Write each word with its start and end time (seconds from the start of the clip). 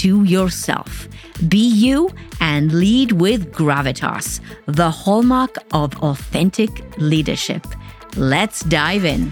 to 0.00 0.24
yourself. 0.24 1.08
Be 1.48 1.58
you 1.58 2.10
and 2.40 2.72
lead 2.72 3.12
with 3.12 3.52
gravitas, 3.52 4.40
the 4.66 4.90
hallmark 4.90 5.56
of 5.72 5.94
authentic 6.02 6.70
leadership. 6.96 7.66
Let's 8.16 8.60
dive 8.64 9.04
in. 9.04 9.30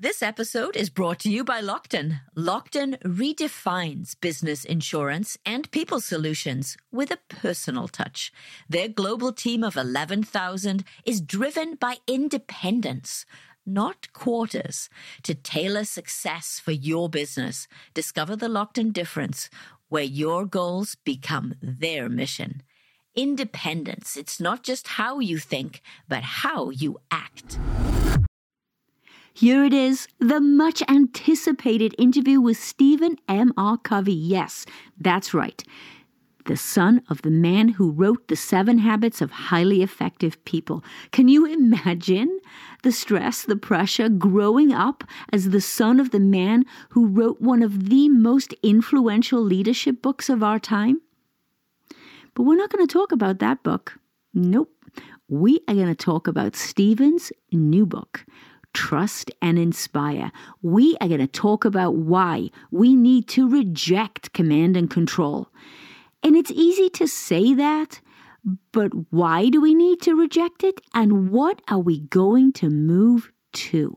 This 0.00 0.22
episode 0.22 0.76
is 0.76 0.90
brought 0.90 1.18
to 1.20 1.28
you 1.28 1.42
by 1.42 1.60
Lockton. 1.60 2.20
Lockton 2.36 3.00
redefines 3.02 4.14
business 4.20 4.64
insurance 4.64 5.36
and 5.44 5.68
people 5.72 6.00
solutions 6.00 6.76
with 6.92 7.10
a 7.10 7.18
personal 7.28 7.88
touch. 7.88 8.32
Their 8.68 8.86
global 8.86 9.32
team 9.32 9.64
of 9.64 9.76
11,000 9.76 10.84
is 11.04 11.20
driven 11.20 11.74
by 11.74 11.96
independence, 12.06 13.26
not 13.68 14.12
quarters, 14.12 14.88
to 15.22 15.34
tailor 15.34 15.84
success 15.84 16.58
for 16.58 16.72
your 16.72 17.08
business. 17.08 17.68
Discover 17.94 18.36
the 18.36 18.48
Lockton 18.48 18.92
difference, 18.92 19.50
where 19.88 20.02
your 20.02 20.46
goals 20.46 20.96
become 21.04 21.54
their 21.62 22.08
mission. 22.08 22.62
Independence, 23.14 24.16
it's 24.16 24.40
not 24.40 24.62
just 24.62 24.88
how 24.88 25.18
you 25.18 25.38
think, 25.38 25.82
but 26.08 26.22
how 26.22 26.70
you 26.70 26.98
act. 27.10 27.58
Here 29.34 29.62
it 29.62 29.72
is, 29.72 30.08
the 30.18 30.40
much 30.40 30.82
anticipated 30.88 31.94
interview 31.96 32.40
with 32.40 32.56
Stephen 32.56 33.16
M. 33.28 33.52
R. 33.56 33.76
Covey. 33.78 34.12
Yes, 34.12 34.66
that's 34.98 35.32
right. 35.32 35.62
The 36.48 36.56
son 36.56 37.02
of 37.10 37.20
the 37.20 37.30
man 37.30 37.68
who 37.68 37.90
wrote 37.90 38.28
The 38.28 38.34
Seven 38.34 38.78
Habits 38.78 39.20
of 39.20 39.30
Highly 39.30 39.82
Effective 39.82 40.42
People. 40.46 40.82
Can 41.12 41.28
you 41.28 41.44
imagine 41.44 42.40
the 42.82 42.90
stress, 42.90 43.42
the 43.42 43.54
pressure 43.54 44.08
growing 44.08 44.72
up 44.72 45.04
as 45.30 45.50
the 45.50 45.60
son 45.60 46.00
of 46.00 46.10
the 46.10 46.18
man 46.18 46.64
who 46.88 47.06
wrote 47.06 47.42
one 47.42 47.62
of 47.62 47.90
the 47.90 48.08
most 48.08 48.54
influential 48.62 49.42
leadership 49.42 50.00
books 50.00 50.30
of 50.30 50.42
our 50.42 50.58
time? 50.58 51.02
But 52.32 52.44
we're 52.44 52.56
not 52.56 52.70
going 52.70 52.86
to 52.86 52.90
talk 52.90 53.12
about 53.12 53.40
that 53.40 53.62
book. 53.62 53.98
Nope. 54.32 54.72
We 55.28 55.60
are 55.68 55.74
going 55.74 55.88
to 55.88 55.94
talk 55.94 56.26
about 56.26 56.56
Stephen's 56.56 57.30
new 57.52 57.84
book, 57.84 58.24
trust 58.72 59.30
and 59.42 59.58
inspire. 59.58 60.32
We 60.62 60.96
are 61.02 61.08
going 61.08 61.20
to 61.20 61.26
talk 61.26 61.66
about 61.66 61.96
why 61.96 62.48
we 62.70 62.96
need 62.96 63.28
to 63.28 63.46
reject 63.50 64.32
command 64.32 64.78
and 64.78 64.88
control. 64.88 65.50
And 66.22 66.36
it's 66.36 66.50
easy 66.50 66.88
to 66.90 67.06
say 67.06 67.54
that, 67.54 68.00
but 68.72 68.90
why 69.10 69.48
do 69.48 69.60
we 69.60 69.74
need 69.74 70.00
to 70.02 70.14
reject 70.14 70.64
it? 70.64 70.80
And 70.94 71.30
what 71.30 71.62
are 71.68 71.78
we 71.78 72.00
going 72.00 72.52
to 72.54 72.70
move 72.70 73.30
to? 73.54 73.96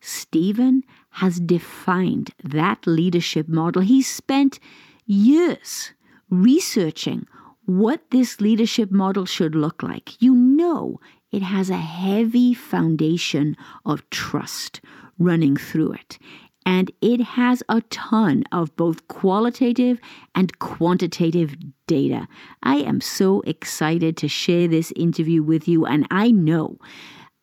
Stephen 0.00 0.82
has 1.10 1.40
defined 1.40 2.30
that 2.42 2.86
leadership 2.86 3.48
model. 3.48 3.82
He's 3.82 4.08
spent 4.08 4.58
years 5.06 5.92
researching 6.28 7.26
what 7.66 8.10
this 8.10 8.40
leadership 8.40 8.90
model 8.90 9.24
should 9.24 9.54
look 9.54 9.82
like. 9.82 10.20
You 10.20 10.34
know 10.34 11.00
it 11.32 11.42
has 11.42 11.70
a 11.70 11.76
heavy 11.76 12.54
foundation 12.54 13.56
of 13.84 14.08
trust 14.10 14.80
running 15.18 15.56
through 15.56 15.92
it. 15.92 16.18
And 16.66 16.90
it 17.02 17.20
has 17.20 17.62
a 17.68 17.82
ton 17.82 18.44
of 18.50 18.74
both 18.76 19.06
qualitative 19.08 20.00
and 20.34 20.58
quantitative 20.58 21.56
data. 21.86 22.26
I 22.62 22.76
am 22.76 23.00
so 23.00 23.42
excited 23.42 24.16
to 24.18 24.28
share 24.28 24.66
this 24.66 24.92
interview 24.96 25.42
with 25.42 25.68
you, 25.68 25.84
and 25.84 26.06
I 26.10 26.30
know 26.30 26.78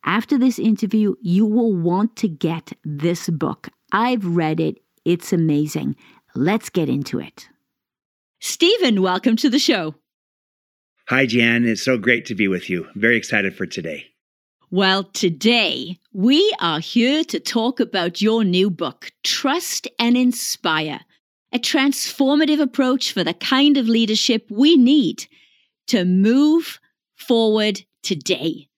after 0.04 0.36
this 0.36 0.58
interview, 0.58 1.14
you 1.20 1.46
will 1.46 1.72
want 1.72 2.16
to 2.16 2.28
get 2.28 2.72
this 2.84 3.28
book. 3.28 3.68
I've 3.92 4.24
read 4.24 4.58
it, 4.58 4.78
it's 5.04 5.32
amazing. 5.32 5.96
Let's 6.34 6.70
get 6.70 6.88
into 6.88 7.20
it. 7.20 7.48
Stephen, 8.40 9.02
welcome 9.02 9.36
to 9.36 9.48
the 9.48 9.58
show. 9.58 9.94
Hi, 11.08 11.26
Jan. 11.26 11.64
It's 11.64 11.82
so 11.82 11.98
great 11.98 12.26
to 12.26 12.34
be 12.34 12.48
with 12.48 12.68
you. 12.68 12.88
Very 12.94 13.16
excited 13.16 13.54
for 13.54 13.66
today. 13.66 14.11
Well, 14.72 15.04
today 15.04 15.98
we 16.14 16.50
are 16.58 16.80
here 16.80 17.24
to 17.24 17.38
talk 17.38 17.78
about 17.78 18.22
your 18.22 18.42
new 18.42 18.70
book, 18.70 19.12
Trust 19.22 19.86
and 19.98 20.16
Inspire, 20.16 21.00
a 21.52 21.58
transformative 21.58 22.58
approach 22.58 23.12
for 23.12 23.22
the 23.22 23.34
kind 23.34 23.76
of 23.76 23.86
leadership 23.86 24.46
we 24.50 24.78
need 24.78 25.26
to 25.88 26.06
move 26.06 26.80
forward 27.16 27.82
today, 28.02 28.70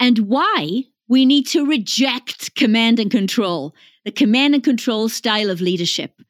and 0.00 0.20
why 0.20 0.84
we 1.08 1.26
need 1.26 1.46
to 1.48 1.66
reject 1.66 2.54
command 2.54 2.98
and 2.98 3.10
control, 3.10 3.74
the 4.06 4.12
command 4.12 4.54
and 4.54 4.64
control 4.64 5.10
style 5.10 5.50
of 5.50 5.60
leadership. 5.60 6.22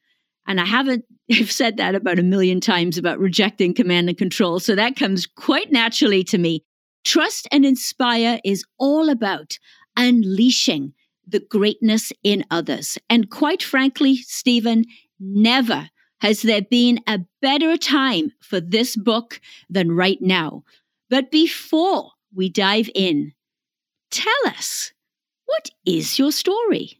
And 0.45 0.59
I 0.59 0.65
haven't 0.65 1.05
I've 1.31 1.53
said 1.53 1.77
that 1.77 1.95
about 1.95 2.19
a 2.19 2.23
million 2.23 2.59
times 2.59 2.97
about 2.97 3.19
rejecting 3.19 3.73
command 3.73 4.09
and 4.09 4.17
control. 4.17 4.59
So 4.59 4.75
that 4.75 4.97
comes 4.97 5.25
quite 5.25 5.71
naturally 5.71 6.25
to 6.25 6.37
me. 6.37 6.65
Trust 7.05 7.47
and 7.51 7.65
inspire 7.65 8.39
is 8.43 8.65
all 8.79 9.09
about 9.09 9.59
unleashing 9.95 10.93
the 11.27 11.39
greatness 11.39 12.11
in 12.23 12.43
others. 12.51 12.97
And 13.09 13.29
quite 13.29 13.63
frankly, 13.63 14.17
Stephen, 14.17 14.85
never 15.19 15.89
has 16.19 16.41
there 16.41 16.61
been 16.61 16.99
a 17.07 17.19
better 17.41 17.77
time 17.77 18.31
for 18.41 18.59
this 18.59 18.95
book 18.95 19.39
than 19.69 19.91
right 19.91 20.21
now. 20.21 20.63
But 21.09 21.31
before 21.31 22.11
we 22.33 22.49
dive 22.49 22.89
in, 22.95 23.33
tell 24.11 24.47
us 24.47 24.91
what 25.45 25.69
is 25.85 26.17
your 26.17 26.31
story? 26.31 26.99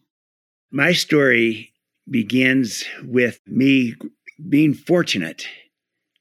My 0.72 0.94
story 0.94 1.74
begins 2.10 2.84
with 3.04 3.40
me 3.48 3.96
being 4.48 4.74
fortunate 4.74 5.48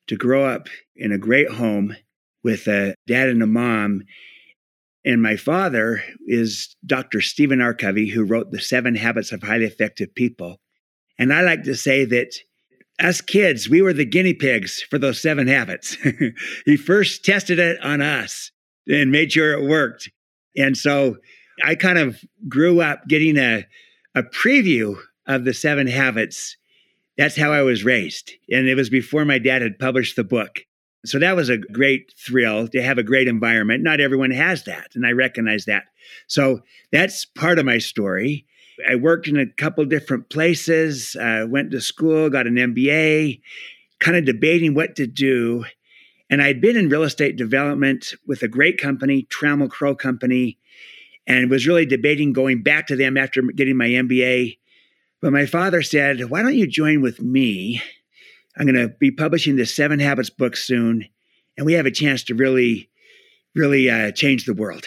to 0.06 0.17
grow 0.17 0.47
up 0.47 0.69
in 0.97 1.12
a 1.12 1.19
great 1.19 1.50
home 1.50 1.97
with 2.44 2.66
a 2.69 2.94
dad 3.06 3.28
and 3.28 3.43
a 3.43 3.47
mom. 3.47 4.03
And 5.05 5.22
my 5.22 5.37
father 5.37 6.03
is 6.27 6.77
Dr. 6.87 7.21
Stephen 7.21 7.60
R. 7.60 7.75
Covey, 7.75 8.09
who 8.09 8.25
wrote 8.25 8.50
The 8.50 8.60
Seven 8.60 8.94
Habits 8.94 9.32
of 9.32 9.43
Highly 9.43 9.65
Effective 9.65 10.15
People. 10.15 10.60
And 11.19 11.32
I 11.32 11.43
like 11.43 11.65
to 11.65 11.75
say 11.75 12.05
that 12.05 12.34
us 13.00 13.21
kids, 13.21 13.69
we 13.69 13.82
were 13.82 13.93
the 13.93 14.05
guinea 14.05 14.34
pigs 14.34 14.82
for 14.82 14.99
those 14.99 15.21
seven 15.21 15.49
habits. 15.49 15.97
he 16.65 16.77
first 16.77 17.25
tested 17.25 17.59
it 17.59 17.82
on 17.82 18.00
us 18.00 18.50
and 18.87 19.11
made 19.11 19.32
sure 19.32 19.53
it 19.53 19.69
worked. 19.69 20.11
And 20.56 20.76
so 20.76 21.16
I 21.65 21.75
kind 21.75 21.99
of 21.99 22.21
grew 22.49 22.81
up 22.81 23.06
getting 23.09 23.37
a, 23.37 23.66
a 24.15 24.22
preview 24.22 24.97
of 25.26 25.44
the 25.44 25.55
seven 25.55 25.87
habits 25.87 26.56
that's 27.16 27.37
how 27.37 27.52
I 27.52 27.62
was 27.62 27.85
raised. 27.85 28.32
And 28.50 28.69
it 28.69 28.75
was 28.75 28.91
before 28.91 29.25
my 29.25 29.38
dad 29.38 29.62
had 29.62 29.79
published 29.79 30.17
the 30.17 30.25
book. 30.25 30.61
So 31.05 31.19
that 31.19 31.37
was 31.37 31.49
a 31.49 31.59
great 31.59 32.12
thrill 32.17 32.69
to 32.69 32.83
have 32.83 32.99
a 32.99 33.03
great 33.03 33.29
environment. 33.29 33.83
Not 33.83 34.01
everyone 34.01 34.31
has 34.31 34.65
that, 34.65 34.89
and 34.95 35.06
I 35.06 35.12
recognize 35.12 35.67
that. 35.67 35.85
So 36.27 36.61
that's 36.93 37.25
part 37.25 37.59
of 37.59 37.67
my 37.67 37.79
story. 37.79 38.47
I 38.89 38.97
worked 38.97 39.29
in 39.29 39.37
a 39.37 39.47
couple 39.47 39.85
different 39.85 40.31
places, 40.31 41.17
uh, 41.17 41.47
went 41.49 41.71
to 41.71 41.81
school, 41.81 42.31
got 42.31 42.47
an 42.47 42.56
MBA, 42.56 43.41
kind 44.01 44.17
of 44.17 44.25
debating 44.25 44.75
what 44.75 44.97
to 44.97 45.06
do. 45.06 45.65
And 46.31 46.43
I'd 46.43 46.61
been 46.61 46.77
in 46.77 46.89
real 46.89 47.05
estate 47.05 47.37
development 47.37 48.15
with 48.27 48.43
a 48.43 48.49
great 48.49 48.79
company, 48.79 49.27
Trammell 49.31 49.71
Crow 49.71 49.95
Company, 49.95 50.59
and 51.27 51.51
was 51.51 51.67
really 51.67 51.87
debating 51.87 52.33
going 52.33 52.62
back 52.62 52.87
to 52.89 52.97
them 52.97 53.17
after 53.17 53.43
getting 53.43 53.77
my 53.77 53.89
MBA 53.89 54.56
but 55.25 55.33
my 55.33 55.47
father 55.47 55.81
said, 55.81 56.29
Why 56.29 56.43
don't 56.43 56.55
you 56.55 56.67
join 56.67 57.01
with 57.01 57.23
me? 57.23 57.81
I'm 58.56 58.67
going 58.67 58.89
to 58.89 58.95
be 59.01 59.11
publishing 59.11 59.56
the 59.56 59.67
Seven 59.67 59.99
Habits 59.99 60.31
book 60.31 60.56
soon, 60.56 61.06
and 61.56 61.67
we 61.67 61.73
have 61.75 61.87
a 61.87 61.91
chance 61.91 62.23
to 62.25 62.35
really, 62.35 62.91
really 63.55 63.91
uh, 63.91 64.12
change 64.12 64.45
the 64.45 64.55
world. 64.55 64.85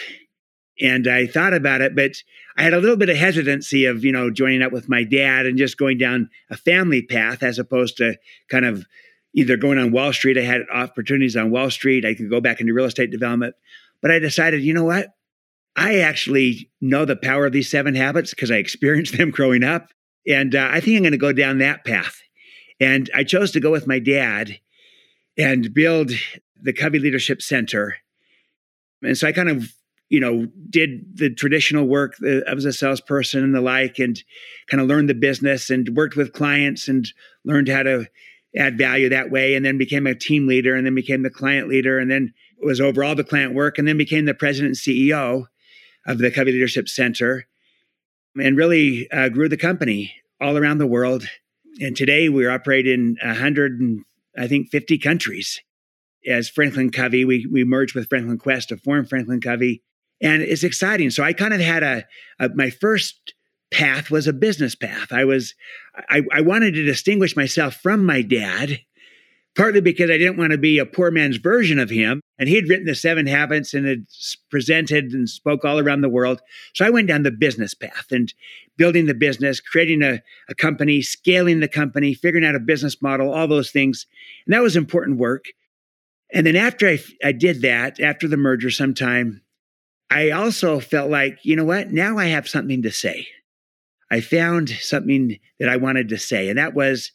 And 0.80 1.06
I 1.08 1.26
thought 1.26 1.54
about 1.54 1.80
it, 1.80 1.94
but 1.94 2.12
I 2.56 2.62
had 2.62 2.74
a 2.74 2.78
little 2.78 2.96
bit 2.96 3.08
of 3.08 3.16
hesitancy 3.16 3.84
of, 3.84 4.04
you 4.04 4.12
know, 4.12 4.30
joining 4.30 4.62
up 4.62 4.72
with 4.72 4.88
my 4.88 5.04
dad 5.04 5.46
and 5.46 5.58
just 5.58 5.76
going 5.76 5.98
down 5.98 6.30
a 6.50 6.56
family 6.56 7.02
path 7.02 7.42
as 7.42 7.58
opposed 7.58 7.96
to 7.98 8.16
kind 8.48 8.64
of 8.64 8.86
either 9.34 9.56
going 9.56 9.78
on 9.78 9.92
Wall 9.92 10.12
Street. 10.12 10.38
I 10.38 10.42
had 10.42 10.62
opportunities 10.72 11.36
on 11.36 11.50
Wall 11.50 11.70
Street. 11.70 12.04
I 12.04 12.14
could 12.14 12.30
go 12.30 12.40
back 12.40 12.60
into 12.60 12.74
real 12.74 12.86
estate 12.86 13.10
development. 13.10 13.54
But 14.00 14.10
I 14.10 14.18
decided, 14.18 14.62
you 14.62 14.72
know 14.72 14.84
what? 14.84 15.08
I 15.76 16.00
actually 16.00 16.70
know 16.80 17.04
the 17.04 17.16
power 17.16 17.46
of 17.46 17.52
these 17.52 17.70
seven 17.70 17.94
habits 17.94 18.30
because 18.30 18.50
I 18.50 18.56
experienced 18.56 19.16
them 19.18 19.30
growing 19.30 19.64
up. 19.64 19.88
And 20.26 20.54
uh, 20.54 20.68
I 20.70 20.80
think 20.80 20.96
I'm 20.96 21.02
going 21.02 21.12
to 21.12 21.18
go 21.18 21.32
down 21.32 21.58
that 21.58 21.84
path. 21.84 22.20
And 22.80 23.10
I 23.14 23.24
chose 23.24 23.50
to 23.52 23.60
go 23.60 23.70
with 23.70 23.86
my 23.86 23.98
dad 23.98 24.58
and 25.36 25.72
build 25.72 26.12
the 26.60 26.72
Covey 26.72 26.98
Leadership 26.98 27.42
Center. 27.42 27.96
And 29.02 29.16
so 29.16 29.28
I 29.28 29.32
kind 29.32 29.48
of, 29.48 29.72
you 30.08 30.20
know, 30.20 30.46
did 30.70 31.16
the 31.16 31.30
traditional 31.30 31.86
work. 31.86 32.14
I 32.24 32.54
was 32.54 32.64
a 32.64 32.72
salesperson 32.72 33.44
and 33.44 33.54
the 33.54 33.60
like, 33.60 33.98
and 33.98 34.22
kind 34.68 34.80
of 34.80 34.88
learned 34.88 35.08
the 35.08 35.14
business 35.14 35.70
and 35.70 35.96
worked 35.96 36.16
with 36.16 36.32
clients 36.32 36.88
and 36.88 37.06
learned 37.44 37.68
how 37.68 37.82
to 37.82 38.06
add 38.56 38.78
value 38.78 39.08
that 39.08 39.30
way. 39.30 39.54
And 39.54 39.64
then 39.64 39.78
became 39.78 40.06
a 40.06 40.14
team 40.14 40.46
leader 40.46 40.74
and 40.74 40.86
then 40.86 40.94
became 40.94 41.22
the 41.22 41.30
client 41.30 41.68
leader 41.68 41.98
and 41.98 42.10
then 42.10 42.32
was 42.60 42.80
over 42.80 43.04
all 43.04 43.14
the 43.14 43.24
client 43.24 43.54
work 43.54 43.78
and 43.78 43.86
then 43.86 43.98
became 43.98 44.24
the 44.24 44.34
president 44.34 44.70
and 44.70 44.96
CEO 44.96 45.46
of 46.06 46.18
the 46.18 46.30
Covey 46.30 46.52
Leadership 46.52 46.88
Center 46.88 47.46
and 48.36 48.56
really 48.56 49.10
uh, 49.10 49.28
grew 49.28 49.48
the 49.48 49.56
company 49.56 50.12
all 50.40 50.56
around 50.56 50.78
the 50.78 50.86
world. 50.86 51.28
And 51.80 51.96
today 51.96 52.28
we 52.28 52.46
operate 52.46 52.86
in 52.86 53.16
100 53.22 53.80
and 53.80 54.04
I 54.36 54.46
think 54.46 54.70
50 54.70 54.98
countries. 54.98 55.60
As 56.26 56.48
Franklin 56.48 56.90
Covey, 56.90 57.24
we, 57.24 57.46
we 57.50 57.64
merged 57.64 57.94
with 57.94 58.08
Franklin 58.08 58.38
Quest 58.38 58.70
to 58.70 58.76
form 58.76 59.06
Franklin 59.06 59.40
Covey. 59.40 59.82
And 60.20 60.42
it's 60.42 60.64
exciting. 60.64 61.10
So 61.10 61.22
I 61.22 61.32
kind 61.32 61.54
of 61.54 61.60
had 61.60 61.82
a, 61.82 62.04
a 62.40 62.48
my 62.50 62.70
first 62.70 63.34
path 63.70 64.10
was 64.10 64.26
a 64.26 64.32
business 64.32 64.74
path. 64.74 65.12
I 65.12 65.24
was 65.24 65.54
I, 66.08 66.22
I 66.32 66.40
wanted 66.40 66.74
to 66.74 66.84
distinguish 66.84 67.36
myself 67.36 67.76
from 67.76 68.04
my 68.04 68.22
dad 68.22 68.80
partly 69.58 69.80
because 69.80 70.08
I 70.08 70.16
didn't 70.18 70.38
want 70.38 70.52
to 70.52 70.58
be 70.58 70.78
a 70.78 70.86
poor 70.86 71.10
man's 71.10 71.36
version 71.36 71.78
of 71.78 71.90
him. 71.90 72.20
And 72.38 72.48
he 72.48 72.54
had 72.54 72.68
written 72.68 72.86
the 72.86 72.94
seven 72.94 73.26
habits 73.26 73.74
and 73.74 73.86
had 73.86 74.06
presented 74.50 75.12
and 75.12 75.28
spoke 75.28 75.64
all 75.64 75.78
around 75.78 76.02
the 76.02 76.08
world. 76.08 76.40
So 76.74 76.84
I 76.84 76.90
went 76.90 77.08
down 77.08 77.24
the 77.24 77.32
business 77.32 77.74
path 77.74 78.12
and 78.12 78.32
building 78.76 79.06
the 79.06 79.14
business, 79.14 79.60
creating 79.60 80.02
a, 80.02 80.22
a 80.48 80.54
company, 80.54 81.02
scaling 81.02 81.60
the 81.60 81.68
company, 81.68 82.14
figuring 82.14 82.46
out 82.46 82.54
a 82.54 82.60
business 82.60 83.02
model, 83.02 83.32
all 83.32 83.48
those 83.48 83.70
things. 83.72 84.06
And 84.46 84.54
that 84.54 84.62
was 84.62 84.76
important 84.76 85.18
work. 85.18 85.46
And 86.32 86.46
then 86.46 86.56
after 86.56 86.88
I, 86.88 86.98
I 87.24 87.32
did 87.32 87.62
that, 87.62 88.00
after 88.00 88.28
the 88.28 88.36
merger 88.36 88.70
sometime, 88.70 89.42
I 90.10 90.30
also 90.30 90.80
felt 90.80 91.10
like, 91.10 91.38
you 91.42 91.56
know 91.56 91.64
what? 91.64 91.90
Now 91.90 92.18
I 92.18 92.26
have 92.26 92.48
something 92.48 92.82
to 92.82 92.92
say. 92.92 93.26
I 94.10 94.20
found 94.20 94.70
something 94.70 95.38
that 95.58 95.68
I 95.68 95.76
wanted 95.76 96.08
to 96.10 96.18
say, 96.18 96.48
and 96.48 96.58
that 96.58 96.74
was 96.74 97.12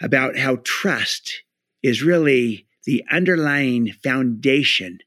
about 0.00 0.38
how 0.38 0.58
trust 0.64 1.42
is 1.82 2.02
really 2.02 2.66
the 2.90 3.04
underlying 3.08 3.92
foundation 4.02 4.98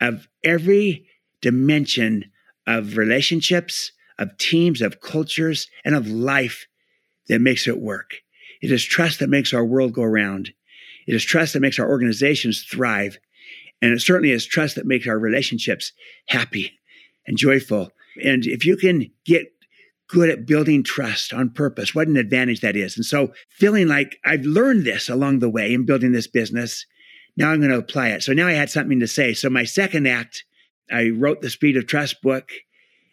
of 0.00 0.26
every 0.42 1.06
dimension 1.40 2.24
of 2.66 2.96
relationships, 2.96 3.92
of 4.18 4.36
teams, 4.38 4.82
of 4.82 5.00
cultures, 5.00 5.68
and 5.84 5.94
of 5.94 6.08
life 6.08 6.66
that 7.28 7.40
makes 7.40 7.68
it 7.68 7.80
work. 7.80 8.14
It 8.60 8.72
is 8.72 8.82
trust 8.82 9.20
that 9.20 9.30
makes 9.30 9.54
our 9.54 9.64
world 9.64 9.92
go 9.92 10.02
round. 10.02 10.50
It 11.06 11.14
is 11.14 11.22
trust 11.22 11.52
that 11.52 11.60
makes 11.60 11.78
our 11.78 11.88
organizations 11.88 12.64
thrive. 12.68 13.18
And 13.80 13.92
it 13.92 14.00
certainly 14.00 14.32
is 14.32 14.44
trust 14.44 14.74
that 14.74 14.84
makes 14.84 15.06
our 15.06 15.16
relationships 15.16 15.92
happy 16.26 16.72
and 17.24 17.38
joyful. 17.38 17.92
And 18.20 18.44
if 18.46 18.66
you 18.66 18.76
can 18.76 19.12
get 19.24 19.46
good 20.08 20.28
at 20.28 20.44
building 20.44 20.82
trust 20.82 21.32
on 21.32 21.48
purpose. 21.48 21.94
What 21.94 22.06
an 22.06 22.18
advantage 22.18 22.60
that 22.60 22.76
is. 22.76 22.96
And 22.96 23.04
so 23.04 23.32
feeling 23.48 23.88
like 23.88 24.18
I've 24.24 24.44
learned 24.44 24.84
this 24.84 25.08
along 25.08 25.38
the 25.38 25.48
way 25.48 25.72
in 25.72 25.86
building 25.86 26.12
this 26.12 26.26
business. 26.26 26.84
Now 27.36 27.50
I'm 27.50 27.60
going 27.60 27.70
to 27.70 27.78
apply 27.78 28.08
it. 28.08 28.22
So 28.22 28.32
now 28.32 28.46
I 28.46 28.52
had 28.52 28.70
something 28.70 29.00
to 29.00 29.06
say. 29.06 29.32
So 29.32 29.48
my 29.48 29.64
second 29.64 30.06
act, 30.06 30.44
I 30.90 31.08
wrote 31.08 31.40
the 31.40 31.50
Speed 31.50 31.76
of 31.76 31.86
Trust 31.86 32.20
book 32.22 32.50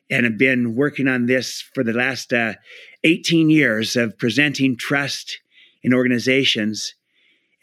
and 0.10 0.26
have 0.26 0.38
been 0.38 0.76
working 0.76 1.08
on 1.08 1.28
this 1.28 1.62
for 1.74 1.84
the 1.84 1.94
last 1.94 2.34
uh, 2.34 2.54
18 3.04 3.50
years 3.50 3.96
of 3.96 4.18
presenting 4.18 4.76
trust 4.76 5.40
in 5.84 5.94
organizations. 5.94 6.96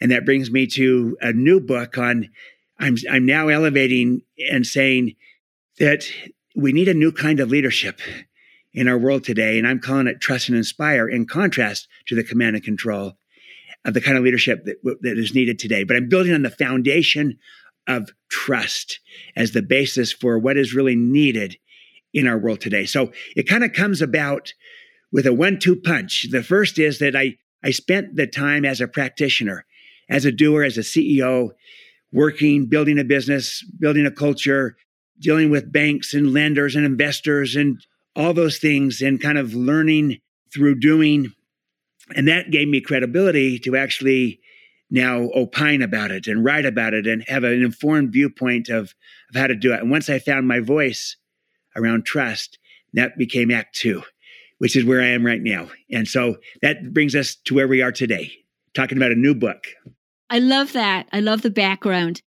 And 0.01 0.11
that 0.11 0.25
brings 0.25 0.49
me 0.49 0.67
to 0.67 1.17
a 1.21 1.33
new 1.33 1.59
book 1.59 1.97
on 1.97 2.29
I'm 2.79 2.95
I'm 3.09 3.25
now 3.25 3.47
elevating 3.47 4.21
and 4.51 4.65
saying 4.65 5.15
that 5.79 6.05
we 6.55 6.71
need 6.71 6.87
a 6.87 6.93
new 6.93 7.11
kind 7.11 7.39
of 7.39 7.49
leadership 7.49 7.99
in 8.73 8.87
our 8.87 8.97
world 8.97 9.23
today. 9.23 9.57
And 9.57 9.67
I'm 9.67 9.79
calling 9.79 10.07
it 10.07 10.21
trust 10.21 10.49
and 10.49 10.57
inspire 10.57 11.07
in 11.07 11.25
contrast 11.25 11.87
to 12.07 12.15
the 12.15 12.23
command 12.23 12.55
and 12.55 12.63
control 12.63 13.17
of 13.87 13.93
the 13.93 14.01
kind 14.01 14.17
of 14.17 14.23
leadership 14.23 14.65
that, 14.65 14.75
that 15.01 15.17
is 15.17 15.33
needed 15.33 15.57
today. 15.57 15.83
But 15.83 15.95
I'm 15.95 16.09
building 16.09 16.33
on 16.33 16.43
the 16.43 16.51
foundation 16.51 17.39
of 17.87 18.11
trust 18.29 18.99
as 19.35 19.53
the 19.53 19.61
basis 19.61 20.11
for 20.11 20.37
what 20.37 20.57
is 20.57 20.75
really 20.75 20.95
needed 20.95 21.57
in 22.13 22.27
our 22.27 22.37
world 22.37 22.61
today. 22.61 22.85
So 22.85 23.11
it 23.35 23.47
kind 23.47 23.63
of 23.63 23.73
comes 23.73 24.01
about 24.01 24.53
with 25.11 25.25
a 25.25 25.33
one 25.33 25.57
two 25.57 25.75
punch. 25.75 26.27
The 26.29 26.43
first 26.43 26.77
is 26.77 26.99
that 26.99 27.15
I, 27.15 27.37
I 27.63 27.71
spent 27.71 28.15
the 28.15 28.27
time 28.27 28.65
as 28.65 28.81
a 28.81 28.87
practitioner, 28.87 29.65
as 30.09 30.25
a 30.25 30.31
doer, 30.31 30.63
as 30.63 30.77
a 30.77 30.81
CEO, 30.81 31.51
working, 32.11 32.67
building 32.67 32.99
a 32.99 33.03
business, 33.03 33.63
building 33.79 34.05
a 34.05 34.11
culture, 34.11 34.75
dealing 35.19 35.49
with 35.49 35.71
banks 35.71 36.13
and 36.13 36.33
lenders 36.33 36.75
and 36.75 36.85
investors 36.85 37.55
and 37.55 37.79
all 38.15 38.33
those 38.33 38.57
things 38.57 39.01
and 39.01 39.21
kind 39.21 39.37
of 39.37 39.53
learning 39.53 40.19
through 40.53 40.79
doing. 40.79 41.31
And 42.15 42.27
that 42.27 42.51
gave 42.51 42.67
me 42.67 42.81
credibility 42.81 43.59
to 43.59 43.75
actually 43.75 44.39
now 44.89 45.29
opine 45.35 45.81
about 45.81 46.11
it 46.11 46.27
and 46.27 46.45
write 46.45 46.65
about 46.65 46.93
it 46.93 47.05
and 47.05 47.23
have 47.27 47.43
an 47.43 47.61
informed 47.61 48.13
viewpoint 48.13 48.69
of, 48.69 48.95
of 49.29 49.35
how 49.35 49.47
to 49.47 49.55
do 49.55 49.73
it. 49.73 49.81
And 49.81 49.91
once 49.91 50.09
I 50.09 50.19
found 50.19 50.47
my 50.47 50.59
voice 50.59 51.17
around 51.75 52.05
trust, 52.05 52.57
that 52.93 53.17
became 53.17 53.51
Act 53.51 53.75
Two, 53.75 54.03
which 54.59 54.75
is 54.75 54.85
where 54.85 55.01
I 55.01 55.07
am 55.07 55.25
right 55.25 55.41
now. 55.41 55.69
And 55.91 56.07
so 56.07 56.37
that 56.61 56.93
brings 56.93 57.15
us 57.15 57.35
to 57.45 57.53
where 57.53 57.67
we 57.67 57.81
are 57.81 57.91
today, 57.91 58.31
talking 58.73 58.97
about 58.97 59.11
a 59.11 59.15
new 59.15 59.35
book. 59.35 59.67
I 60.29 60.39
love 60.39 60.73
that. 60.73 61.07
I 61.11 61.19
love 61.19 61.41
the 61.41 61.49
background. 61.49 62.21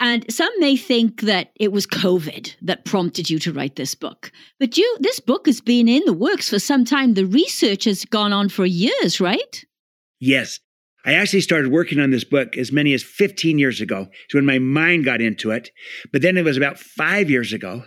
And 0.00 0.24
some 0.32 0.50
may 0.58 0.76
think 0.76 1.22
that 1.22 1.50
it 1.56 1.72
was 1.72 1.86
COVID 1.86 2.54
that 2.62 2.84
prompted 2.84 3.28
you 3.28 3.38
to 3.40 3.52
write 3.52 3.76
this 3.76 3.94
book. 3.94 4.30
But 4.60 4.78
you 4.78 4.96
this 5.00 5.20
book 5.20 5.46
has 5.46 5.60
been 5.60 5.88
in 5.88 6.04
the 6.06 6.12
works 6.12 6.48
for 6.50 6.58
some 6.58 6.84
time. 6.84 7.14
The 7.14 7.26
research 7.26 7.84
has 7.84 8.04
gone 8.04 8.32
on 8.32 8.48
for 8.48 8.64
years, 8.64 9.20
right? 9.20 9.64
Yes. 10.20 10.60
I 11.04 11.14
actually 11.14 11.40
started 11.40 11.72
working 11.72 12.00
on 12.00 12.10
this 12.10 12.24
book 12.24 12.56
as 12.56 12.72
many 12.72 12.92
as 12.92 13.02
15 13.02 13.58
years 13.58 13.80
ago. 13.80 14.08
It's 14.24 14.34
when 14.34 14.44
my 14.44 14.58
mind 14.58 15.04
got 15.04 15.20
into 15.20 15.50
it. 15.50 15.70
But 16.12 16.22
then 16.22 16.36
it 16.36 16.44
was 16.44 16.56
about 16.56 16.78
five 16.78 17.30
years 17.30 17.52
ago, 17.52 17.84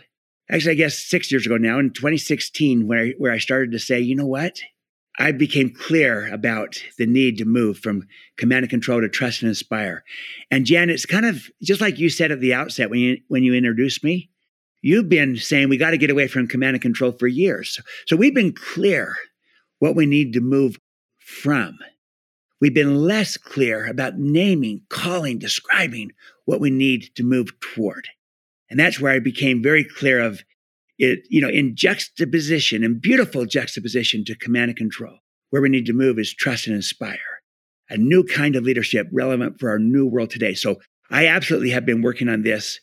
actually, 0.50 0.72
I 0.72 0.76
guess 0.76 0.98
six 0.98 1.32
years 1.32 1.46
ago 1.46 1.58
now, 1.58 1.78
in 1.78 1.92
2016, 1.92 2.88
where, 2.88 3.10
where 3.18 3.32
I 3.32 3.38
started 3.38 3.72
to 3.74 3.80
say, 3.80 4.00
you 4.00 4.16
know 4.16 4.26
what? 4.26 4.60
I 5.22 5.32
became 5.32 5.70
clear 5.70 6.34
about 6.34 6.82
the 6.98 7.06
need 7.06 7.38
to 7.38 7.46
move 7.46 7.78
from 7.78 8.08
command 8.38 8.64
and 8.64 8.72
control 8.72 9.02
to 9.02 9.08
trust 9.08 9.44
and 9.44 9.50
inspire. 9.50 10.04
And 10.50 10.66
Jan, 10.66 10.90
it's 10.90 11.06
kind 11.06 11.28
of 11.28 11.48
just 11.62 11.80
like 11.80 12.00
you 12.00 12.10
said 12.10 12.32
at 12.32 12.40
the 12.40 12.56
outset 12.56 12.90
when 12.90 13.00
you 13.00 13.18
when 13.28 13.44
you 13.44 13.54
introduced 13.54 14.04
me. 14.04 14.32
You've 14.82 15.10
been 15.10 15.38
saying 15.38 15.70
we 15.70 15.78
got 15.78 15.92
to 15.92 15.98
get 16.00 16.10
away 16.10 16.28
from 16.28 16.48
command 16.48 16.74
and 16.74 16.82
control 16.82 17.12
for 17.12 17.28
years. 17.28 17.80
So 18.08 18.16
we've 18.16 18.34
been 18.34 18.52
clear 18.52 19.16
what 19.78 19.96
we 19.96 20.08
need 20.08 20.34
to 20.34 20.42
move 20.42 20.80
from. 21.20 21.78
We've 22.60 22.74
been 22.74 22.96
less 22.96 23.38
clear 23.38 23.88
about 23.88 24.18
naming, 24.18 24.82
calling, 24.90 25.38
describing 25.38 26.14
what 26.46 26.60
we 26.60 26.72
need 26.72 27.12
to 27.14 27.24
move 27.24 27.52
toward. 27.60 28.08
And 28.72 28.80
that's 28.80 29.00
where 29.00 29.14
I 29.14 29.20
became 29.20 29.62
very 29.62 29.84
clear 29.84 30.20
of 30.20 30.44
it, 30.98 31.20
you 31.30 31.42
know, 31.42 31.50
in 31.50 31.76
juxtaposition, 31.76 32.84
in 32.84 33.00
beautiful 33.00 33.46
juxtaposition 33.46 34.24
to 34.26 34.36
command 34.36 34.70
and 34.70 34.78
control. 34.78 35.18
Where 35.50 35.62
we 35.62 35.70
need 35.70 35.86
to 35.88 35.94
move 35.94 36.18
is 36.18 36.34
trust 36.34 36.68
and 36.68 36.76
inspire, 36.76 37.42
a 37.90 37.98
new 37.98 38.24
kind 38.24 38.56
of 38.56 38.64
leadership 38.64 39.08
relevant 39.12 39.60
for 39.60 39.70
our 39.70 39.80
new 39.80 40.06
world 40.06 40.30
today. 40.30 40.54
So 40.54 40.78
I 41.10 41.28
absolutely 41.28 41.72
have 41.72 41.86
been 41.86 42.02
working 42.02 42.30
on 42.30 42.44
this 42.44 42.80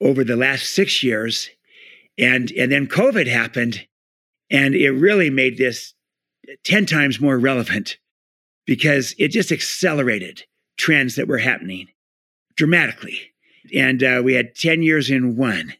over 0.00 0.22
the 0.22 0.36
last 0.36 0.74
six 0.74 1.02
years. 1.02 1.50
And, 2.16 2.52
and 2.52 2.70
then 2.70 2.86
COVID 2.86 3.26
happened, 3.26 3.86
and 4.50 4.74
it 4.74 4.90
really 4.90 5.30
made 5.30 5.58
this 5.58 5.94
10 6.64 6.86
times 6.86 7.20
more 7.20 7.38
relevant 7.38 7.98
because 8.66 9.14
it 9.18 9.28
just 9.28 9.50
accelerated 9.50 10.44
trends 10.76 11.16
that 11.16 11.28
were 11.28 11.38
happening 11.38 11.88
dramatically. 12.56 13.18
And 13.74 14.02
uh, 14.02 14.22
we 14.24 14.34
had 14.34 14.54
10 14.54 14.82
years 14.82 15.10
in 15.10 15.36
one. 15.36 15.74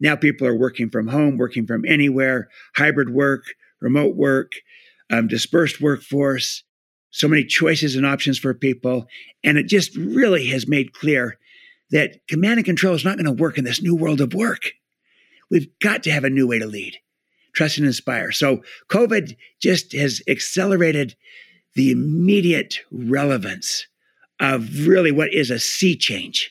Now 0.00 0.16
people 0.16 0.46
are 0.46 0.56
working 0.56 0.90
from 0.90 1.08
home, 1.08 1.36
working 1.36 1.66
from 1.66 1.84
anywhere, 1.86 2.48
hybrid 2.74 3.10
work, 3.10 3.44
remote 3.80 4.16
work, 4.16 4.52
um, 5.10 5.28
dispersed 5.28 5.80
workforce, 5.80 6.64
so 7.10 7.28
many 7.28 7.44
choices 7.44 7.96
and 7.96 8.06
options 8.06 8.38
for 8.38 8.54
people. 8.54 9.06
And 9.44 9.58
it 9.58 9.66
just 9.66 9.94
really 9.96 10.46
has 10.46 10.68
made 10.68 10.94
clear 10.94 11.38
that 11.90 12.26
command 12.28 12.58
and 12.58 12.64
control 12.64 12.94
is 12.94 13.04
not 13.04 13.16
going 13.16 13.26
to 13.26 13.42
work 13.42 13.58
in 13.58 13.64
this 13.64 13.82
new 13.82 13.94
world 13.94 14.20
of 14.20 14.32
work. 14.32 14.70
We've 15.50 15.68
got 15.80 16.04
to 16.04 16.12
have 16.12 16.24
a 16.24 16.30
new 16.30 16.46
way 16.46 16.60
to 16.60 16.66
lead, 16.66 16.96
trust 17.52 17.78
and 17.78 17.86
inspire. 17.86 18.30
So 18.30 18.62
COVID 18.88 19.36
just 19.60 19.92
has 19.92 20.22
accelerated 20.28 21.16
the 21.74 21.90
immediate 21.90 22.78
relevance 22.92 23.86
of 24.38 24.86
really 24.86 25.10
what 25.10 25.32
is 25.34 25.50
a 25.50 25.58
sea 25.58 25.96
change 25.96 26.50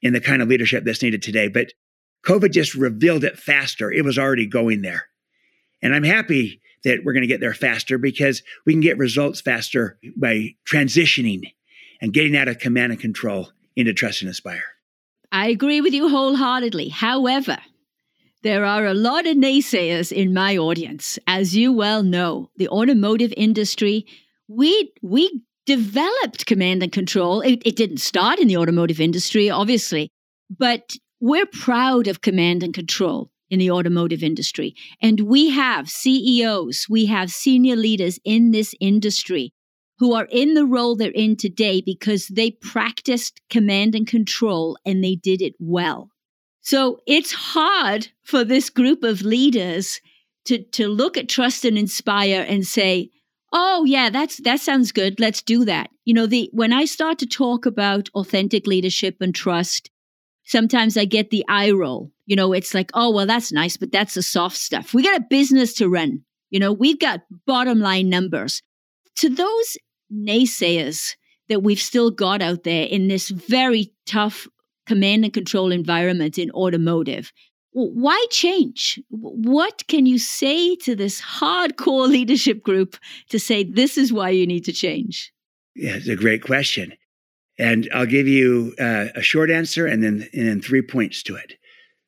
in 0.00 0.12
the 0.12 0.20
kind 0.20 0.42
of 0.42 0.48
leadership 0.48 0.84
that's 0.84 1.02
needed 1.02 1.22
today. 1.22 1.48
But 1.48 1.72
COVID 2.26 2.52
just 2.52 2.74
revealed 2.74 3.24
it 3.24 3.38
faster. 3.38 3.90
It 3.90 4.04
was 4.04 4.18
already 4.18 4.46
going 4.46 4.82
there. 4.82 5.06
And 5.82 5.94
I'm 5.94 6.04
happy 6.04 6.60
that 6.84 7.00
we're 7.04 7.12
going 7.12 7.22
to 7.22 7.28
get 7.28 7.40
there 7.40 7.54
faster 7.54 7.98
because 7.98 8.42
we 8.66 8.72
can 8.72 8.80
get 8.80 8.98
results 8.98 9.40
faster 9.40 9.98
by 10.16 10.54
transitioning 10.68 11.52
and 12.00 12.12
getting 12.12 12.36
out 12.36 12.48
of 12.48 12.58
command 12.58 12.92
and 12.92 13.00
control 13.00 13.50
into 13.76 13.92
trust 13.92 14.22
and 14.22 14.28
inspire. 14.28 14.64
I 15.30 15.48
agree 15.48 15.80
with 15.80 15.94
you 15.94 16.08
wholeheartedly. 16.08 16.88
However, 16.90 17.58
there 18.42 18.64
are 18.64 18.84
a 18.84 18.94
lot 18.94 19.26
of 19.26 19.36
naysayers 19.36 20.12
in 20.12 20.34
my 20.34 20.56
audience. 20.56 21.18
As 21.26 21.56
you 21.56 21.72
well 21.72 22.02
know, 22.02 22.50
the 22.56 22.68
automotive 22.68 23.32
industry, 23.36 24.04
we 24.48 24.92
we 25.00 25.42
developed 25.64 26.46
command 26.46 26.82
and 26.82 26.92
control. 26.92 27.40
It, 27.40 27.62
it 27.64 27.76
didn't 27.76 27.98
start 27.98 28.40
in 28.40 28.48
the 28.48 28.56
automotive 28.56 29.00
industry, 29.00 29.48
obviously, 29.48 30.10
but 30.50 30.96
we're 31.22 31.46
proud 31.46 32.08
of 32.08 32.20
command 32.20 32.64
and 32.64 32.74
control 32.74 33.30
in 33.48 33.60
the 33.60 33.70
automotive 33.70 34.24
industry. 34.24 34.74
And 35.00 35.20
we 35.20 35.50
have 35.50 35.88
CEOs, 35.88 36.86
we 36.90 37.06
have 37.06 37.30
senior 37.30 37.76
leaders 37.76 38.18
in 38.24 38.50
this 38.50 38.74
industry 38.80 39.52
who 39.98 40.14
are 40.14 40.26
in 40.32 40.54
the 40.54 40.66
role 40.66 40.96
they're 40.96 41.12
in 41.12 41.36
today 41.36 41.80
because 41.80 42.26
they 42.26 42.50
practiced 42.50 43.40
command 43.48 43.94
and 43.94 44.04
control 44.04 44.76
and 44.84 45.04
they 45.04 45.14
did 45.14 45.40
it 45.40 45.54
well. 45.60 46.08
So 46.60 46.98
it's 47.06 47.32
hard 47.32 48.08
for 48.24 48.42
this 48.42 48.68
group 48.68 49.04
of 49.04 49.22
leaders 49.22 50.00
to, 50.46 50.60
to 50.72 50.88
look 50.88 51.16
at 51.16 51.28
trust 51.28 51.64
and 51.64 51.78
inspire 51.78 52.44
and 52.48 52.66
say, 52.66 53.10
oh 53.52 53.84
yeah 53.84 54.08
that's 54.08 54.38
that 54.38 54.60
sounds 54.60 54.92
good 54.92 55.20
let's 55.20 55.42
do 55.42 55.62
that 55.66 55.90
you 56.06 56.14
know 56.14 56.24
the 56.24 56.48
when 56.54 56.72
i 56.72 56.86
start 56.86 57.18
to 57.18 57.26
talk 57.26 57.66
about 57.66 58.08
authentic 58.14 58.66
leadership 58.66 59.16
and 59.20 59.34
trust 59.34 59.90
sometimes 60.44 60.96
i 60.96 61.04
get 61.04 61.30
the 61.30 61.44
eye 61.48 61.70
roll 61.70 62.10
you 62.26 62.36
know 62.36 62.52
it's 62.52 62.74
like 62.74 62.90
oh 62.94 63.10
well 63.10 63.26
that's 63.26 63.52
nice 63.52 63.76
but 63.76 63.92
that's 63.92 64.14
the 64.14 64.22
soft 64.22 64.56
stuff 64.56 64.94
we 64.94 65.02
got 65.02 65.16
a 65.16 65.24
business 65.28 65.74
to 65.74 65.88
run 65.88 66.22
you 66.50 66.58
know 66.58 66.72
we've 66.72 66.98
got 66.98 67.22
bottom 67.46 67.80
line 67.80 68.08
numbers 68.08 68.62
to 69.16 69.28
those 69.28 69.76
naysayers 70.12 71.14
that 71.48 71.62
we've 71.62 71.80
still 71.80 72.10
got 72.10 72.40
out 72.40 72.64
there 72.64 72.84
in 72.84 73.08
this 73.08 73.28
very 73.28 73.92
tough 74.06 74.46
command 74.86 75.24
and 75.24 75.34
control 75.34 75.70
environment 75.70 76.38
in 76.38 76.50
automotive 76.52 77.32
why 77.72 78.26
change? 78.30 79.00
What 79.08 79.86
can 79.88 80.04
you 80.04 80.18
say 80.18 80.76
to 80.76 80.94
this 80.94 81.20
hardcore 81.20 82.08
leadership 82.08 82.62
group 82.62 82.96
to 83.30 83.38
say 83.38 83.64
this 83.64 83.96
is 83.96 84.12
why 84.12 84.30
you 84.30 84.46
need 84.46 84.64
to 84.66 84.72
change? 84.72 85.32
Yeah, 85.74 85.96
it's 85.96 86.08
a 86.08 86.16
great 86.16 86.42
question. 86.42 86.92
And 87.58 87.88
I'll 87.92 88.06
give 88.06 88.26
you 88.26 88.74
uh, 88.80 89.06
a 89.14 89.22
short 89.22 89.50
answer 89.50 89.86
and 89.86 90.02
then, 90.02 90.28
and 90.32 90.48
then 90.48 90.60
three 90.60 90.82
points 90.82 91.22
to 91.24 91.36
it. 91.36 91.54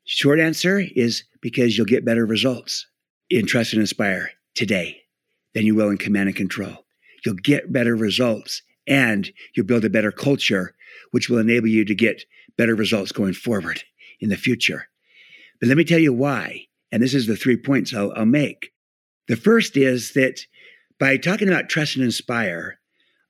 Short 0.04 0.40
answer 0.40 0.82
is 0.94 1.24
because 1.40 1.76
you'll 1.76 1.86
get 1.86 2.04
better 2.04 2.26
results 2.26 2.86
in 3.30 3.46
Trust 3.46 3.72
and 3.72 3.80
Inspire 3.80 4.30
today 4.54 5.02
than 5.54 5.66
you 5.66 5.74
will 5.74 5.90
in 5.90 5.98
Command 5.98 6.28
and 6.28 6.36
Control. 6.36 6.84
You'll 7.24 7.36
get 7.36 7.72
better 7.72 7.96
results 7.96 8.62
and 8.86 9.30
you'll 9.54 9.66
build 9.66 9.84
a 9.84 9.90
better 9.90 10.12
culture, 10.12 10.74
which 11.10 11.28
will 11.28 11.38
enable 11.38 11.68
you 11.68 11.84
to 11.84 11.94
get 11.94 12.24
better 12.56 12.74
results 12.74 13.12
going 13.12 13.32
forward 13.32 13.82
in 14.20 14.28
the 14.28 14.36
future. 14.36 14.88
But 15.60 15.68
let 15.68 15.76
me 15.76 15.84
tell 15.84 15.98
you 15.98 16.12
why. 16.12 16.66
And 16.92 17.02
this 17.02 17.14
is 17.14 17.26
the 17.26 17.36
three 17.36 17.56
points 17.56 17.94
I'll, 17.94 18.12
I'll 18.14 18.26
make. 18.26 18.72
The 19.26 19.36
first 19.36 19.76
is 19.76 20.12
that 20.12 20.46
by 20.98 21.16
talking 21.16 21.48
about 21.48 21.68
trust 21.68 21.96
and 21.96 22.04
inspire, 22.04 22.78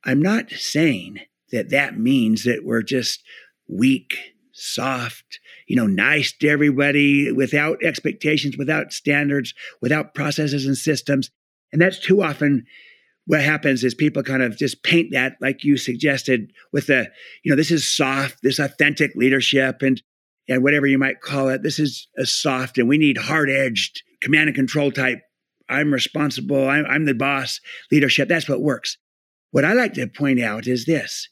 I'm 0.05 0.21
not 0.21 0.51
saying 0.51 1.21
that 1.55 1.71
that 1.71 1.99
means 1.99 2.45
that 2.45 2.65
we're 2.65 2.83
just 2.83 3.23
weak, 3.69 4.17
soft, 4.53 5.41
you 5.67 5.77
know, 5.77 5.87
nice 5.87 6.33
to 6.39 6.49
everybody 6.49 7.33
without 7.33 7.83
expectations, 7.83 8.57
without 8.57 8.93
standards, 8.93 9.55
without 9.81 10.15
processes 10.15 10.67
and 10.67 10.77
systems. 10.77 11.31
And 11.73 11.81
that's 11.81 11.99
too 11.99 12.23
often 12.23 12.67
what 13.27 13.41
happens 13.41 13.83
is 13.83 13.95
people 13.95 14.23
kind 14.23 14.43
of 14.43 14.57
just 14.57 14.83
paint 14.83 15.09
that 15.13 15.37
like 15.41 15.65
you 15.65 15.79
suggested 15.79 16.53
with 16.73 16.89
the, 16.89 17.09
you 17.43 17.51
know, 17.51 17.57
this 17.57 17.71
is 17.71 17.91
soft, 17.91 18.39
this 18.43 18.59
authentic 18.59 19.13
leadership. 19.17 19.81
And 19.81 20.03
and 20.49 20.63
whatever 20.63 20.87
you 20.87 20.99
might 20.99 21.21
call 21.21 21.49
it. 21.49 21.63
This 21.63 21.79
is 21.79 22.09
a 22.19 22.27
soft, 22.27 22.79
and 22.79 22.89
we 22.89 22.99
need 22.99 23.17
hard 23.17 23.51
edged 23.51 24.03
command 24.21 24.49
and 24.49 24.57
control 24.57 24.91
type. 24.91 25.21
I'm 25.69 25.93
responsible. 25.93 26.69
I'm, 26.69 26.85
I'm 26.87 27.05
the 27.07 27.15
boss 27.15 27.61
leadership. 27.91 28.29
That's 28.29 28.49
what 28.49 28.61
works. 28.61 28.99
What 29.51 29.65
I 29.65 29.73
like 29.73 29.95
to 29.95 30.07
point 30.07 30.41
out 30.41 30.67
is 30.67 30.85
this 30.85 31.29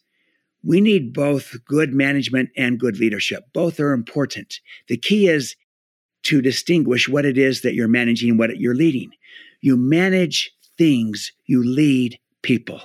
we 0.64 0.80
need 0.80 1.12
both 1.12 1.56
good 1.64 1.92
management 1.92 2.50
and 2.56 2.78
good 2.78 2.98
leadership. 2.98 3.44
Both 3.52 3.80
are 3.80 3.92
important. 3.92 4.60
The 4.88 4.96
key 4.96 5.28
is 5.28 5.56
to 6.24 6.40
distinguish 6.40 7.08
what 7.08 7.24
it 7.24 7.36
is 7.36 7.62
that 7.62 7.74
you're 7.74 7.88
managing 7.88 8.30
and 8.30 8.38
what 8.38 8.56
you're 8.58 8.74
leading. 8.74 9.10
You 9.60 9.76
manage 9.76 10.52
things, 10.78 11.32
you 11.46 11.64
lead 11.64 12.18
people. 12.42 12.80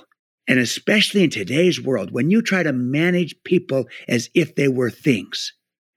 And 0.48 0.58
especially 0.58 1.24
in 1.24 1.30
today's 1.30 1.80
world, 1.80 2.10
when 2.10 2.30
you 2.30 2.42
try 2.42 2.62
to 2.62 2.72
manage 2.72 3.34
people 3.44 3.86
as 4.08 4.30
if 4.34 4.54
they 4.54 4.68
were 4.68 4.90
things, 4.90 5.52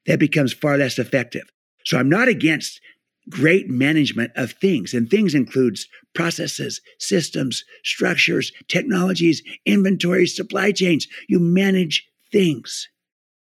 that 0.05 0.19
becomes 0.19 0.53
far 0.53 0.77
less 0.77 0.99
effective. 0.99 1.49
So 1.85 1.97
I'm 1.97 2.09
not 2.09 2.27
against 2.27 2.81
great 3.29 3.69
management 3.69 4.31
of 4.35 4.51
things, 4.53 4.93
and 4.93 5.09
things 5.09 5.35
includes 5.35 5.87
processes, 6.13 6.81
systems, 6.99 7.63
structures, 7.83 8.51
technologies, 8.67 9.41
inventories, 9.65 10.35
supply 10.35 10.71
chains. 10.71 11.07
You 11.27 11.39
manage 11.39 12.07
things, 12.31 12.89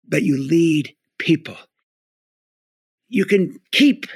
but 0.09 0.23
you 0.23 0.39
lead 0.39 0.95
people. 1.19 1.57
You 3.09 3.25
can 3.25 3.59
keep 3.73 4.07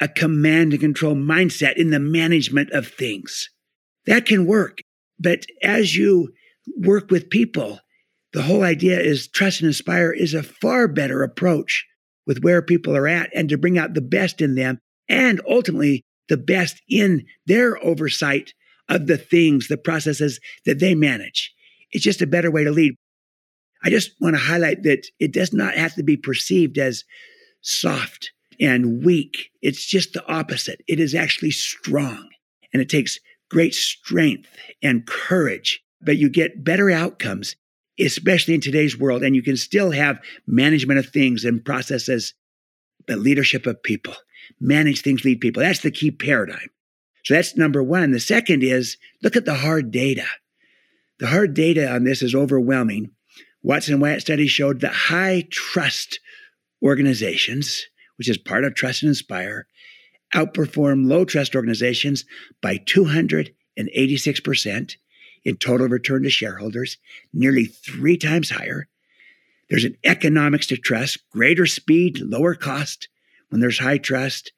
a 0.00 0.08
command 0.08 0.72
and 0.72 0.80
control 0.80 1.14
mindset 1.14 1.76
in 1.76 1.90
the 1.90 2.00
management 2.00 2.70
of 2.72 2.86
things. 2.86 3.48
That 4.06 4.26
can 4.26 4.46
work. 4.46 4.80
But 5.18 5.46
as 5.62 5.96
you 5.96 6.32
work 6.76 7.10
with 7.10 7.30
people, 7.30 7.80
the 8.32 8.42
whole 8.42 8.62
idea 8.62 9.00
is 9.00 9.28
trust 9.28 9.60
and 9.60 9.68
inspire 9.68 10.12
is 10.12 10.34
a 10.34 10.42
far 10.42 10.88
better 10.88 11.22
approach 11.22 11.86
with 12.26 12.42
where 12.42 12.60
people 12.60 12.94
are 12.94 13.08
at 13.08 13.30
and 13.34 13.48
to 13.48 13.56
bring 13.56 13.78
out 13.78 13.94
the 13.94 14.02
best 14.02 14.42
in 14.42 14.54
them 14.54 14.78
and 15.08 15.40
ultimately 15.48 16.04
the 16.28 16.36
best 16.36 16.80
in 16.88 17.26
their 17.46 17.82
oversight 17.84 18.52
of 18.88 19.06
the 19.06 19.18
things, 19.18 19.68
the 19.68 19.76
processes 19.76 20.40
that 20.64 20.78
they 20.78 20.94
manage. 20.94 21.52
It's 21.92 22.04
just 22.04 22.22
a 22.22 22.26
better 22.26 22.50
way 22.50 22.64
to 22.64 22.70
lead. 22.70 22.94
I 23.84 23.90
just 23.90 24.12
want 24.20 24.34
to 24.36 24.42
highlight 24.42 24.82
that 24.82 25.06
it 25.18 25.32
does 25.32 25.52
not 25.52 25.74
have 25.74 25.94
to 25.94 26.02
be 26.02 26.16
perceived 26.16 26.78
as 26.78 27.04
soft 27.62 28.32
and 28.60 29.04
weak. 29.04 29.50
It's 29.62 29.84
just 29.84 30.12
the 30.12 30.26
opposite. 30.26 30.80
It 30.88 30.98
is 30.98 31.14
actually 31.14 31.50
strong 31.50 32.28
and 32.72 32.82
it 32.82 32.88
takes 32.88 33.18
great 33.50 33.74
strength 33.74 34.48
and 34.82 35.06
courage, 35.06 35.80
but 36.00 36.16
you 36.16 36.28
get 36.28 36.64
better 36.64 36.90
outcomes 36.90 37.54
especially 37.98 38.54
in 38.54 38.60
today's 38.60 38.98
world. 38.98 39.22
And 39.22 39.34
you 39.34 39.42
can 39.42 39.56
still 39.56 39.90
have 39.90 40.20
management 40.46 40.98
of 40.98 41.08
things 41.08 41.44
and 41.44 41.64
processes, 41.64 42.34
but 43.06 43.18
leadership 43.18 43.66
of 43.66 43.82
people. 43.82 44.14
Manage 44.60 45.02
things, 45.02 45.24
lead 45.24 45.40
people. 45.40 45.62
That's 45.62 45.80
the 45.80 45.90
key 45.90 46.10
paradigm. 46.10 46.70
So 47.24 47.34
that's 47.34 47.56
number 47.56 47.82
one. 47.82 48.12
The 48.12 48.20
second 48.20 48.62
is 48.62 48.96
look 49.22 49.36
at 49.36 49.44
the 49.44 49.54
hard 49.54 49.90
data. 49.90 50.26
The 51.18 51.26
hard 51.26 51.54
data 51.54 51.90
on 51.90 52.04
this 52.04 52.22
is 52.22 52.34
overwhelming. 52.34 53.10
Watson 53.62 53.98
Wyatt 53.98 54.20
study 54.20 54.46
showed 54.46 54.80
that 54.80 54.92
high 54.92 55.44
trust 55.50 56.20
organizations, 56.82 57.86
which 58.16 58.28
is 58.28 58.38
part 58.38 58.64
of 58.64 58.74
Trust 58.74 59.02
and 59.02 59.08
Inspire, 59.08 59.66
outperform 60.34 61.08
low 61.08 61.24
trust 61.24 61.56
organizations 61.56 62.24
by 62.62 62.78
286% 62.78 64.96
in 65.44 65.56
total 65.56 65.88
return 65.88 66.22
to 66.22 66.30
shareholders, 66.30 66.98
nearly 67.32 67.64
three 67.64 68.16
times 68.16 68.50
higher. 68.50 68.88
There's 69.68 69.84
an 69.84 69.96
economics 70.04 70.68
to 70.68 70.76
trust, 70.76 71.28
greater 71.30 71.66
speed, 71.66 72.20
lower 72.20 72.54
cost 72.54 73.08
when 73.48 73.60
there's 73.60 73.78
high 73.78 73.98
trust. 73.98 74.52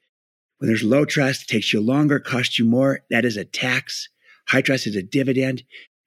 When 0.58 0.68
there's 0.68 0.82
low 0.82 1.04
trust, 1.04 1.42
it 1.42 1.52
takes 1.52 1.72
you 1.72 1.80
longer, 1.80 2.18
costs 2.18 2.58
you 2.58 2.64
more. 2.64 3.00
That 3.10 3.24
is 3.24 3.36
a 3.36 3.44
tax. 3.44 4.08
High 4.48 4.62
trust 4.62 4.86
is 4.86 4.96
a 4.96 5.02
dividend. 5.02 5.62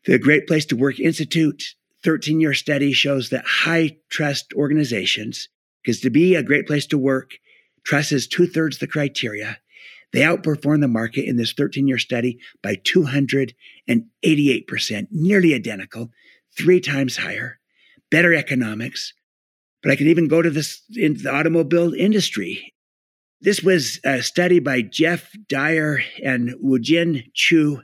The 0.06 0.18
Great 0.20 0.48
Place 0.48 0.66
to 0.66 0.76
Work 0.76 1.00
Institute 1.00 1.76
13 2.04 2.40
year 2.40 2.54
study 2.54 2.92
shows 2.94 3.30
that 3.30 3.46
high 3.46 3.98
trust 4.10 4.54
organizations, 4.54 5.48
because 5.84 6.02
to 6.02 6.10
be 6.10 6.36
a 6.36 6.44
great 6.44 6.68
place 6.68 6.86
to 6.88 6.98
work, 6.98 7.36
trust 7.84 8.12
is 8.12 8.28
two 8.28 8.48
thirds 8.48 8.80
the 8.80 8.88
criteria. 8.88 9.60
They 10.14 10.22
outperform 10.22 10.82
the 10.82 10.88
market 10.88 11.26
in 11.26 11.38
this 11.38 11.54
13 11.54 11.88
year 11.88 12.00
study 12.00 12.40
by 12.62 12.76
288%, 12.76 13.54
nearly 15.12 15.54
identical, 15.54 16.12
three 16.58 16.82
times 16.82 17.18
higher, 17.18 17.60
better 18.10 18.34
economics. 18.34 19.14
But 19.82 19.92
I 19.92 19.96
can 19.96 20.08
even 20.08 20.28
go 20.28 20.42
to 20.42 20.50
this 20.50 20.82
in 20.96 21.18
the 21.22 21.34
automobile 21.34 21.94
industry. 21.94 22.74
This 23.42 23.64
was 23.64 24.00
a 24.04 24.22
study 24.22 24.60
by 24.60 24.84
Jeff 24.84 25.32
Dyer 25.48 26.00
and 26.24 26.54
Wujin 26.64 27.32
Chu. 27.34 27.82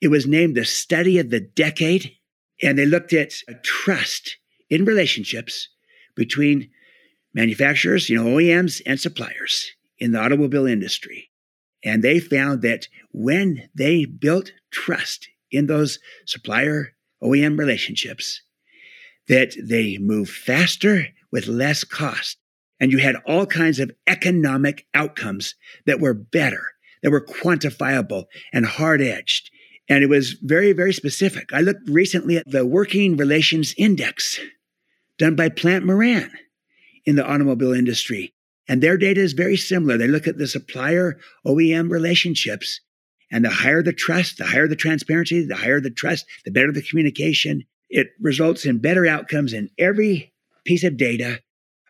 It 0.00 0.08
was 0.08 0.26
named 0.26 0.56
the 0.56 0.64
study 0.64 1.18
of 1.18 1.30
the 1.30 1.40
decade, 1.40 2.12
and 2.60 2.76
they 2.76 2.86
looked 2.86 3.12
at 3.12 3.34
trust 3.62 4.38
in 4.68 4.84
relationships 4.84 5.68
between 6.16 6.70
manufacturers, 7.34 8.08
you 8.08 8.16
know, 8.16 8.30
OEMs 8.36 8.82
and 8.84 8.98
suppliers 8.98 9.70
in 9.98 10.10
the 10.10 10.18
automobile 10.18 10.66
industry. 10.66 11.30
And 11.84 12.02
they 12.02 12.18
found 12.18 12.62
that 12.62 12.88
when 13.12 13.68
they 13.74 14.04
built 14.04 14.52
trust 14.70 15.28
in 15.50 15.66
those 15.66 15.98
supplier 16.26 16.94
OEM 17.22 17.58
relationships, 17.58 18.42
that 19.28 19.54
they 19.62 19.98
move 19.98 20.28
faster 20.28 21.06
with 21.30 21.46
less 21.46 21.84
cost. 21.84 22.38
And 22.80 22.90
you 22.90 22.98
had 22.98 23.16
all 23.26 23.46
kinds 23.46 23.78
of 23.78 23.92
economic 24.06 24.86
outcomes 24.92 25.54
that 25.86 26.00
were 26.00 26.14
better, 26.14 26.64
that 27.02 27.10
were 27.10 27.24
quantifiable 27.24 28.24
and 28.52 28.66
hard 28.66 29.00
edged. 29.00 29.50
And 29.88 30.02
it 30.02 30.08
was 30.08 30.32
very, 30.42 30.72
very 30.72 30.92
specific. 30.92 31.52
I 31.52 31.60
looked 31.60 31.88
recently 31.88 32.36
at 32.36 32.50
the 32.50 32.66
Working 32.66 33.16
Relations 33.16 33.74
Index 33.76 34.40
done 35.18 35.36
by 35.36 35.48
Plante 35.48 35.86
Moran 35.86 36.30
in 37.04 37.16
the 37.16 37.24
automobile 37.24 37.72
industry. 37.72 38.34
And 38.68 38.82
their 38.82 38.96
data 38.96 39.20
is 39.20 39.32
very 39.32 39.56
similar. 39.56 39.98
They 39.98 40.06
look 40.06 40.26
at 40.26 40.38
the 40.38 40.46
supplier 40.46 41.18
OEM 41.46 41.90
relationships, 41.90 42.80
and 43.30 43.44
the 43.44 43.50
higher 43.50 43.82
the 43.82 43.92
trust, 43.92 44.38
the 44.38 44.44
higher 44.44 44.68
the 44.68 44.76
transparency, 44.76 45.44
the 45.44 45.56
higher 45.56 45.80
the 45.80 45.90
trust, 45.90 46.26
the 46.44 46.50
better 46.50 46.70
the 46.70 46.82
communication. 46.82 47.64
It 47.92 48.08
results 48.20 48.64
in 48.66 48.78
better 48.78 49.06
outcomes 49.06 49.52
in 49.52 49.70
every 49.78 50.32
piece 50.64 50.82
of 50.82 50.96
data. 50.96 51.40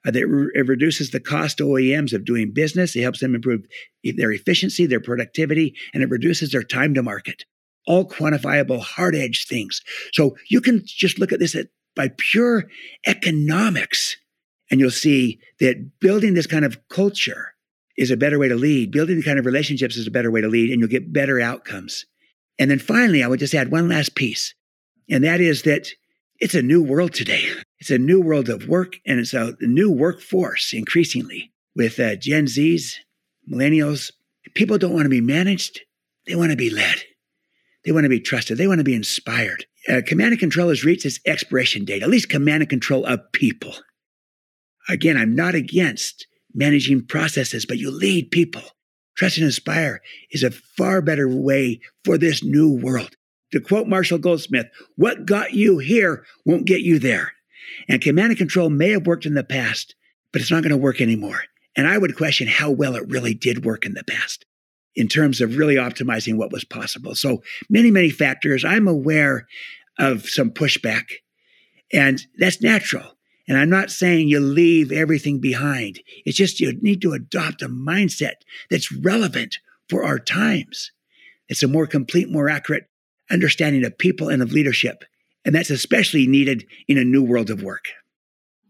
Uh, 0.04 0.10
that 0.10 0.26
re- 0.26 0.50
it 0.54 0.66
reduces 0.66 1.10
the 1.10 1.20
cost 1.20 1.58
to 1.58 1.64
OEMs 1.64 2.12
of 2.12 2.24
doing 2.24 2.52
business. 2.52 2.96
It 2.96 3.02
helps 3.02 3.20
them 3.20 3.36
improve 3.36 3.64
their 4.02 4.32
efficiency, 4.32 4.84
their 4.84 5.00
productivity, 5.00 5.76
and 5.94 6.02
it 6.02 6.10
reduces 6.10 6.50
their 6.50 6.64
time 6.64 6.92
to 6.94 7.04
market. 7.04 7.44
All 7.86 8.08
quantifiable, 8.08 8.80
hard 8.80 9.14
edged 9.14 9.48
things. 9.48 9.80
So 10.12 10.36
you 10.50 10.60
can 10.60 10.82
just 10.84 11.20
look 11.20 11.30
at 11.30 11.38
this 11.38 11.54
at, 11.54 11.68
by 11.94 12.10
pure 12.18 12.64
economics 13.06 14.16
and 14.72 14.80
you'll 14.80 14.90
see 14.90 15.38
that 15.60 16.00
building 16.00 16.34
this 16.34 16.48
kind 16.48 16.64
of 16.64 16.80
culture 16.88 17.54
is 17.96 18.10
a 18.10 18.16
better 18.16 18.38
way 18.38 18.48
to 18.48 18.56
lead. 18.56 18.90
Building 18.90 19.16
the 19.16 19.22
kind 19.22 19.38
of 19.38 19.46
relationships 19.46 19.96
is 19.96 20.06
a 20.06 20.10
better 20.10 20.30
way 20.30 20.40
to 20.40 20.48
lead, 20.48 20.70
and 20.70 20.80
you'll 20.80 20.88
get 20.88 21.12
better 21.12 21.40
outcomes. 21.40 22.06
And 22.58 22.70
then 22.70 22.78
finally, 22.78 23.22
I 23.22 23.28
would 23.28 23.38
just 23.38 23.54
add 23.54 23.70
one 23.70 23.88
last 23.88 24.14
piece, 24.14 24.54
and 25.08 25.24
that 25.24 25.40
is 25.40 25.62
that 25.62 25.88
it's 26.38 26.54
a 26.54 26.62
new 26.62 26.82
world 26.82 27.12
today. 27.12 27.44
It's 27.78 27.90
a 27.90 27.98
new 27.98 28.20
world 28.20 28.48
of 28.48 28.68
work, 28.68 28.94
and 29.06 29.20
it's 29.20 29.34
a, 29.34 29.54
new 29.60 29.90
workforce 29.90 30.72
increasingly 30.72 31.52
with 31.74 32.00
uh, 32.00 32.16
Gen 32.16 32.46
Zs, 32.46 32.94
millennials. 33.50 34.12
People 34.54 34.78
don't 34.78 34.92
want 34.92 35.04
to 35.04 35.10
be 35.10 35.20
managed, 35.20 35.80
they 36.26 36.34
want 36.34 36.50
to 36.50 36.56
be 36.56 36.70
led. 36.70 36.96
They 37.84 37.92
want 37.92 38.04
to 38.04 38.10
be 38.10 38.20
trusted. 38.20 38.58
They 38.58 38.68
want 38.68 38.78
to 38.78 38.84
be 38.84 38.94
inspired. 38.94 39.66
Uh, 39.88 40.00
command 40.06 40.32
and 40.32 40.40
control 40.40 40.68
has 40.68 40.84
reached 40.84 41.04
its 41.04 41.18
expiration 41.26 41.84
date, 41.84 42.02
at 42.02 42.08
least 42.08 42.28
command 42.28 42.62
and 42.62 42.70
control 42.70 43.04
of 43.04 43.20
people. 43.32 43.74
Again, 44.88 45.16
I'm 45.16 45.34
not 45.34 45.54
against 45.54 46.26
managing 46.54 47.06
processes, 47.06 47.66
but 47.66 47.78
you 47.78 47.90
lead 47.90 48.30
people. 48.30 48.62
Trust 49.16 49.36
and 49.36 49.46
inspire 49.46 50.00
is 50.30 50.42
a 50.42 50.50
far 50.50 51.02
better 51.02 51.28
way 51.28 51.80
for 52.04 52.16
this 52.18 52.42
new 52.42 52.70
world. 52.70 53.16
To 53.52 53.60
quote 53.60 53.86
Marshall 53.86 54.18
Goldsmith, 54.18 54.66
what 54.96 55.26
got 55.26 55.52
you 55.52 55.78
here 55.78 56.24
won't 56.44 56.66
get 56.66 56.80
you 56.80 56.98
there. 56.98 57.32
And 57.88 58.00
command 58.00 58.30
and 58.30 58.38
control 58.38 58.70
may 58.70 58.90
have 58.90 59.06
worked 59.06 59.26
in 59.26 59.34
the 59.34 59.44
past, 59.44 59.94
but 60.32 60.40
it's 60.40 60.50
not 60.50 60.62
going 60.62 60.70
to 60.70 60.76
work 60.76 61.00
anymore. 61.00 61.44
And 61.76 61.86
I 61.86 61.98
would 61.98 62.16
question 62.16 62.46
how 62.46 62.70
well 62.70 62.96
it 62.96 63.08
really 63.08 63.34
did 63.34 63.64
work 63.64 63.86
in 63.86 63.94
the 63.94 64.04
past 64.04 64.44
in 64.94 65.08
terms 65.08 65.40
of 65.40 65.56
really 65.56 65.76
optimizing 65.76 66.36
what 66.36 66.52
was 66.52 66.64
possible. 66.64 67.14
So 67.14 67.42
many, 67.70 67.90
many 67.90 68.10
factors. 68.10 68.64
I'm 68.64 68.88
aware 68.88 69.46
of 69.98 70.28
some 70.28 70.50
pushback, 70.50 71.04
and 71.92 72.26
that's 72.38 72.60
natural. 72.60 73.16
And 73.48 73.58
I'm 73.58 73.70
not 73.70 73.90
saying 73.90 74.28
you 74.28 74.40
leave 74.40 74.92
everything 74.92 75.40
behind. 75.40 76.00
It's 76.24 76.36
just 76.36 76.60
you 76.60 76.78
need 76.80 77.02
to 77.02 77.12
adopt 77.12 77.62
a 77.62 77.68
mindset 77.68 78.34
that's 78.70 78.92
relevant 78.92 79.58
for 79.88 80.04
our 80.04 80.18
times. 80.18 80.92
It's 81.48 81.62
a 81.62 81.68
more 81.68 81.86
complete, 81.86 82.30
more 82.30 82.48
accurate 82.48 82.88
understanding 83.32 83.84
of 83.84 83.96
people 83.96 84.28
and 84.28 84.42
of 84.42 84.52
leadership. 84.52 85.04
And 85.44 85.54
that's 85.54 85.70
especially 85.70 86.26
needed 86.26 86.66
in 86.86 86.98
a 86.98 87.04
new 87.04 87.22
world 87.22 87.50
of 87.50 87.62
work. 87.62 87.86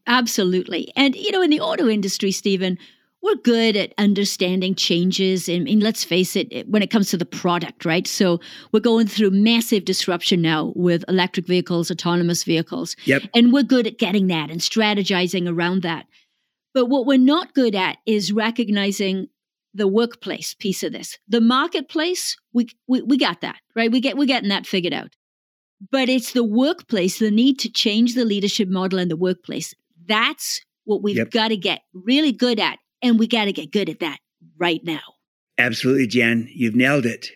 Absolutely. 0.06 0.92
And, 0.96 1.14
you 1.14 1.30
know, 1.30 1.42
in 1.42 1.50
the 1.50 1.60
auto 1.60 1.88
industry, 1.88 2.32
Stephen, 2.32 2.78
we're 3.22 3.36
good 3.36 3.76
at 3.76 3.94
understanding 3.98 4.74
changes. 4.74 5.48
I 5.48 5.60
mean, 5.60 5.78
let's 5.78 6.02
face 6.02 6.34
it, 6.34 6.68
when 6.68 6.82
it 6.82 6.90
comes 6.90 7.10
to 7.10 7.16
the 7.16 7.24
product, 7.24 7.84
right? 7.84 8.06
So 8.06 8.40
we're 8.72 8.80
going 8.80 9.06
through 9.06 9.30
massive 9.30 9.84
disruption 9.84 10.42
now 10.42 10.72
with 10.74 11.04
electric 11.08 11.46
vehicles, 11.46 11.90
autonomous 11.90 12.42
vehicles. 12.42 12.96
Yep. 13.04 13.22
And 13.34 13.52
we're 13.52 13.62
good 13.62 13.86
at 13.86 13.98
getting 13.98 14.26
that 14.28 14.50
and 14.50 14.60
strategizing 14.60 15.48
around 15.48 15.82
that. 15.82 16.06
But 16.74 16.86
what 16.86 17.06
we're 17.06 17.18
not 17.18 17.54
good 17.54 17.76
at 17.76 17.98
is 18.06 18.32
recognizing 18.32 19.28
the 19.74 19.88
workplace 19.88 20.54
piece 20.54 20.82
of 20.82 20.92
this. 20.92 21.18
The 21.28 21.40
marketplace, 21.40 22.36
we, 22.52 22.68
we, 22.86 23.02
we 23.02 23.16
got 23.16 23.40
that, 23.40 23.56
right? 23.74 23.90
We 23.90 24.00
get, 24.00 24.16
we're 24.16 24.26
getting 24.26 24.50
that 24.50 24.66
figured 24.66 24.92
out. 24.92 25.14
But 25.90 26.08
it's 26.08 26.32
the 26.32 26.44
workplace, 26.44 27.18
the 27.18 27.30
need 27.30 27.58
to 27.60 27.70
change 27.70 28.14
the 28.14 28.24
leadership 28.24 28.68
model 28.68 28.98
in 28.98 29.08
the 29.08 29.16
workplace. 29.16 29.74
That's 30.06 30.60
what 30.84 31.02
we've 31.02 31.16
yep. 31.16 31.30
got 31.30 31.48
to 31.48 31.56
get 31.56 31.82
really 31.92 32.32
good 32.32 32.60
at 32.60 32.78
and 33.02 33.18
we 33.18 33.26
got 33.26 33.46
to 33.46 33.52
get 33.52 33.72
good 33.72 33.88
at 33.88 34.00
that 34.00 34.18
right 34.58 34.80
now. 34.84 35.00
Absolutely, 35.58 36.06
Jen. 36.06 36.48
You've 36.54 36.76
nailed 36.76 37.06
it. 37.06 37.28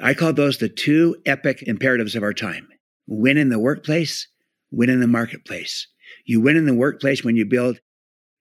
I 0.00 0.14
call 0.14 0.32
those 0.32 0.58
the 0.58 0.68
two 0.68 1.16
epic 1.26 1.62
imperatives 1.62 2.16
of 2.16 2.22
our 2.22 2.32
time 2.32 2.68
win 3.06 3.36
in 3.36 3.48
the 3.48 3.58
workplace, 3.58 4.28
win 4.70 4.88
in 4.88 5.00
the 5.00 5.08
marketplace. 5.08 5.88
You 6.24 6.40
win 6.40 6.56
in 6.56 6.66
the 6.66 6.74
workplace 6.74 7.24
when 7.24 7.36
you 7.36 7.44
build 7.44 7.80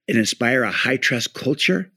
and 0.08 0.18
inspire 0.18 0.64
a 0.64 0.72
high 0.72 0.98
trust 0.98 1.34
culture. 1.34 1.92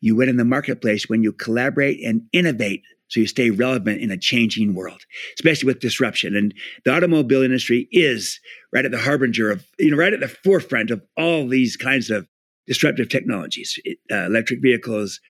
You 0.00 0.16
win 0.16 0.28
in 0.28 0.36
the 0.36 0.44
marketplace 0.44 1.08
when 1.08 1.22
you 1.22 1.32
collaborate 1.32 2.00
and 2.04 2.22
innovate 2.32 2.82
so 3.08 3.20
you 3.20 3.26
stay 3.26 3.50
relevant 3.50 4.00
in 4.00 4.10
a 4.10 4.16
changing 4.16 4.74
world, 4.74 5.02
especially 5.34 5.66
with 5.66 5.80
disruption. 5.80 6.36
And 6.36 6.54
the 6.84 6.94
automobile 6.94 7.42
industry 7.42 7.88
is 7.90 8.38
right 8.72 8.84
at 8.84 8.92
the 8.92 8.98
harbinger 8.98 9.50
of, 9.50 9.66
you 9.78 9.90
know, 9.90 9.96
right 9.96 10.12
at 10.12 10.20
the 10.20 10.28
forefront 10.28 10.90
of 10.90 11.02
all 11.16 11.48
these 11.48 11.76
kinds 11.76 12.08
of 12.08 12.28
disruptive 12.66 13.08
technologies, 13.08 13.80
uh, 14.12 14.26
electric 14.26 14.62
vehicles, 14.62 15.20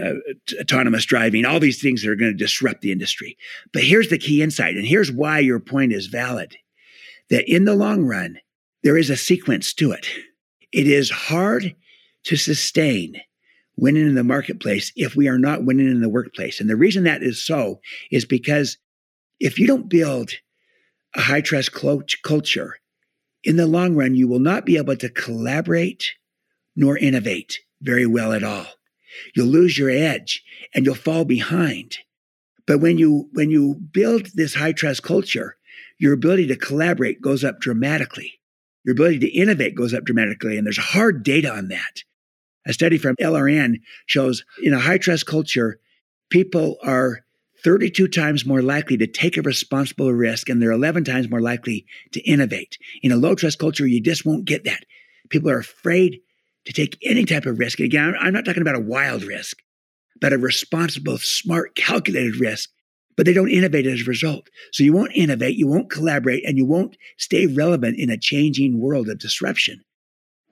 uh, 0.00 0.14
autonomous 0.60 1.04
driving, 1.04 1.44
all 1.44 1.58
these 1.58 1.82
things 1.82 2.02
that 2.02 2.10
are 2.10 2.16
going 2.16 2.30
to 2.30 2.36
disrupt 2.36 2.80
the 2.82 2.92
industry. 2.92 3.36
But 3.72 3.82
here's 3.82 4.08
the 4.08 4.18
key 4.18 4.40
insight, 4.40 4.76
and 4.76 4.86
here's 4.86 5.10
why 5.10 5.40
your 5.40 5.58
point 5.58 5.92
is 5.92 6.06
valid 6.06 6.56
that 7.30 7.52
in 7.52 7.64
the 7.64 7.74
long 7.74 8.04
run, 8.04 8.38
there 8.84 8.96
is 8.96 9.10
a 9.10 9.16
sequence 9.16 9.74
to 9.74 9.90
it. 9.90 10.06
It 10.70 10.86
is 10.86 11.10
hard 11.10 11.74
to 12.24 12.36
sustain 12.36 13.20
winning 13.76 14.06
in 14.06 14.14
the 14.14 14.24
marketplace 14.24 14.92
if 14.96 15.14
we 15.14 15.28
are 15.28 15.38
not 15.38 15.64
winning 15.64 15.88
in 15.88 16.00
the 16.00 16.08
workplace. 16.08 16.60
And 16.60 16.68
the 16.68 16.76
reason 16.76 17.04
that 17.04 17.22
is 17.22 17.44
so 17.44 17.80
is 18.10 18.24
because 18.24 18.78
if 19.38 19.58
you 19.58 19.66
don't 19.66 19.88
build 19.88 20.30
a 21.14 21.20
high 21.20 21.42
trust 21.42 21.72
culture, 21.72 22.76
in 23.46 23.56
the 23.56 23.66
long 23.66 23.94
run, 23.94 24.16
you 24.16 24.26
will 24.26 24.40
not 24.40 24.66
be 24.66 24.76
able 24.76 24.96
to 24.96 25.08
collaborate 25.08 26.12
nor 26.74 26.98
innovate 26.98 27.60
very 27.80 28.06
well 28.06 28.32
at 28.32 28.42
all. 28.42 28.66
You'll 29.34 29.46
lose 29.46 29.78
your 29.78 29.88
edge 29.88 30.42
and 30.74 30.84
you'll 30.84 30.96
fall 30.96 31.24
behind. 31.24 31.98
But 32.66 32.80
when 32.80 32.98
you, 32.98 33.28
when 33.32 33.50
you 33.50 33.74
build 33.74 34.26
this 34.34 34.54
high 34.54 34.72
trust 34.72 35.04
culture, 35.04 35.56
your 35.98 36.12
ability 36.12 36.48
to 36.48 36.56
collaborate 36.56 37.22
goes 37.22 37.44
up 37.44 37.60
dramatically. 37.60 38.40
Your 38.84 38.92
ability 38.92 39.20
to 39.20 39.30
innovate 39.30 39.76
goes 39.76 39.94
up 39.94 40.04
dramatically. 40.04 40.58
And 40.58 40.66
there's 40.66 40.76
hard 40.76 41.22
data 41.22 41.50
on 41.50 41.68
that. 41.68 42.02
A 42.66 42.72
study 42.72 42.98
from 42.98 43.16
LRN 43.16 43.76
shows 44.06 44.44
in 44.62 44.74
a 44.74 44.80
high 44.80 44.98
trust 44.98 45.26
culture, 45.26 45.78
people 46.30 46.76
are 46.82 47.24
32 47.64 48.08
times 48.08 48.44
more 48.44 48.62
likely 48.62 48.96
to 48.96 49.06
take 49.06 49.36
a 49.36 49.42
responsible 49.42 50.12
risk 50.12 50.48
and 50.48 50.60
they're 50.60 50.72
11 50.72 51.04
times 51.04 51.30
more 51.30 51.40
likely 51.40 51.86
to 52.12 52.20
innovate. 52.20 52.76
In 53.02 53.12
a 53.12 53.16
low 53.16 53.34
trust 53.34 53.58
culture, 53.58 53.86
you 53.86 54.00
just 54.00 54.26
won't 54.26 54.44
get 54.44 54.64
that. 54.64 54.84
People 55.30 55.50
are 55.50 55.58
afraid 55.58 56.20
to 56.64 56.72
take 56.72 56.98
any 57.02 57.24
type 57.24 57.46
of 57.46 57.58
risk. 57.58 57.80
Again, 57.80 58.14
I'm 58.20 58.32
not 58.32 58.44
talking 58.44 58.62
about 58.62 58.76
a 58.76 58.80
wild 58.80 59.22
risk, 59.22 59.58
but 60.20 60.32
a 60.32 60.38
responsible, 60.38 61.18
smart, 61.18 61.76
calculated 61.76 62.36
risk. 62.36 62.70
But 63.16 63.24
they 63.24 63.32
don't 63.32 63.50
innovate 63.50 63.86
as 63.86 64.02
a 64.02 64.04
result. 64.04 64.50
So 64.72 64.84
you 64.84 64.92
won't 64.92 65.12
innovate, 65.14 65.56
you 65.56 65.66
won't 65.66 65.90
collaborate, 65.90 66.44
and 66.44 66.58
you 66.58 66.66
won't 66.66 66.98
stay 67.16 67.46
relevant 67.46 67.98
in 67.98 68.10
a 68.10 68.18
changing 68.18 68.78
world 68.78 69.08
of 69.08 69.18
disruption. 69.18 69.82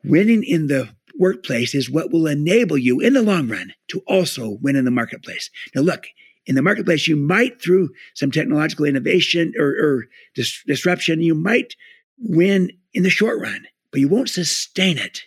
Winning 0.02 0.42
in 0.44 0.68
the 0.68 0.88
workplace 1.18 1.74
is 1.74 1.90
what 1.90 2.12
will 2.12 2.26
enable 2.26 2.78
you 2.78 3.00
in 3.00 3.14
the 3.14 3.22
long 3.22 3.48
run 3.48 3.72
to 3.88 4.02
also 4.06 4.58
win 4.60 4.76
in 4.76 4.84
the 4.84 4.90
marketplace. 4.90 5.50
Now, 5.74 5.82
look, 5.82 6.06
in 6.46 6.54
the 6.54 6.62
marketplace, 6.62 7.08
you 7.08 7.16
might, 7.16 7.60
through 7.60 7.90
some 8.14 8.30
technological 8.30 8.84
innovation 8.84 9.52
or, 9.58 9.68
or 9.68 10.04
dis- 10.34 10.62
disruption, 10.66 11.22
you 11.22 11.34
might 11.34 11.74
win 12.18 12.70
in 12.92 13.02
the 13.02 13.10
short 13.10 13.40
run, 13.40 13.66
but 13.90 14.00
you 14.00 14.08
won't 14.08 14.28
sustain 14.28 14.98
it 14.98 15.22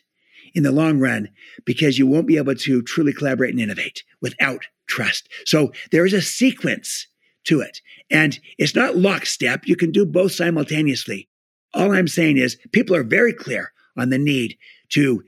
in 0.53 0.63
the 0.63 0.71
long 0.71 0.99
run 0.99 1.29
because 1.65 1.97
you 1.97 2.07
won't 2.07 2.27
be 2.27 2.37
able 2.37 2.55
to 2.55 2.81
truly 2.81 3.13
collaborate 3.13 3.51
and 3.51 3.59
innovate 3.59 4.03
without 4.21 4.65
trust. 4.87 5.27
So 5.45 5.71
there 5.91 6.05
is 6.05 6.13
a 6.13 6.21
sequence 6.21 7.07
to 7.45 7.61
it. 7.61 7.81
And 8.09 8.39
it's 8.57 8.75
not 8.75 8.97
lockstep. 8.97 9.65
You 9.65 9.75
can 9.75 9.91
do 9.91 10.05
both 10.05 10.33
simultaneously. 10.33 11.29
All 11.73 11.91
I'm 11.91 12.07
saying 12.07 12.37
is 12.37 12.57
people 12.71 12.95
are 12.95 13.03
very 13.03 13.33
clear 13.33 13.71
on 13.97 14.09
the 14.09 14.17
need 14.17 14.57
to 14.89 15.23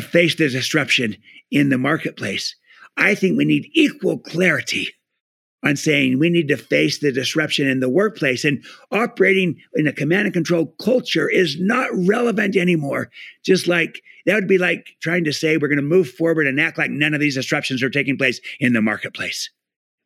face 0.00 0.34
the 0.34 0.48
disruption 0.48 1.16
in 1.50 1.68
the 1.68 1.78
marketplace. 1.78 2.54
I 2.96 3.14
think 3.14 3.36
we 3.36 3.44
need 3.44 3.70
equal 3.72 4.18
clarity 4.18 4.88
on 5.64 5.76
saying 5.76 6.18
we 6.18 6.28
need 6.28 6.48
to 6.48 6.56
face 6.56 6.98
the 6.98 7.12
disruption 7.12 7.68
in 7.68 7.80
the 7.80 7.88
workplace 7.88 8.44
and 8.44 8.64
operating 8.90 9.56
in 9.74 9.86
a 9.86 9.92
command 9.92 10.26
and 10.26 10.34
control 10.34 10.74
culture 10.82 11.28
is 11.28 11.56
not 11.60 11.88
relevant 11.92 12.56
anymore. 12.56 13.10
Just 13.44 13.68
like 13.68 14.02
that 14.26 14.34
would 14.34 14.48
be 14.48 14.58
like 14.58 14.96
trying 15.00 15.24
to 15.24 15.32
say 15.32 15.56
we're 15.56 15.68
going 15.68 15.76
to 15.76 15.82
move 15.82 16.10
forward 16.10 16.46
and 16.46 16.60
act 16.60 16.78
like 16.78 16.90
none 16.90 17.14
of 17.14 17.20
these 17.20 17.36
disruptions 17.36 17.82
are 17.82 17.90
taking 17.90 18.18
place 18.18 18.40
in 18.58 18.72
the 18.72 18.82
marketplace. 18.82 19.50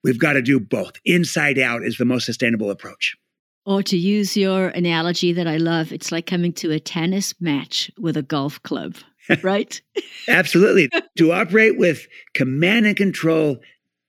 We've 0.05 0.19
got 0.19 0.35
to 0.35 0.43
do 0.43 0.61
both. 0.61 0.95
Inside 1.05 1.59
out 1.59 1.83
is 1.83 1.97
the 1.97 2.05
most 2.05 2.27
sustainable 2.27 2.71
approach. 2.71 3.17
Or 3.65 3.83
to 3.83 3.97
use 3.97 4.37
your 4.37 4.69
analogy 4.69 5.33
that 5.33 5.49
I 5.49 5.57
love, 5.57 5.91
it's 5.91 6.13
like 6.13 6.27
coming 6.27 6.53
to 6.55 6.71
a 6.71 6.79
tennis 6.79 7.35
match 7.41 7.91
with 7.99 8.17
a 8.17 8.23
golf 8.23 8.63
club, 8.63 8.95
right? 9.43 9.81
Absolutely. 10.29 10.89
to 11.19 11.33
operate 11.33 11.79
with 11.79 12.07
command 12.35 12.87
and 12.87 12.97
control 12.97 13.59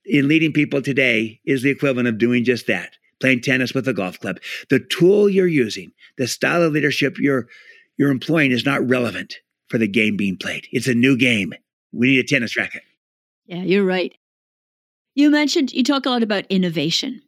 in 0.04 0.28
leading 0.28 0.52
people 0.52 0.80
today 0.82 1.40
is 1.44 1.62
the 1.62 1.70
equivalent 1.70 2.08
of 2.08 2.18
doing 2.18 2.44
just 2.44 2.66
that 2.66 2.92
playing 3.20 3.40
tennis 3.40 3.74
with 3.74 3.88
a 3.88 3.92
golf 3.92 4.18
club. 4.20 4.38
The 4.70 4.78
tool 4.78 5.28
you're 5.28 5.46
using, 5.48 5.90
the 6.18 6.28
style 6.28 6.62
of 6.62 6.72
leadership 6.72 7.18
you're, 7.18 7.48
you're 7.96 8.12
employing 8.12 8.52
is 8.52 8.64
not 8.64 8.88
relevant 8.88 9.34
for 9.68 9.76
the 9.76 9.88
game 9.88 10.16
being 10.16 10.36
played. 10.36 10.66
It's 10.70 10.86
a 10.86 10.94
new 10.94 11.16
game. 11.16 11.52
We 11.92 12.08
need 12.08 12.20
a 12.20 12.24
tennis 12.24 12.56
racket. 12.56 12.82
Yeah, 13.46 13.62
you're 13.62 13.84
right. 13.84 14.14
You 15.16 15.30
mentioned, 15.30 15.72
you 15.72 15.82
talk 15.82 16.06
a 16.06 16.10
lot 16.10 16.22
about 16.22 16.44
innovation. 16.48 17.22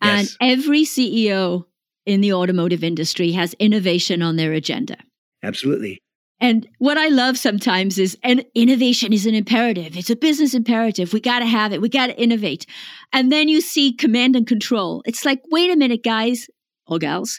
And 0.00 0.26
Yes. 0.26 0.36
every 0.40 0.84
CEO 0.84 1.66
in 2.06 2.22
the 2.22 2.32
automotive 2.32 2.82
industry 2.82 3.32
has 3.32 3.54
innovation 3.58 4.22
on 4.22 4.36
their 4.36 4.52
agenda. 4.52 4.96
Absolutely. 5.42 6.00
And 6.38 6.68
what 6.78 6.98
I 6.98 7.08
love 7.08 7.38
sometimes 7.38 7.98
is, 7.98 8.16
and 8.22 8.44
innovation 8.54 9.12
is 9.12 9.24
an 9.24 9.34
imperative. 9.34 9.96
It's 9.96 10.10
a 10.10 10.16
business 10.16 10.52
imperative. 10.52 11.12
We 11.12 11.20
got 11.20 11.38
to 11.38 11.46
have 11.46 11.72
it. 11.72 11.80
We 11.80 11.88
got 11.88 12.08
to 12.08 12.20
innovate. 12.20 12.66
And 13.12 13.32
then 13.32 13.48
you 13.48 13.62
see 13.62 13.94
command 13.94 14.36
and 14.36 14.46
control. 14.46 15.02
It's 15.06 15.24
like, 15.24 15.40
wait 15.50 15.70
a 15.70 15.76
minute, 15.76 16.04
guys 16.04 16.48
or 16.86 16.98
gals. 16.98 17.38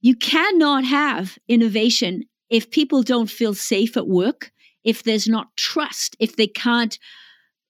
You 0.00 0.16
cannot 0.16 0.84
have 0.84 1.38
innovation 1.48 2.24
if 2.50 2.70
people 2.70 3.02
don't 3.02 3.30
feel 3.30 3.54
safe 3.54 3.96
at 3.96 4.08
work, 4.08 4.50
if 4.84 5.02
there's 5.02 5.28
not 5.28 5.56
trust, 5.56 6.16
if 6.20 6.36
they 6.36 6.46
can't 6.46 6.98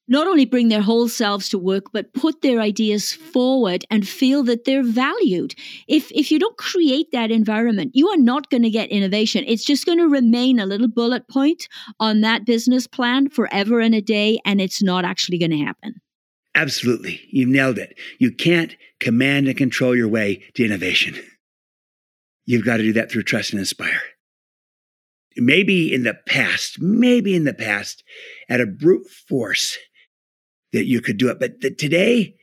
not 0.09 0.27
only 0.27 0.45
bring 0.45 0.69
their 0.69 0.83
whole 0.83 1.09
selves 1.09 1.49
to 1.49 1.59
work, 1.59 1.87
but 1.93 2.13
put 2.15 2.43
their 2.43 2.61
ideas 2.61 3.13
forward 3.13 3.85
and 3.91 4.07
feel 4.07 4.43
that 4.45 4.65
they're 4.65 4.85
valued. 4.85 5.55
If, 5.89 6.11
if 6.13 6.31
you 6.31 6.39
don't 6.39 6.57
create 6.57 7.11
that 7.13 7.31
environment, 7.31 7.93
you 7.95 8.09
are 8.09 8.17
not 8.17 8.51
going 8.51 8.63
to 8.63 8.71
get 8.71 8.91
innovation. 8.91 9.45
It's 9.47 9.65
just 9.65 9.87
going 9.87 9.99
to 9.99 10.09
remain 10.09 10.59
a 10.59 10.67
little 10.67 10.89
bullet 10.89 11.29
point 11.29 11.69
on 11.99 12.21
that 12.21 12.47
business 12.47 12.87
plan 12.87 13.29
forever 13.29 13.81
and 13.81 13.95
a 13.95 14.01
day, 14.01 14.39
and 14.45 14.61
it's 14.61 14.83
not 14.83 15.05
actually 15.05 15.39
going 15.39 15.51
to 15.51 15.65
happen. 15.65 16.01
Absolutely. 16.55 17.21
You've 17.31 17.51
nailed 17.51 17.79
it. 17.79 17.99
You 18.19 18.33
can't 18.33 18.75
command 18.99 19.47
and 19.47 19.57
control 19.57 19.95
your 19.95 20.09
way 20.09 20.43
to 20.55 20.65
innovation. 20.65 21.15
You've 22.47 22.65
got 22.65 22.79
to 22.79 22.83
do 22.83 22.95
that 22.95 23.11
through 23.11 23.25
trust 23.25 23.51
and 23.51 23.61
inspire. 23.61 24.01
Maybe 25.37 25.93
in 25.93 26.05
the 26.05 26.15
past, 26.27 26.81
maybe 26.81 27.35
in 27.35 27.45
the 27.45 27.53
past, 27.53 28.03
at 28.49 28.61
a 28.61 28.67
brute 28.67 29.07
force 29.29 29.77
that 30.73 30.87
you 30.87 31.01
could 31.01 31.17
do 31.17 31.29
it. 31.29 31.39
But 31.39 31.61
the, 31.61 31.71
today, 31.71 32.37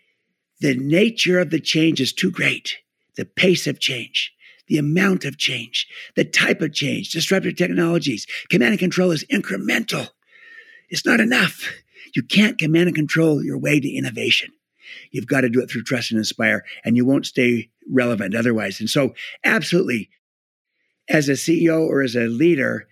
the 0.59 0.75
nature 0.75 1.39
of 1.39 1.49
the 1.49 1.59
change 1.59 1.99
is 1.99 2.13
too 2.13 2.31
great. 2.31 2.77
The 3.15 3.25
pace 3.25 3.67
of 3.67 3.79
change, 3.79 4.33
the 4.67 4.77
amount 4.77 5.25
of 5.25 5.37
change, 5.37 5.87
the 6.15 6.25
type 6.25 6.61
of 6.61 6.73
change, 6.73 7.11
disruptive 7.11 7.55
technologies, 7.55 8.25
command 8.49 8.71
and 8.71 8.79
control 8.79 9.11
is 9.11 9.25
incremental. 9.31 10.09
It's 10.89 11.05
not 11.05 11.19
enough. 11.19 11.69
You 12.15 12.23
can't 12.23 12.57
command 12.57 12.87
and 12.87 12.95
control 12.95 13.43
your 13.43 13.57
way 13.57 13.79
to 13.79 13.89
innovation. 13.89 14.51
You've 15.11 15.27
got 15.27 15.41
to 15.41 15.49
do 15.49 15.61
it 15.61 15.69
through 15.69 15.83
trust 15.83 16.11
and 16.11 16.17
inspire, 16.17 16.63
and 16.83 16.95
you 16.95 17.05
won't 17.05 17.25
stay 17.25 17.69
relevant 17.91 18.35
otherwise. 18.35 18.79
And 18.79 18.89
so, 18.89 19.13
absolutely, 19.43 20.09
as 21.09 21.29
a 21.29 21.33
CEO 21.33 21.81
or 21.87 22.01
as 22.01 22.15
a 22.15 22.27
leader 22.27 22.87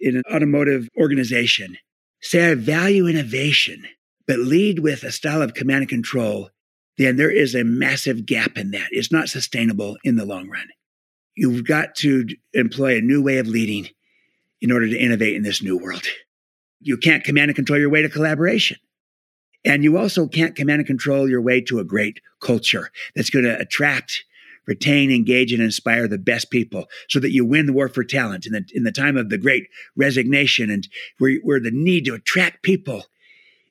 in 0.00 0.16
an 0.16 0.22
automotive 0.32 0.88
organization, 0.98 1.76
say, 2.20 2.50
I 2.50 2.54
value 2.54 3.06
innovation, 3.06 3.86
but 4.26 4.38
lead 4.38 4.78
with 4.78 5.02
a 5.02 5.12
style 5.12 5.42
of 5.42 5.54
command 5.54 5.82
and 5.82 5.88
control, 5.88 6.50
then 6.96 7.16
there 7.16 7.30
is 7.30 7.54
a 7.54 7.64
massive 7.64 8.26
gap 8.26 8.56
in 8.56 8.70
that. 8.70 8.88
It's 8.90 9.12
not 9.12 9.28
sustainable 9.28 9.96
in 10.04 10.16
the 10.16 10.24
long 10.24 10.48
run. 10.48 10.68
You've 11.34 11.66
got 11.66 11.96
to 11.96 12.26
employ 12.52 12.96
a 12.96 13.02
new 13.02 13.22
way 13.22 13.38
of 13.38 13.48
leading 13.48 13.88
in 14.60 14.70
order 14.70 14.88
to 14.88 14.96
innovate 14.96 15.34
in 15.34 15.42
this 15.42 15.62
new 15.62 15.76
world. 15.76 16.04
You 16.80 16.96
can't 16.96 17.24
command 17.24 17.50
and 17.50 17.56
control 17.56 17.78
your 17.78 17.90
way 17.90 18.02
to 18.02 18.08
collaboration. 18.08 18.78
And 19.64 19.82
you 19.82 19.96
also 19.96 20.28
can't 20.28 20.54
command 20.54 20.80
and 20.80 20.86
control 20.86 21.28
your 21.28 21.40
way 21.40 21.60
to 21.62 21.80
a 21.80 21.84
great 21.84 22.20
culture 22.40 22.90
that's 23.16 23.30
going 23.30 23.46
to 23.46 23.58
attract, 23.58 24.24
retain, 24.66 25.10
engage, 25.10 25.52
and 25.52 25.62
inspire 25.62 26.06
the 26.06 26.18
best 26.18 26.50
people 26.50 26.86
so 27.08 27.18
that 27.20 27.32
you 27.32 27.44
win 27.44 27.66
the 27.66 27.72
war 27.72 27.88
for 27.88 28.04
talent 28.04 28.46
in 28.46 28.52
the, 28.52 28.64
in 28.74 28.84
the 28.84 28.92
time 28.92 29.16
of 29.16 29.30
the 29.30 29.38
great 29.38 29.68
resignation 29.96 30.70
and 30.70 30.86
where, 31.18 31.36
where 31.42 31.60
the 31.60 31.70
need 31.70 32.04
to 32.04 32.14
attract 32.14 32.62
people 32.62 33.06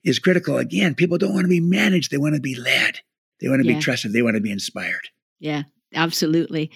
is 0.03 0.19
critical. 0.19 0.57
Again, 0.57 0.95
people 0.95 1.17
don't 1.17 1.33
want 1.33 1.45
to 1.45 1.49
be 1.49 1.59
managed. 1.59 2.11
They 2.11 2.17
want 2.17 2.35
to 2.35 2.41
be 2.41 2.55
led. 2.55 2.99
They 3.41 3.49
want 3.49 3.61
to 3.63 3.67
Yeah. 3.67 3.75
be 3.75 3.81
trusted. 3.81 4.13
They 4.13 4.21
want 4.21 4.35
to 4.35 4.41
be 4.41 4.51
inspired. 4.51 5.09
Yeah, 5.39 5.63
absolutely. 5.93 6.71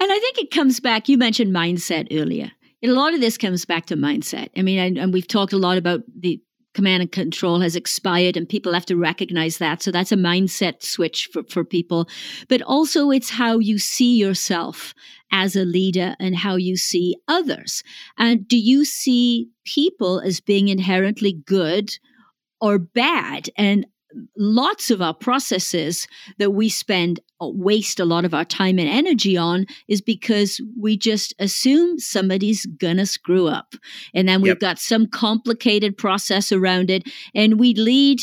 And 0.00 0.12
I 0.12 0.18
think 0.18 0.38
it 0.38 0.50
comes 0.50 0.80
back, 0.80 1.08
you 1.08 1.16
mentioned 1.18 1.54
mindset 1.54 2.08
earlier. 2.10 2.52
And 2.82 2.90
A 2.90 2.94
lot 2.94 3.14
of 3.14 3.20
this 3.20 3.38
comes 3.38 3.64
back 3.64 3.86
to 3.86 3.96
mindset. 3.96 4.48
I 4.56 4.62
mean, 4.62 4.78
and, 4.78 4.98
and 4.98 5.12
we've 5.12 5.28
talked 5.28 5.52
a 5.52 5.58
lot 5.58 5.78
about 5.78 6.00
the 6.18 6.40
command 6.74 7.02
and 7.02 7.12
control 7.12 7.60
has 7.60 7.76
expired 7.76 8.36
and 8.36 8.48
people 8.48 8.72
have 8.72 8.86
to 8.86 8.96
recognize 8.96 9.58
that. 9.58 9.82
So 9.82 9.90
that's 9.90 10.10
a 10.10 10.16
mindset 10.16 10.82
switch 10.82 11.28
for, 11.32 11.42
for 11.44 11.64
people. 11.64 12.08
But 12.48 12.62
also 12.62 13.10
it's 13.10 13.30
how 13.30 13.58
you 13.58 13.78
see 13.78 14.16
yourself 14.16 14.94
as 15.30 15.54
a 15.54 15.64
leader 15.66 16.16
and 16.18 16.34
how 16.34 16.56
you 16.56 16.76
see 16.76 17.16
others. 17.28 17.82
And 18.18 18.48
do 18.48 18.58
you 18.58 18.84
see 18.86 19.48
people 19.64 20.20
as 20.20 20.40
being 20.40 20.68
inherently 20.68 21.32
good 21.44 21.90
or 22.62 22.78
bad? 22.78 23.50
And 23.58 23.86
lots 24.36 24.90
of 24.90 25.00
our 25.02 25.14
processes 25.14 26.06
that 26.38 26.50
we 26.50 26.68
spend 26.68 27.20
uh, 27.40 27.48
waste 27.48 27.98
a 27.98 28.04
lot 28.04 28.24
of 28.24 28.34
our 28.34 28.44
time 28.44 28.78
and 28.78 28.88
energy 28.88 29.36
on 29.36 29.66
is 29.88 30.00
because 30.00 30.60
we 30.78 30.96
just 30.96 31.34
assume 31.38 31.98
somebody's 31.98 32.66
gonna 32.66 33.06
screw 33.06 33.48
up 33.48 33.74
and 34.14 34.28
then 34.28 34.42
we've 34.42 34.50
Yep. 34.50 34.60
got 34.60 34.78
some 34.78 35.06
complicated 35.06 35.96
process 35.96 36.52
around 36.52 36.90
it 36.90 37.08
and 37.34 37.58
we 37.58 37.74
lead 37.74 38.20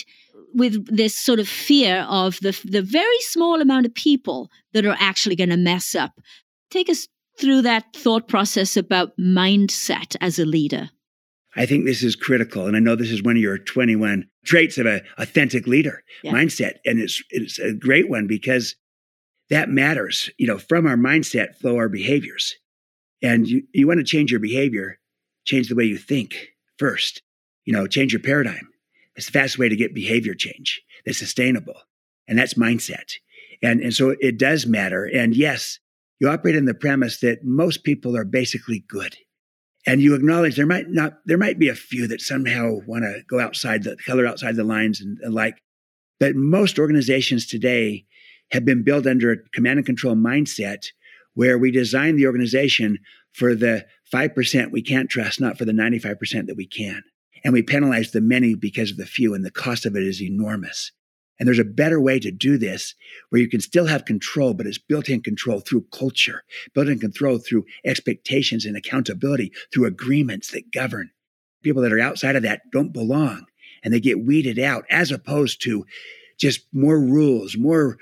with 0.54 0.86
this 0.95 1.17
sort 1.17 1.39
of 1.39 1.47
fear 1.47 2.06
of 2.10 2.38
the 2.41 2.60
the 2.65 2.82
very 2.82 3.19
small 3.21 3.62
amount 3.62 3.86
of 3.86 3.93
people 3.93 4.49
that 4.73 4.86
are 4.86 4.97
actually 4.99 5.36
going 5.36 5.49
to 5.49 5.58
mess 5.58 5.95
up 5.95 6.19
take 6.69 6.89
us 6.89 7.08
through 7.39 7.62
that 7.63 7.86
thought 7.95 8.28
process 8.28 8.78
about 8.78 9.17
mindset 9.17 10.15
as 10.21 10.38
a 10.39 10.45
leader 10.45 10.89
I 11.55 11.65
think 11.65 11.85
this 11.85 12.03
is 12.03 12.15
critical. 12.15 12.67
And 12.67 12.75
I 12.75 12.79
know 12.79 12.95
this 12.95 13.12
is 13.12 13.23
one 13.23 13.35
of 13.35 13.41
your 13.41 13.57
21 13.57 14.27
traits 14.45 14.77
of 14.77 14.85
an 14.85 15.01
authentic 15.17 15.65
leader 15.67 16.03
Yeah. 16.23 16.31
mindset. 16.31 16.75
And 16.85 16.99
it's, 16.99 17.23
it's 17.31 17.57
a 17.59 17.73
great 17.73 18.09
one 18.09 18.27
because 18.27 18.75
that 19.49 19.69
matters. 19.69 20.29
You 20.38 20.47
know, 20.47 20.57
from 20.59 20.85
our 20.85 20.95
mindset 20.97 21.55
flow 21.55 21.75
our 21.77 21.89
behaviors. 21.89 22.53
And 23.21 23.47
you, 23.47 23.63
you 23.73 23.88
want 23.88 23.99
to 23.99 24.05
change 24.05 24.31
your 24.31 24.39
behavior, 24.39 24.99
change 25.45 25.69
the 25.69 25.75
way 25.75 25.85
you 25.85 25.97
think 25.97 26.49
first. 26.77 27.21
You 27.65 27.73
know, 27.73 27.88
change 27.88 28.13
your 28.13 28.21
paradigm. 28.21 28.69
It's 29.15 29.25
the 29.25 29.31
fastest 29.33 29.59
way 29.59 29.69
to 29.69 29.75
get 29.75 29.93
behavior 29.93 30.33
change 30.33 30.81
that's 31.05 31.17
sustainable. 31.17 31.75
And 32.27 32.38
that's 32.38 32.53
mindset. 32.53 33.13
And, 33.62 33.81
and 33.81 33.93
so 33.93 34.15
it 34.19 34.38
does 34.38 34.65
matter. 34.65 35.03
And 35.05 35.35
yes, 35.35 35.79
you 36.19 36.29
operate 36.29 36.55
in 36.55 36.65
the 36.65 36.73
premise 36.73 37.19
that 37.19 37.43
most 37.43 37.83
people 37.83 38.15
are 38.15 38.23
basically 38.23 38.85
good 38.88 39.17
and 39.86 40.02
you 40.02 40.13
acknowledge 40.13 40.56
there 40.56 40.65
might 40.65 40.89
not 40.89 41.20
there 41.26 41.38
might 41.38 41.60
be 41.60 41.70
a 41.70 41.76
few 41.76 42.08
that 42.08 42.22
somehow 42.22 42.80
want 42.86 43.04
to 43.04 43.22
go 43.30 43.39
outside 43.39 43.84
the 43.84 43.96
color 44.06 44.26
outside 44.26 44.56
the 44.56 44.63
lines 44.63 45.00
and, 45.02 45.18
and 45.22 45.34
like 45.34 45.62
but 46.20 46.36
most 46.36 46.78
organizations 46.78 47.48
today 47.48 48.06
have 48.52 48.65
been 48.65 48.84
built 48.84 49.08
under 49.08 49.32
a 49.32 49.38
command 49.54 49.80
and 49.80 49.86
control 49.86 50.15
mindset 50.15 50.88
where 51.34 51.58
we 51.58 51.72
design 51.72 52.15
the 52.15 52.26
organization 52.26 52.98
for 53.32 53.56
the 53.56 53.86
5% 54.13 54.72
we 54.72 54.82
can't 54.82 55.10
trust 55.10 55.39
not 55.39 55.58
for 55.58 55.65
the 55.65 55.72
95% 55.72 56.48
that 56.48 56.58
we 56.58 56.65
can. 56.65 57.02
And 57.44 57.54
we 57.54 57.62
penalize 57.62 58.12
the 58.12 58.22
many 58.22 58.56
because 58.56 58.92
of 58.92 58.98
the 58.98 59.06
few 59.06 59.34
and 59.34 59.46
the 59.46 59.52
cost 59.52 59.86
of 59.86 59.96
it 59.96 60.04
is 60.04 60.22
enormous 60.22 60.92
and 61.39 61.47
there's 61.47 61.60
a 61.60 61.63
better 61.63 62.02
way 62.02 62.19
to 62.19 62.32
do 62.32 62.58
this 62.58 62.95
where 63.30 63.41
you 63.41 63.49
can 63.49 63.62
still 63.62 63.86
have 63.86 64.06
control, 64.06 64.54
but 64.54 64.67
it's 64.67 64.78
built 64.78 65.10
in 65.10 65.21
control 65.21 65.62
through 65.62 65.86
culture, 65.91 66.43
built 66.73 66.89
in 66.89 66.99
control 66.99 67.38
through 67.38 67.65
expectations 67.86 68.65
and 68.65 68.75
accountability, 68.75 69.52
through 69.73 69.86
agreements 69.86 70.52
that 70.52 70.71
govern. 70.71 71.12
People 71.63 71.82
that 71.82 71.93
are 71.93 71.99
outside 71.99 72.36
of 72.36 72.43
that 72.43 72.62
don't 72.71 72.93
belong 72.93 73.45
and 73.84 73.93
they 73.93 73.99
get 73.99 74.25
weeded 74.25 74.60
out 74.60 74.86
as 74.89 75.12
opposed 75.12 75.62
to 75.63 75.86
just 76.38 76.62
more 76.73 76.99
rules, 76.99 77.58
more, 77.58 77.97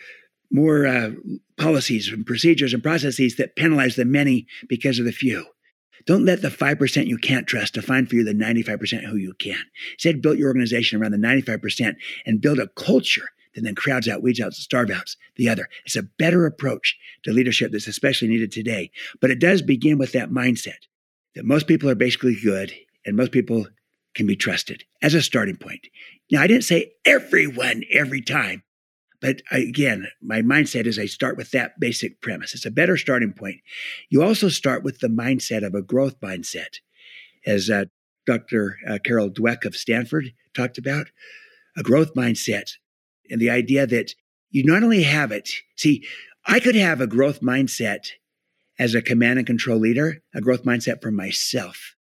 more 0.51 0.85
uh, 0.85 1.11
policies 1.57 2.07
and 2.07 2.25
procedures 2.25 2.73
and 2.73 2.83
processes 2.83 3.35
that 3.35 3.55
penalize 3.55 3.95
the 3.95 4.05
many 4.05 4.47
because 4.67 4.99
of 4.99 5.05
the 5.05 5.11
few. 5.11 5.45
Don't 6.07 6.25
let 6.25 6.41
the 6.41 6.47
5% 6.47 7.07
you 7.07 7.17
can't 7.17 7.45
trust 7.45 7.73
define 7.73 8.05
for 8.07 8.15
you 8.15 8.23
the 8.23 8.33
95% 8.33 9.03
who 9.03 9.17
you 9.17 9.33
can. 9.33 9.61
Instead, 9.93 10.21
build 10.21 10.39
your 10.39 10.47
organization 10.47 10.99
around 10.99 11.11
the 11.11 11.17
95% 11.17 11.95
and 12.25 12.41
build 12.41 12.59
a 12.59 12.69
culture 12.69 13.29
that 13.53 13.63
then 13.63 13.75
crowds 13.75 14.07
out, 14.07 14.23
weeds 14.23 14.39
out, 14.39 14.53
starve 14.53 14.89
out 14.89 15.15
the 15.35 15.49
other. 15.49 15.67
It's 15.85 15.97
a 15.97 16.03
better 16.03 16.45
approach 16.45 16.97
to 17.23 17.33
leadership 17.33 17.71
that's 17.71 17.87
especially 17.87 18.29
needed 18.29 18.51
today. 18.51 18.89
But 19.19 19.31
it 19.31 19.39
does 19.39 19.61
begin 19.61 19.97
with 19.97 20.13
that 20.13 20.29
mindset 20.29 20.87
that 21.35 21.43
most 21.45 21.67
people 21.67 21.89
are 21.89 21.95
basically 21.95 22.37
good 22.41 22.73
and 23.05 23.17
most 23.17 23.31
people 23.31 23.67
can 24.15 24.25
be 24.25 24.35
trusted 24.35 24.85
as 25.01 25.13
a 25.13 25.21
starting 25.21 25.57
point. 25.57 25.87
Now, 26.31 26.41
I 26.41 26.47
didn't 26.47 26.63
say 26.63 26.93
everyone 27.05 27.83
every 27.91 28.21
time, 28.21 28.63
but 29.21 29.41
again, 29.51 30.07
my 30.21 30.41
mindset 30.41 30.85
is 30.85 30.99
I 30.99 31.07
start 31.07 31.37
with 31.37 31.51
that 31.51 31.79
basic 31.79 32.21
premise. 32.21 32.53
It's 32.53 32.65
a 32.65 32.71
better 32.71 32.97
starting 32.97 33.33
point. 33.33 33.61
You 34.09 34.23
also 34.23 34.49
start 34.49 34.83
with 34.83 34.99
the 34.99 35.07
mindset 35.07 35.65
of 35.65 35.73
a 35.73 35.81
growth 35.81 36.19
mindset. 36.21 36.79
As 37.45 37.69
uh, 37.69 37.85
Dr. 38.25 38.77
Uh, 38.87 38.99
Carol 39.03 39.29
Dweck 39.29 39.65
of 39.65 39.75
Stanford 39.75 40.33
talked 40.53 40.77
about, 40.77 41.07
a 41.77 41.83
growth 41.83 42.13
mindset 42.13 42.71
and 43.29 43.41
the 43.41 43.49
idea 43.49 43.87
that 43.87 44.13
you 44.49 44.63
not 44.63 44.83
only 44.83 45.03
have 45.03 45.31
it, 45.31 45.49
see, 45.75 46.05
I 46.45 46.59
could 46.59 46.75
have 46.75 47.01
a 47.01 47.07
growth 47.07 47.41
mindset 47.41 48.09
as 48.79 48.93
a 48.93 49.01
command 49.01 49.39
and 49.39 49.47
control 49.47 49.79
leader, 49.79 50.21
a 50.33 50.41
growth 50.41 50.63
mindset 50.63 51.01
for 51.01 51.11
myself. 51.11 51.95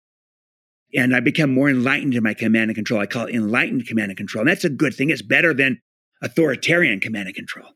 And 0.96 1.16
I 1.16 1.20
become 1.20 1.54
more 1.54 1.70
enlightened 1.70 2.14
in 2.14 2.24
my 2.24 2.34
command 2.34 2.70
and 2.70 2.76
control. 2.76 3.02
I 3.02 3.06
call 3.06 3.26
it 3.26 3.36
enlightened 3.36 3.88
command 3.88 4.12
and 4.12 4.18
control. 4.18 4.42
And 4.42 4.50
that's 4.50 4.64
a 4.64 4.70
good 4.70 4.94
thing. 4.94 5.10
It's 5.10 5.22
better 5.22 5.54
than 5.54 5.82
authoritarian 6.24 7.00
command 7.00 7.28
and 7.28 7.36
control. 7.36 7.70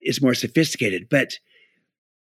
is 0.00 0.22
more 0.22 0.34
sophisticated. 0.34 1.08
But 1.10 1.38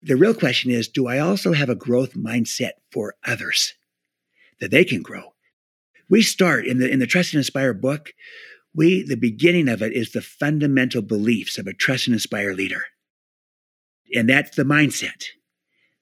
the 0.02 0.16
real 0.16 0.34
question 0.34 0.70
is 0.70 0.88
do 0.88 1.08
I 1.08 1.18
also 1.18 1.52
have 1.52 1.68
a 1.68 1.74
growth 1.74 2.14
mindset 2.14 2.72
for 2.92 3.14
others 3.24 3.74
that 4.60 4.70
they 4.70 4.84
can 4.84 5.02
grow? 5.02 5.32
We 6.08 6.22
start 6.22 6.66
in 6.66 6.78
the, 6.78 6.88
in 6.88 7.00
the 7.00 7.06
Trust 7.06 7.32
and 7.32 7.40
Inspire 7.40 7.74
book, 7.74 8.12
we, 8.74 9.02
the 9.02 9.16
beginning 9.16 9.68
of 9.68 9.82
it 9.82 9.94
is 9.94 10.12
the 10.12 10.20
fundamental 10.20 11.02
beliefs 11.02 11.58
of 11.58 11.66
a 11.66 11.72
trust 11.72 12.06
and 12.06 12.14
inspire 12.14 12.52
leader. 12.52 12.84
And 14.14 14.28
that's 14.28 14.54
the 14.54 14.64
mindset. 14.64 15.24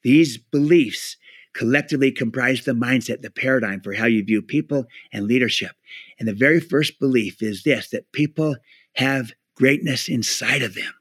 These 0.02 0.36
beliefs 0.36 1.16
collectively 1.54 2.10
comprise 2.10 2.64
the 2.64 2.72
mindset, 2.72 3.22
the 3.22 3.30
paradigm 3.30 3.80
for 3.80 3.94
how 3.94 4.06
you 4.06 4.24
view 4.24 4.42
people 4.42 4.86
and 5.12 5.24
leadership. 5.26 5.70
And 6.18 6.28
the 6.28 6.34
very 6.34 6.60
first 6.60 6.98
belief 6.98 7.40
is 7.42 7.62
this 7.62 7.90
that 7.90 8.10
people 8.12 8.56
have 8.94 9.32
greatness 9.56 10.08
inside 10.08 10.62
of 10.62 10.74
them. 10.74 10.92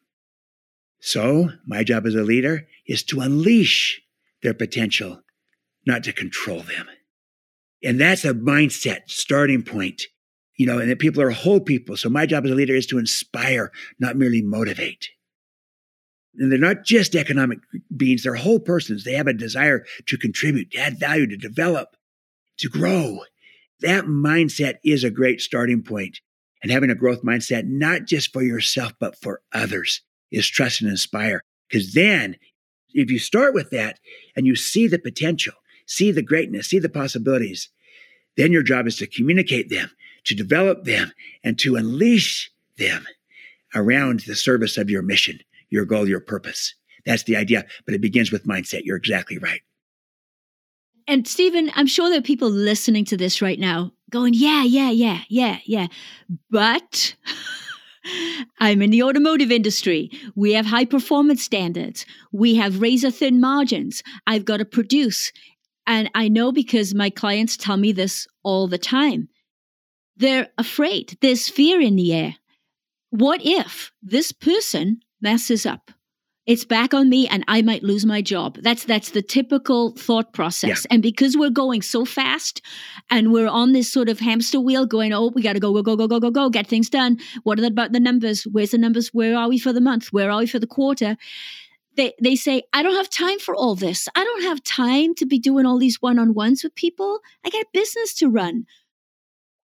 So, 1.00 1.50
my 1.66 1.84
job 1.84 2.06
as 2.06 2.16
a 2.16 2.24
leader 2.24 2.68
is 2.88 3.04
to 3.06 3.20
unleash 3.20 4.02
their 4.42 4.54
potential, 4.54 5.22
not 5.86 6.04
to 6.06 6.14
control 6.14 6.62
them. 6.62 6.88
And 7.84 8.00
that's 8.00 8.24
a 8.24 8.34
mindset 8.34 9.02
starting 9.08 9.64
point, 9.64 10.04
you 10.56 10.66
know, 10.66 10.80
and 10.80 10.90
that 10.90 11.00
people 11.00 11.22
are 11.22 11.30
whole 11.30 11.60
people. 11.60 11.98
So, 11.98 12.10
my 12.10 12.26
job 12.26 12.46
as 12.46 12.52
a 12.52 12.56
leader 12.56 12.76
is 12.76 12.88
to 12.88 13.00
inspire, 13.00 13.72
not 14.00 14.16
merely 14.16 14.42
motivate. 14.42 15.10
And 16.36 16.52
they're 16.52 16.58
not 16.58 16.86
just 16.86 17.16
economic 17.16 17.60
beings, 17.96 18.24
they're 18.24 18.36
whole 18.36 18.60
persons. 18.60 19.04
They 19.04 19.14
have 19.14 19.28
a 19.28 19.34
desire 19.34 19.86
to 20.08 20.18
contribute, 20.18 20.72
to 20.72 20.80
add 20.80 21.00
value, 21.00 21.28
to 21.28 21.38
develop, 21.38 21.96
to 22.60 22.70
grow. 22.70 23.20
That 23.82 24.06
mindset 24.06 24.76
is 24.84 25.04
a 25.04 25.12
great 25.12 25.42
starting 25.42 25.84
point 25.84 26.22
and 26.64 26.72
having 26.72 26.90
a 26.90 26.96
growth 26.96 27.22
mindset, 27.24 27.66
not 27.68 28.06
just 28.06 28.32
for 28.34 28.42
yourself, 28.42 28.94
but 29.00 29.22
for 29.22 29.42
others, 29.54 30.02
is 30.32 30.48
trust 30.48 30.82
and 30.82 30.90
inspire. 30.90 31.44
Because 31.70 31.94
then, 31.94 32.38
if 32.94 33.12
you 33.12 33.20
start 33.20 33.54
with 33.54 33.70
that 33.72 34.00
and 34.36 34.48
you 34.48 34.56
see 34.56 34.88
the 34.88 34.98
potential, 34.98 35.54
see 35.86 36.12
the 36.12 36.22
greatness, 36.24 36.68
see 36.68 36.80
the 36.80 36.90
possibilities, 36.90 37.70
then 38.38 38.52
your 38.52 38.64
job 38.64 38.88
is 38.88 38.96
to 38.98 39.08
communicate 39.08 39.70
them, 39.70 39.92
to 40.24 40.34
develop 40.34 40.86
them, 40.86 41.12
and 41.44 41.60
to 41.60 41.76
unleash 41.76 42.52
them 42.78 43.06
around 43.76 44.22
the 44.22 44.36
service 44.36 44.78
of 44.78 44.90
your 44.90 45.02
mission, 45.02 45.40
your 45.70 45.86
goal, 45.86 46.08
your 46.08 46.20
purpose. 46.20 46.74
That's 47.06 47.24
the 47.24 47.36
idea. 47.36 47.66
But 47.86 47.94
it 47.94 48.02
begins 48.02 48.32
with 48.32 48.48
mindset. 48.48 48.82
You're 48.86 48.98
exactly 48.98 49.38
right. 49.38 49.62
And 51.08 51.28
Stephen, 51.28 51.72
I'm 51.76 51.88
sure 51.88 52.10
there 52.10 52.20
are 52.20 52.24
people 52.24 52.50
listening 52.50 53.06
to 53.06 53.18
this 53.18 53.42
right 53.42 53.60
now 53.60 53.92
going, 54.10 54.34
yeah, 54.34 54.64
yeah, 54.64 54.92
yeah, 54.92 55.22
yeah, 55.28 55.58
yeah. 55.66 55.88
But 56.50 57.16
I'm 58.60 58.82
in 58.82 58.92
the 58.92 59.04
automotive 59.04 59.52
industry. 59.52 60.12
We 60.36 60.54
have 60.54 60.66
high 60.66 60.86
performance 60.86 61.44
standards. 61.44 62.06
We 62.32 62.56
have 62.56 62.82
razor 62.82 63.12
thin 63.12 63.42
margins. 63.42 64.04
I've 64.28 64.46
got 64.46 64.58
to 64.58 64.66
produce. 64.66 65.32
And 65.88 66.10
I 66.16 66.30
know 66.30 66.52
because 66.52 66.94
my 66.94 67.10
clients 67.10 67.58
tell 67.58 67.78
me 67.78 67.92
this 67.92 68.28
all 68.44 68.68
the 68.68 68.78
time. 68.78 69.30
They're 70.16 70.50
afraid. 70.58 71.18
There's 71.22 71.50
fear 71.50 71.82
in 71.82 71.96
the 71.96 72.14
air. 72.14 72.36
What 73.10 73.42
if 73.44 73.92
this 74.02 74.32
person 74.32 75.00
messes 75.22 75.66
up? 75.66 75.92
It's 76.46 76.66
back 76.66 76.94
on 76.94 77.10
me 77.10 77.28
and 77.28 77.46
I 77.48 77.62
might 77.62 77.84
lose 77.84 78.06
my 78.06 78.22
job. 78.22 78.58
That's 78.62 78.84
that's 78.84 79.12
the 79.12 79.22
typical 79.22 79.92
thought 79.92 80.34
process. 80.34 80.86
Yeah. 80.86 80.94
And 80.94 81.02
because 81.02 81.38
we're 81.38 81.50
going 81.50 81.82
so 81.82 82.04
fast 82.04 82.62
and 83.10 83.32
we're 83.32 83.48
on 83.48 83.72
this 83.72 83.92
sort 83.92 84.10
of 84.10 84.20
hamster 84.20 84.60
wheel 84.60 84.86
going, 84.86 85.14
oh, 85.14 85.32
we 85.34 85.42
gotta 85.42 85.60
go, 85.60 85.72
go, 85.74 85.82
go, 85.82 85.96
go, 85.96 86.08
go, 86.08 86.20
go, 86.20 86.32
go, 86.32 86.50
get 86.50 86.68
things 86.68 86.90
done. 86.90 87.18
What 87.44 87.60
about 87.60 87.94
the 87.94 88.00
numbers? 88.00 88.44
Where's 88.44 88.72
the 88.72 88.78
numbers? 88.78 89.14
Where 89.14 89.38
are 89.38 89.48
we 89.48 89.58
for 89.58 89.72
the 89.72 89.82
month? 89.82 90.12
Where 90.12 90.30
are 90.30 90.40
we 90.40 90.48
for 90.48 90.60
the 90.60 90.68
quarter? 90.68 91.16
They 91.96 92.14
they 92.22 92.36
say, 92.36 92.64
I 92.74 92.84
don't 92.84 92.96
have 92.96 93.10
time 93.10 93.40
for 93.40 93.56
all 93.56 93.76
this. 93.76 94.10
I 94.16 94.24
don't 94.24 94.44
have 94.44 94.64
time 94.64 95.16
to 95.16 95.26
be 95.26 95.40
doing 95.40 95.66
all 95.66 95.78
these 95.78 96.02
one-on-ones 96.02 96.64
with 96.64 96.76
people. 96.76 97.20
I 97.46 97.52
got 97.52 97.62
a 97.62 97.68
business 97.72 98.14
to 98.16 98.28
run. 98.28 98.66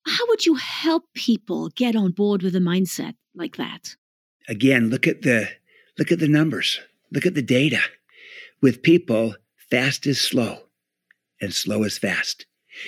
How 0.06 0.26
would 0.28 0.46
you 0.46 0.56
help 0.56 1.04
people 1.14 1.70
get 1.76 1.96
on 1.96 2.12
board 2.12 2.42
with 2.42 2.56
a 2.56 2.60
mindset 2.60 3.16
like 3.36 3.58
that? 3.58 3.98
Again, 4.48 4.90
look 4.90 5.08
at 5.08 5.24
the 5.24 5.50
Look 6.00 6.14
at 6.14 6.20
the 6.20 6.30
numbers. 6.30 6.80
Look 7.12 7.26
at 7.26 7.36
the 7.36 7.42
data. 7.42 7.82
With 8.62 8.82
people, 8.82 9.36
fast 9.70 10.08
is 10.08 10.22
slow 10.22 10.60
and 11.42 11.54
slow 11.54 11.84
is 11.84 11.98
fast. 11.98 12.46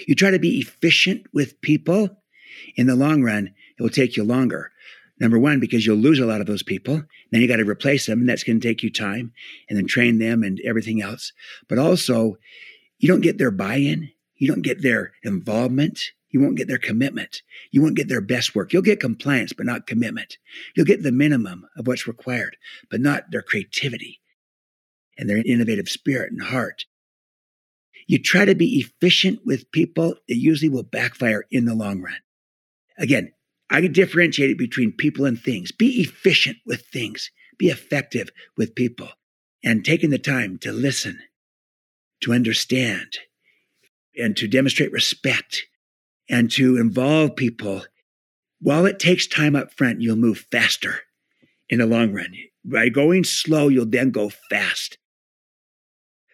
You 0.07 0.15
try 0.15 0.31
to 0.31 0.39
be 0.39 0.59
efficient 0.59 1.25
with 1.33 1.59
people, 1.59 2.17
in 2.77 2.87
the 2.87 2.95
long 2.95 3.21
run, 3.21 3.53
it 3.77 3.83
will 3.83 3.89
take 3.89 4.15
you 4.15 4.23
longer. 4.23 4.71
Number 5.19 5.37
one, 5.37 5.59
because 5.59 5.85
you'll 5.85 5.97
lose 5.97 6.19
a 6.19 6.25
lot 6.25 6.39
of 6.39 6.47
those 6.47 6.63
people. 6.63 7.03
Then 7.31 7.41
you 7.41 7.47
got 7.49 7.57
to 7.57 7.69
replace 7.69 8.05
them, 8.05 8.21
and 8.21 8.29
that's 8.29 8.45
going 8.45 8.61
to 8.61 8.67
take 8.67 8.81
you 8.81 8.89
time 8.89 9.33
and 9.67 9.77
then 9.77 9.87
train 9.87 10.19
them 10.19 10.41
and 10.41 10.61
everything 10.63 11.01
else. 11.01 11.33
But 11.67 11.79
also, 11.79 12.37
you 12.99 13.09
don't 13.09 13.21
get 13.21 13.37
their 13.37 13.51
buy 13.51 13.75
in, 13.75 14.09
you 14.35 14.47
don't 14.47 14.61
get 14.61 14.81
their 14.81 15.11
involvement, 15.23 15.99
you 16.31 16.39
won't 16.39 16.57
get 16.57 16.67
their 16.67 16.77
commitment. 16.77 17.41
You 17.71 17.81
won't 17.81 17.97
get 17.97 18.07
their 18.07 18.21
best 18.21 18.55
work. 18.55 18.73
You'll 18.73 18.81
get 18.81 18.99
compliance, 18.99 19.53
but 19.53 19.65
not 19.65 19.87
commitment. 19.87 20.37
You'll 20.75 20.85
get 20.85 21.03
the 21.03 21.11
minimum 21.11 21.67
of 21.77 21.87
what's 21.87 22.07
required, 22.07 22.57
but 22.89 23.01
not 23.01 23.31
their 23.31 23.41
creativity 23.41 24.21
and 25.17 25.29
their 25.29 25.43
innovative 25.45 25.89
spirit 25.89 26.31
and 26.31 26.41
heart. 26.41 26.85
You 28.07 28.17
try 28.17 28.45
to 28.45 28.55
be 28.55 28.79
efficient 28.79 29.41
with 29.45 29.71
people, 29.71 30.15
it 30.27 30.37
usually 30.37 30.69
will 30.69 30.83
backfire 30.83 31.45
in 31.51 31.65
the 31.65 31.75
long 31.75 32.01
run. 32.01 32.17
Again, 32.97 33.33
I 33.69 33.81
can 33.81 33.91
differentiate 33.91 34.51
it 34.51 34.57
between 34.57 34.91
people 34.91 35.25
and 35.25 35.39
things. 35.39 35.71
Be 35.71 36.01
efficient 36.01 36.57
with 36.65 36.85
things, 36.87 37.31
be 37.57 37.67
effective 37.67 38.29
with 38.57 38.75
people, 38.75 39.09
and 39.63 39.85
taking 39.85 40.09
the 40.09 40.19
time 40.19 40.57
to 40.59 40.71
listen, 40.71 41.19
to 42.21 42.33
understand, 42.33 43.17
and 44.17 44.35
to 44.37 44.47
demonstrate 44.47 44.91
respect 44.91 45.67
and 46.31 46.49
to 46.49 46.77
involve 46.77 47.35
people. 47.35 47.83
While 48.61 48.85
it 48.85 48.97
takes 48.97 49.27
time 49.27 49.55
up 49.55 49.73
front, 49.73 50.01
you'll 50.01 50.15
move 50.15 50.45
faster 50.51 51.01
in 51.69 51.79
the 51.79 51.85
long 51.85 52.13
run. 52.13 52.33
By 52.63 52.89
going 52.89 53.25
slow, 53.25 53.67
you'll 53.67 53.85
then 53.85 54.11
go 54.11 54.29
fast. 54.49 54.97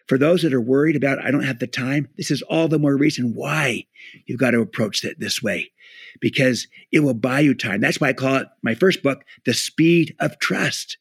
For 0.06 0.16
those 0.16 0.42
that 0.42 0.54
are 0.54 0.60
worried 0.60 0.96
about, 0.96 1.22
I 1.22 1.30
don't 1.30 1.42
have 1.42 1.58
the 1.58 1.66
time, 1.66 2.08
this 2.16 2.30
is 2.30 2.40
all 2.42 2.68
the 2.68 2.78
more 2.78 2.96
reason 2.96 3.34
why 3.34 3.84
you've 4.24 4.38
got 4.38 4.52
to 4.52 4.60
approach 4.60 5.04
it 5.04 5.20
this 5.20 5.42
way 5.42 5.70
because 6.20 6.66
it 6.92 7.00
will 7.00 7.14
buy 7.14 7.40
you 7.40 7.54
time. 7.54 7.80
That's 7.80 8.00
why 8.00 8.08
I 8.08 8.14
call 8.14 8.36
it 8.36 8.48
my 8.62 8.74
first 8.74 9.02
book, 9.02 9.24
The 9.44 9.52
Speed 9.52 10.14
of 10.18 10.38
Trust. 10.38 10.96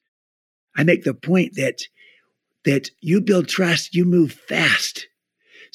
I 0.75 0.83
make 0.83 1.03
the 1.03 1.13
point 1.13 1.55
that, 1.55 1.83
that 2.65 2.89
you 2.99 3.21
build 3.21 3.47
trust, 3.47 3.95
you 3.95 4.03
move 4.03 4.33
fast. 4.33 5.07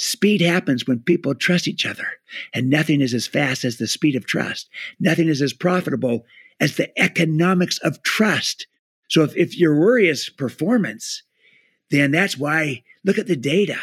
Speed 0.02 0.40
happens 0.40 0.84
when 0.84 0.98
people 0.98 1.32
trust 1.32 1.68
each 1.68 1.86
other, 1.86 2.08
and 2.52 2.68
nothing 2.68 3.00
is 3.00 3.14
as 3.14 3.28
fast 3.28 3.64
as 3.64 3.76
the 3.76 3.86
speed 3.86 4.16
of 4.16 4.26
trust. 4.26 4.68
Nothing 4.98 5.28
is 5.28 5.40
as 5.40 5.52
profitable 5.52 6.24
as 6.58 6.74
the 6.74 6.90
economics 7.00 7.78
of 7.78 8.02
trust. 8.02 8.66
So 9.08 9.22
if, 9.22 9.36
if 9.36 9.56
your 9.56 9.78
worry 9.78 10.08
is 10.08 10.28
performance, 10.28 11.22
then 11.92 12.10
that's 12.10 12.36
why 12.36 12.82
look 13.04 13.16
at 13.16 13.28
the 13.28 13.36
data. 13.36 13.78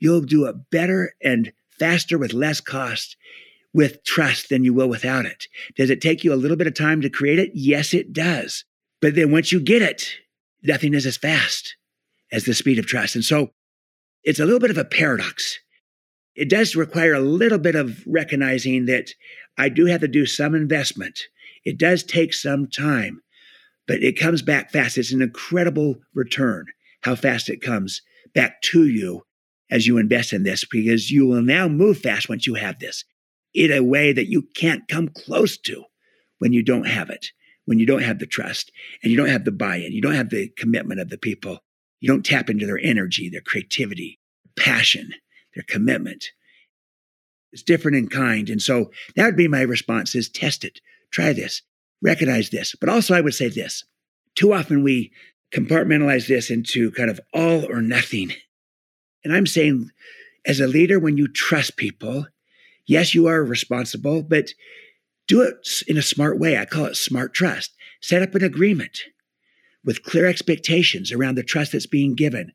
You'll 0.00 0.22
do 0.22 0.46
it 0.46 0.56
better 0.72 1.14
and 1.22 1.52
faster 1.78 2.18
with 2.18 2.32
less 2.32 2.60
cost 2.60 3.16
with 3.72 4.02
trust 4.02 4.48
than 4.48 4.64
you 4.64 4.74
will 4.74 4.88
without 4.88 5.24
it. 5.24 5.46
Does 5.76 5.88
it 5.88 6.00
take 6.00 6.24
you 6.24 6.32
a 6.32 6.42
little 6.42 6.56
bit 6.56 6.66
of 6.66 6.74
time 6.74 7.00
to 7.02 7.08
create 7.08 7.38
it? 7.38 7.52
Yes, 7.54 7.94
it 7.94 8.12
does. 8.12 8.64
But 9.00 9.14
then 9.14 9.30
once 9.30 9.52
you 9.52 9.60
get 9.60 9.82
it, 9.82 10.16
nothing 10.64 10.94
is 10.94 11.06
as 11.06 11.16
fast 11.16 11.76
as 12.32 12.44
the 12.44 12.54
speed 12.54 12.80
of 12.80 12.86
trust. 12.86 13.14
And 13.14 13.24
so 13.24 13.52
it's 14.24 14.40
a 14.40 14.44
little 14.44 14.60
bit 14.60 14.70
of 14.70 14.78
a 14.78 14.84
paradox. 14.84 15.58
It 16.34 16.48
does 16.48 16.76
require 16.76 17.14
a 17.14 17.20
little 17.20 17.58
bit 17.58 17.74
of 17.74 18.02
recognizing 18.06 18.86
that 18.86 19.10
I 19.58 19.68
do 19.68 19.86
have 19.86 20.00
to 20.00 20.08
do 20.08 20.26
some 20.26 20.54
investment. 20.54 21.18
It 21.64 21.78
does 21.78 22.02
take 22.02 22.32
some 22.32 22.68
time, 22.68 23.22
but 23.86 24.02
it 24.02 24.18
comes 24.18 24.42
back 24.42 24.70
fast. 24.70 24.96
It's 24.96 25.12
an 25.12 25.22
incredible 25.22 25.96
return 26.14 26.66
how 27.02 27.14
fast 27.14 27.48
it 27.48 27.62
comes 27.62 28.02
back 28.34 28.62
to 28.62 28.86
you 28.86 29.22
as 29.70 29.86
you 29.86 29.98
invest 29.98 30.32
in 30.32 30.42
this 30.42 30.64
because 30.64 31.10
you 31.10 31.26
will 31.26 31.42
now 31.42 31.68
move 31.68 31.98
fast 31.98 32.28
once 32.28 32.46
you 32.46 32.54
have 32.54 32.78
this 32.78 33.04
in 33.54 33.72
a 33.72 33.82
way 33.82 34.12
that 34.12 34.30
you 34.30 34.42
can't 34.54 34.88
come 34.88 35.08
close 35.08 35.56
to 35.56 35.84
when 36.38 36.52
you 36.52 36.62
don't 36.62 36.86
have 36.86 37.10
it, 37.10 37.26
when 37.66 37.78
you 37.78 37.86
don't 37.86 38.02
have 38.02 38.18
the 38.18 38.26
trust 38.26 38.72
and 39.02 39.10
you 39.10 39.16
don't 39.16 39.28
have 39.28 39.44
the 39.44 39.52
buy 39.52 39.76
in, 39.76 39.92
you 39.92 40.00
don't 40.00 40.14
have 40.14 40.30
the 40.30 40.48
commitment 40.56 41.00
of 41.00 41.08
the 41.08 41.18
people, 41.18 41.58
you 42.00 42.08
don't 42.08 42.24
tap 42.24 42.50
into 42.50 42.66
their 42.66 42.78
energy, 42.78 43.28
their 43.28 43.40
creativity, 43.40 44.18
passion, 44.58 45.12
their 45.54 45.64
commitment. 45.66 46.26
It's 47.52 47.62
different 47.62 47.96
in 47.96 48.08
kind. 48.08 48.48
And 48.48 48.62
so 48.62 48.90
that 49.16 49.26
would 49.26 49.36
be 49.36 49.48
my 49.48 49.62
response 49.62 50.14
is 50.14 50.28
test 50.28 50.64
it, 50.64 50.80
try 51.10 51.32
this, 51.32 51.62
recognize 52.02 52.50
this. 52.50 52.74
But 52.78 52.88
also 52.88 53.14
I 53.14 53.20
would 53.20 53.34
say 53.34 53.48
this, 53.48 53.84
too 54.34 54.52
often 54.52 54.82
we 54.82 55.12
compartmentalize 55.52 56.28
this 56.28 56.50
into 56.50 56.90
kind 56.92 57.10
of 57.10 57.20
all 57.34 57.64
or 57.70 57.82
nothing. 57.82 58.32
And 59.24 59.34
I'm 59.34 59.46
saying, 59.46 59.90
as 60.46 60.60
a 60.60 60.66
leader, 60.66 60.98
when 60.98 61.16
you 61.16 61.28
trust 61.28 61.76
people, 61.76 62.26
yes, 62.86 63.14
you 63.14 63.26
are 63.26 63.44
responsible, 63.44 64.22
but 64.22 64.50
do 65.26 65.42
it 65.42 65.68
in 65.86 65.98
a 65.98 66.02
smart 66.02 66.38
way. 66.38 66.56
I 66.56 66.64
call 66.64 66.86
it 66.86 66.96
smart 66.96 67.34
trust. 67.34 67.72
Set 68.00 68.22
up 68.22 68.34
an 68.34 68.44
agreement 68.44 69.02
with 69.84 70.02
clear 70.02 70.26
expectations 70.26 71.12
around 71.12 71.36
the 71.36 71.42
trust 71.42 71.72
that's 71.72 71.86
being 71.86 72.14
given, 72.14 72.52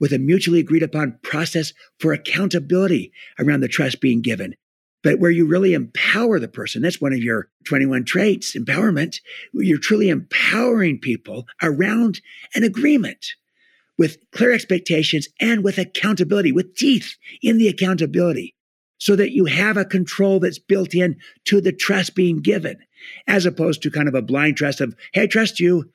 with 0.00 0.12
a 0.12 0.18
mutually 0.18 0.60
agreed 0.60 0.82
upon 0.82 1.18
process 1.22 1.72
for 2.00 2.12
accountability 2.12 3.12
around 3.38 3.60
the 3.60 3.68
trust 3.68 4.00
being 4.00 4.22
given, 4.22 4.54
but 5.02 5.18
where 5.18 5.30
you 5.30 5.46
really 5.46 5.74
empower 5.74 6.40
the 6.40 6.48
person. 6.48 6.82
That's 6.82 7.00
one 7.00 7.12
of 7.12 7.18
your 7.18 7.48
21 7.66 8.04
traits, 8.04 8.56
empowerment. 8.56 9.20
You're 9.52 9.78
truly 9.78 10.08
empowering 10.08 10.98
people 10.98 11.46
around 11.62 12.20
an 12.54 12.64
agreement 12.64 13.26
with 13.96 14.18
clear 14.32 14.52
expectations 14.52 15.28
and 15.40 15.62
with 15.62 15.78
accountability, 15.78 16.50
with 16.50 16.74
teeth 16.74 17.16
in 17.42 17.58
the 17.58 17.68
accountability, 17.68 18.54
so 18.98 19.14
that 19.14 19.32
you 19.32 19.44
have 19.44 19.76
a 19.76 19.84
control 19.84 20.40
that's 20.40 20.58
built 20.58 20.94
in 20.94 21.16
to 21.44 21.60
the 21.60 21.72
trust 21.72 22.14
being 22.14 22.40
given, 22.40 22.76
as 23.26 23.46
opposed 23.46 23.82
to 23.82 23.90
kind 23.90 24.08
of 24.08 24.14
a 24.14 24.22
blind 24.22 24.56
trust 24.56 24.80
of, 24.80 24.96
hey, 25.12 25.22
I 25.22 25.26
trust 25.26 25.60
you, 25.60 25.90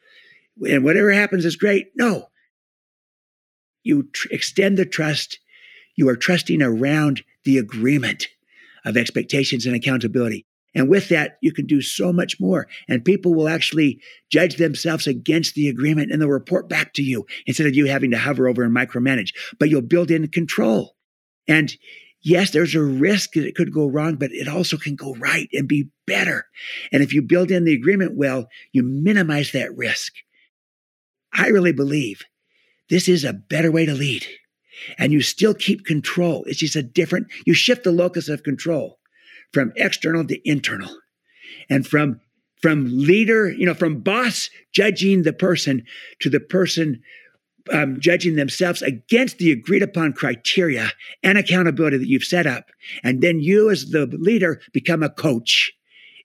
and 0.67 0.84
whatever 0.84 1.12
happens 1.12 1.45
is 1.45 1.56
great. 1.56 1.88
No. 1.95 2.28
You 3.84 4.10
tr- 4.13 4.28
extend 4.32 4.78
the 4.78 4.86
trust. 4.86 5.39
You 5.95 6.10
are 6.10 6.15
trusting 6.15 6.62
around 6.62 7.24
the 7.45 7.58
agreement 7.58 8.28
of 8.86 8.98
expectations 8.98 9.65
and 9.65 9.76
accountability. 9.76 10.45
And 10.76 10.88
with 10.88 11.10
that, 11.10 11.38
you 11.41 11.52
can 11.52 11.65
do 11.65 11.82
so 11.82 12.13
much 12.13 12.39
more. 12.39 12.67
And 12.88 13.04
people 13.04 13.34
will 13.34 13.50
actually 13.50 14.02
judge 14.32 14.58
themselves 14.58 15.08
against 15.08 15.56
the 15.56 15.67
agreement 15.67 16.12
and 16.12 16.22
they'll 16.22 16.30
report 16.30 16.69
back 16.69 16.93
to 16.93 17.04
you 17.04 17.26
instead 17.48 17.67
of 17.67 17.76
you 17.76 17.88
having 17.88 18.12
to 18.12 18.17
hover 18.17 18.48
over 18.48 18.63
and 18.63 18.76
micromanage. 18.76 19.34
But 19.60 19.69
you'll 19.69 19.82
build 19.82 20.12
in 20.12 20.28
control. 20.28 20.95
And 21.48 21.76
yes, 22.22 22.52
there's 22.52 22.76
a 22.76 22.84
risk 22.84 23.34
that 23.34 23.48
it 23.48 23.56
could 23.56 23.74
go 23.74 23.88
wrong, 23.88 24.15
but 24.15 24.32
it 24.32 24.48
also 24.48 24.78
can 24.78 24.95
go 24.95 25.15
right 25.15 25.50
and 25.54 25.67
be 25.67 25.89
better. 26.06 26.45
And 26.91 27.02
if 27.02 27.13
you 27.13 27.24
build 27.24 27.50
in 27.50 27.65
the 27.65 27.74
agreement 27.74 28.15
well, 28.15 28.48
you 28.72 28.84
minimize 28.84 29.52
that 29.54 29.76
risk. 29.76 30.13
I 31.33 31.47
really 31.47 31.71
believe 31.71 32.23
this 32.89 33.07
is 33.07 33.23
a 33.23 33.33
better 33.33 33.71
way 33.71 33.85
to 33.85 33.93
lead. 33.93 34.25
And 34.97 35.11
you 35.11 35.21
still 35.21 35.53
keep 35.53 35.85
control. 35.85 36.43
It's 36.45 36.59
just 36.59 36.75
a 36.75 36.83
different, 36.83 37.27
you 37.45 37.53
shift 37.53 37.83
the 37.83 37.91
locus 37.91 38.29
of 38.29 38.43
control 38.43 38.99
from 39.51 39.73
external 39.75 40.25
to 40.25 40.49
internal. 40.49 40.89
And 41.69 41.85
from 41.85 42.21
from 42.61 42.85
leader, 42.89 43.49
you 43.49 43.65
know, 43.65 43.73
from 43.73 44.01
boss 44.01 44.49
judging 44.73 45.23
the 45.23 45.31
person 45.31 45.85
to 46.19 46.29
the 46.29 46.41
person 46.41 47.01
um, 47.71 47.99
judging 47.99 48.35
themselves 48.35 48.81
against 48.81 49.37
the 49.37 49.51
agreed 49.51 49.83
upon 49.83 50.13
criteria 50.13 50.91
and 51.23 51.37
accountability 51.37 51.97
that 51.97 52.07
you've 52.07 52.23
set 52.23 52.47
up. 52.47 52.65
And 53.03 53.21
then 53.21 53.39
you, 53.39 53.69
as 53.69 53.91
the 53.91 54.07
leader, 54.07 54.59
become 54.73 55.03
a 55.03 55.09
coach 55.09 55.71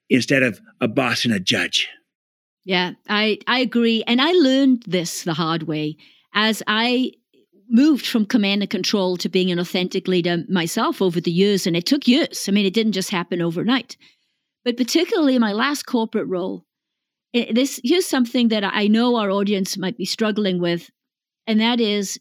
instead 0.09 0.43
of 0.43 0.59
a 0.81 0.87
boss 0.87 1.25
and 1.25 1.33
a 1.33 1.39
judge. 1.39 1.87
Yeah, 2.65 2.93
I, 3.07 3.37
I 3.47 3.59
agree. 3.59 4.03
And 4.07 4.19
I 4.19 4.31
learned 4.31 4.83
this 4.87 5.23
the 5.23 5.35
hard 5.35 5.63
way 5.63 5.97
as 6.33 6.63
I 6.67 7.11
moved 7.69 8.05
from 8.05 8.25
command 8.25 8.61
and 8.63 8.69
control 8.69 9.17
to 9.17 9.29
being 9.29 9.51
an 9.51 9.59
authentic 9.59 10.07
leader 10.07 10.43
myself 10.49 11.01
over 11.01 11.21
the 11.21 11.31
years. 11.31 11.67
And 11.67 11.75
it 11.75 11.85
took 11.85 12.07
years. 12.07 12.47
I 12.47 12.51
mean, 12.51 12.65
it 12.65 12.73
didn't 12.73 12.93
just 12.93 13.11
happen 13.11 13.41
overnight. 13.41 13.97
But 14.63 14.77
particularly 14.77 15.35
in 15.35 15.41
my 15.41 15.53
last 15.53 15.83
corporate 15.83 16.27
role, 16.27 16.65
this 17.33 17.79
here's 17.83 18.07
something 18.07 18.47
that 18.49 18.63
I 18.63 18.87
know 18.87 19.17
our 19.17 19.29
audience 19.29 19.77
might 19.77 19.97
be 19.97 20.05
struggling 20.05 20.59
with, 20.59 20.89
and 21.45 21.59
that 21.59 21.81
is 21.81 22.19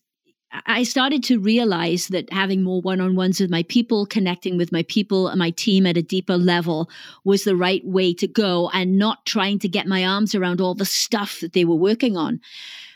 I 0.66 0.84
started 0.84 1.24
to 1.24 1.40
realize 1.40 2.08
that 2.08 2.32
having 2.32 2.62
more 2.62 2.80
one 2.80 3.00
on 3.00 3.16
ones 3.16 3.40
with 3.40 3.50
my 3.50 3.64
people, 3.64 4.06
connecting 4.06 4.56
with 4.56 4.70
my 4.70 4.84
people 4.84 5.28
and 5.28 5.38
my 5.38 5.50
team 5.50 5.86
at 5.86 5.96
a 5.96 6.02
deeper 6.02 6.36
level 6.36 6.88
was 7.24 7.44
the 7.44 7.56
right 7.56 7.84
way 7.84 8.14
to 8.14 8.28
go 8.28 8.70
and 8.72 8.96
not 8.96 9.26
trying 9.26 9.58
to 9.60 9.68
get 9.68 9.86
my 9.86 10.04
arms 10.04 10.34
around 10.34 10.60
all 10.60 10.74
the 10.74 10.84
stuff 10.84 11.40
that 11.40 11.52
they 11.52 11.64
were 11.64 11.74
working 11.74 12.16
on. 12.16 12.40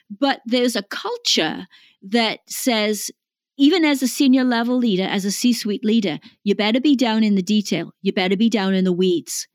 But 0.09 0.41
there's 0.47 0.77
a 0.77 0.83
culture 0.83 1.67
that 2.03 2.41
says, 2.47 3.11
even 3.57 3.85
as 3.85 4.03
a 4.03 4.09
senior 4.09 4.45
level 4.45 4.77
leader, 4.77 5.05
as 5.05 5.25
a 5.25 5.33
C 5.33 5.53
suite 5.53 5.85
leader, 5.85 6.21
you 6.45 6.55
better 6.55 6.81
be 6.81 6.95
down 6.95 7.25
in 7.25 7.35
the 7.35 7.43
detail. 7.43 7.93
You 8.03 8.13
better 8.13 8.37
be 8.37 8.49
down 8.49 8.75
in 8.75 8.85
the 8.85 8.93
weeds. 8.93 9.49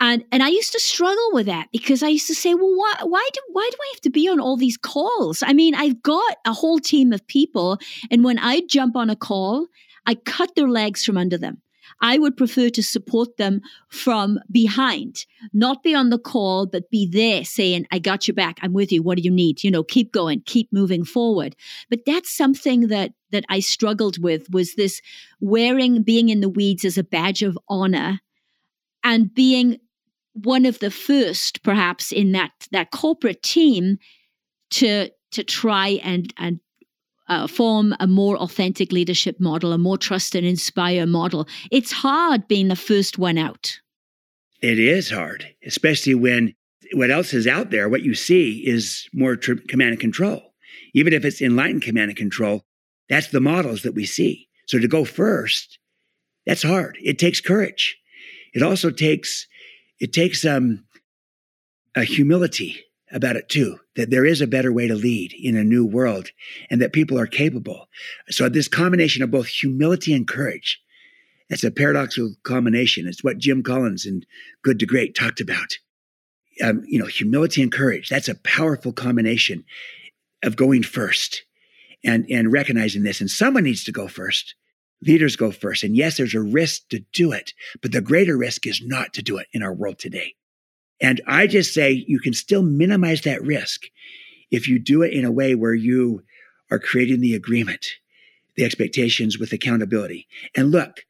And 0.00 0.24
and 0.32 0.42
I 0.42 0.48
used 0.48 0.72
to 0.72 0.80
struggle 0.80 1.30
with 1.32 1.46
that 1.46 1.68
because 1.72 2.02
I 2.02 2.08
used 2.08 2.26
to 2.28 2.34
say, 2.34 2.54
well, 2.54 2.74
why 2.74 2.94
why 3.02 3.28
do 3.32 3.40
why 3.52 3.68
do 3.70 3.76
I 3.80 3.90
have 3.94 4.00
to 4.02 4.10
be 4.10 4.28
on 4.28 4.40
all 4.40 4.56
these 4.56 4.76
calls? 4.76 5.42
I 5.46 5.52
mean, 5.52 5.74
I've 5.74 6.02
got 6.02 6.36
a 6.46 6.52
whole 6.52 6.78
team 6.78 7.12
of 7.12 7.26
people, 7.26 7.78
and 8.10 8.24
when 8.24 8.38
I 8.38 8.62
jump 8.68 8.96
on 8.96 9.10
a 9.10 9.16
call, 9.16 9.66
I 10.06 10.14
cut 10.14 10.54
their 10.54 10.68
legs 10.68 11.04
from 11.04 11.16
under 11.16 11.38
them. 11.38 11.62
I 12.00 12.18
would 12.18 12.36
prefer 12.36 12.68
to 12.70 12.82
support 12.82 13.36
them 13.36 13.60
from 13.88 14.38
behind, 14.50 15.26
not 15.52 15.82
be 15.82 15.94
on 15.94 16.10
the 16.10 16.18
call, 16.18 16.66
but 16.66 16.90
be 16.90 17.06
there 17.06 17.44
saying, 17.44 17.86
I 17.90 17.98
got 17.98 18.28
your 18.28 18.34
back. 18.34 18.58
I'm 18.62 18.72
with 18.72 18.92
you. 18.92 19.02
What 19.02 19.16
do 19.16 19.22
you 19.22 19.30
need? 19.30 19.64
You 19.64 19.70
know, 19.70 19.82
keep 19.82 20.12
going, 20.12 20.42
keep 20.46 20.72
moving 20.72 21.04
forward. 21.04 21.56
But 21.90 22.00
that's 22.06 22.34
something 22.34 22.88
that, 22.88 23.12
that 23.32 23.44
I 23.48 23.60
struggled 23.60 24.22
with 24.22 24.48
was 24.50 24.74
this 24.74 25.00
wearing 25.40 26.02
being 26.02 26.28
in 26.28 26.40
the 26.40 26.48
weeds 26.48 26.84
as 26.84 26.98
a 26.98 27.04
badge 27.04 27.42
of 27.42 27.58
honor 27.68 28.20
and 29.08 29.34
being 29.34 29.78
one 30.34 30.66
of 30.66 30.78
the 30.80 30.90
first 30.90 31.62
perhaps 31.62 32.12
in 32.12 32.32
that 32.32 32.50
that 32.70 32.90
corporate 32.90 33.42
team 33.42 33.96
to 34.70 35.08
to 35.32 35.42
try 35.42 35.98
and 36.04 36.32
and 36.36 36.60
uh, 37.28 37.46
form 37.46 37.94
a 38.00 38.06
more 38.06 38.36
authentic 38.38 38.92
leadership 38.92 39.38
model, 39.38 39.72
a 39.72 39.78
more 39.78 39.98
trust 39.98 40.34
and 40.34 40.46
inspire 40.46 41.06
model. 41.06 41.46
It's 41.70 41.92
hard 41.92 42.48
being 42.48 42.68
the 42.68 42.76
first 42.76 43.18
one 43.18 43.36
out. 43.36 43.78
It 44.62 44.78
is 44.78 45.10
hard, 45.10 45.46
especially 45.66 46.14
when 46.14 46.54
what 46.92 47.10
else 47.10 47.34
is 47.34 47.46
out 47.46 47.70
there, 47.70 47.88
what 47.88 48.02
you 48.02 48.14
see 48.14 48.66
is 48.66 49.08
more 49.12 49.36
tr- 49.36 49.54
command 49.68 49.92
and 49.92 50.00
control. 50.00 50.54
Even 50.94 51.12
if 51.12 51.24
it's 51.24 51.42
enlightened 51.42 51.82
command 51.82 52.10
and 52.10 52.16
control, 52.16 52.64
that's 53.10 53.28
the 53.28 53.40
models 53.40 53.82
that 53.82 53.94
we 53.94 54.06
see. 54.06 54.48
So 54.66 54.78
to 54.78 54.88
go 54.88 55.04
first, 55.04 55.78
that's 56.46 56.62
hard. 56.62 56.96
It 57.02 57.18
takes 57.18 57.42
courage. 57.42 57.97
It 58.54 58.62
also 58.62 58.90
takes 58.90 59.46
it 60.00 60.12
takes 60.12 60.44
um, 60.44 60.84
a 61.96 62.04
humility 62.04 62.84
about 63.10 63.36
it 63.36 63.48
too, 63.48 63.78
that 63.96 64.10
there 64.10 64.24
is 64.24 64.40
a 64.40 64.46
better 64.46 64.72
way 64.72 64.86
to 64.86 64.94
lead 64.94 65.32
in 65.32 65.56
a 65.56 65.64
new 65.64 65.84
world 65.84 66.28
and 66.70 66.80
that 66.80 66.92
people 66.92 67.18
are 67.18 67.26
capable. 67.26 67.88
So 68.28 68.48
this 68.48 68.68
combination 68.68 69.22
of 69.22 69.30
both 69.30 69.46
humility 69.46 70.12
and 70.12 70.28
courage, 70.28 70.80
that's 71.48 71.64
a 71.64 71.70
paradoxical 71.70 72.34
combination. 72.42 73.06
It's 73.06 73.24
what 73.24 73.38
Jim 73.38 73.62
Collins 73.62 74.04
and 74.04 74.26
Good 74.62 74.78
to 74.80 74.86
Great 74.86 75.14
talked 75.14 75.40
about. 75.40 75.78
Um, 76.62 76.82
you 76.86 76.98
know, 76.98 77.06
humility 77.06 77.62
and 77.62 77.72
courage, 77.72 78.08
that's 78.08 78.28
a 78.28 78.34
powerful 78.34 78.92
combination 78.92 79.64
of 80.42 80.56
going 80.56 80.82
first 80.82 81.44
and, 82.04 82.26
and 82.30 82.52
recognizing 82.52 83.04
this. 83.04 83.20
And 83.20 83.30
someone 83.30 83.64
needs 83.64 83.84
to 83.84 83.92
go 83.92 84.08
first. 84.08 84.54
Leaders 85.02 85.36
go 85.36 85.52
first. 85.52 85.84
And 85.84 85.96
yes, 85.96 86.16
there's 86.16 86.34
a 86.34 86.40
risk 86.40 86.88
to 86.88 87.04
do 87.12 87.32
it, 87.32 87.52
but 87.80 87.92
the 87.92 88.00
greater 88.00 88.36
risk 88.36 88.66
is 88.66 88.82
not 88.84 89.14
to 89.14 89.22
do 89.22 89.38
it 89.38 89.46
in 89.52 89.62
our 89.62 89.72
world 89.72 89.98
today. 89.98 90.34
And 91.00 91.20
I 91.26 91.46
just 91.46 91.72
say 91.72 92.04
you 92.08 92.18
can 92.18 92.32
still 92.32 92.62
minimize 92.62 93.22
that 93.22 93.42
risk 93.42 93.82
if 94.50 94.66
you 94.66 94.78
do 94.78 95.02
it 95.02 95.12
in 95.12 95.24
a 95.24 95.30
way 95.30 95.54
where 95.54 95.74
you 95.74 96.22
are 96.70 96.78
creating 96.78 97.20
the 97.20 97.34
agreement, 97.34 97.86
the 98.56 98.64
expectations 98.64 99.38
with 99.38 99.52
accountability. 99.52 100.26
And 100.56 100.70
look, 100.70 101.04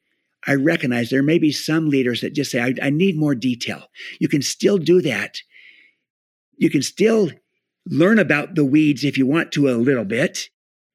I 0.45 0.55
recognize 0.55 1.09
there 1.09 1.23
may 1.23 1.39
be 1.39 1.51
some 1.51 1.89
leaders 1.89 2.21
that 2.21 2.33
just 2.33 2.51
say, 2.51 2.61
I, 2.61 2.75
I 2.81 2.89
need 2.89 3.17
more 3.17 3.35
detail. 3.35 3.87
You 4.19 4.29
can 4.29 4.41
still 4.41 4.77
do 4.77 5.01
that. 5.01 5.41
You 6.57 6.69
can 6.69 6.81
still 6.81 7.31
learn 7.85 8.19
about 8.19 8.55
the 8.55 8.65
weeds 8.65 9.03
if 9.03 9.17
you 9.17 9.25
want 9.25 9.51
to 9.53 9.69
a 9.69 9.71
little 9.71 10.05
bit 10.05 10.49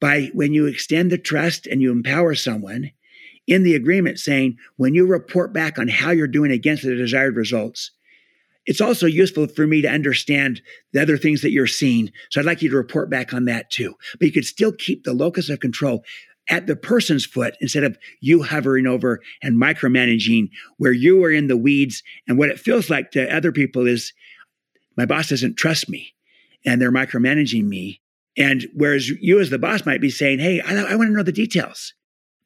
by 0.05 0.29
when 0.35 0.53
you 0.53 0.67
extend 0.67 1.11
the 1.11 1.17
trust 1.17 1.67
and 1.67 1.81
you 1.81 1.91
empower 1.91 2.35
someone 2.35 2.91
in 3.47 3.63
the 3.63 3.75
agreement 3.75 4.19
saying 4.19 4.59
when 4.77 4.95
you 4.95 5.07
report 5.07 5.55
back 5.55 5.79
on 5.79 5.89
how 5.89 6.11
you're 6.11 6.27
doing 6.27 6.51
against 6.51 6.83
the 6.83 6.95
desired 6.95 7.37
results, 7.37 7.91
it's 8.67 8.83
also 8.83 9.07
useful 9.07 9.47
for 9.47 9.67
me 9.67 9.81
to 9.81 9.89
understand 9.89 10.61
the 10.93 11.01
other 11.01 11.17
things 11.17 11.41
that 11.41 11.53
you're 11.53 11.67
seeing. 11.67 12.13
So 12.29 12.39
I'd 12.39 12.45
like 12.45 12.61
you 12.61 12.69
to 12.69 12.77
report 12.77 13.09
back 13.09 13.33
on 13.33 13.47
that 13.47 13.71
too. 13.71 13.95
But 14.19 14.27
you 14.27 14.33
could 14.33 14.45
still 14.45 14.73
keep 14.73 15.05
the 15.05 15.15
locus 15.15 15.49
of 15.49 15.61
control 15.61 16.05
at 16.51 16.67
the 16.67 16.77
person's 16.77 17.25
foot 17.25 17.55
instead 17.63 17.85
of 17.85 17.97
you 18.21 18.43
hovering 18.43 18.87
over 18.87 19.23
and 19.43 19.57
micromanaging 19.57 20.51
where 20.77 20.93
you 20.93 21.25
are 21.25 21.33
in 21.33 21.47
the 21.47 21.57
weeds. 21.57 22.03
And 22.29 22.37
what 22.37 22.51
it 22.51 22.61
feels 22.61 22.91
like 22.91 23.11
to 23.13 23.35
other 23.35 23.53
people 23.53 23.87
is 23.87 24.13
my 24.99 25.07
boss 25.07 25.31
doesn't 25.31 25.57
trust 25.57 25.89
me 25.89 26.13
and 26.67 26.79
they're 26.79 26.93
micromanaging 26.93 27.65
me. 27.65 28.03
And 28.37 28.66
whereas 28.74 29.09
you 29.09 29.41
as 29.41 29.51
the 29.51 29.59
boss 29.59 29.87
might 29.87 30.01
be 30.01 30.11
saying, 30.11 30.41
Hey, 30.41 30.61
I, 30.61 30.74
I 30.74 30.95
want 30.97 31.09
to 31.09 31.16
know 31.16 31.22
the 31.22 31.32
details. 31.32 31.95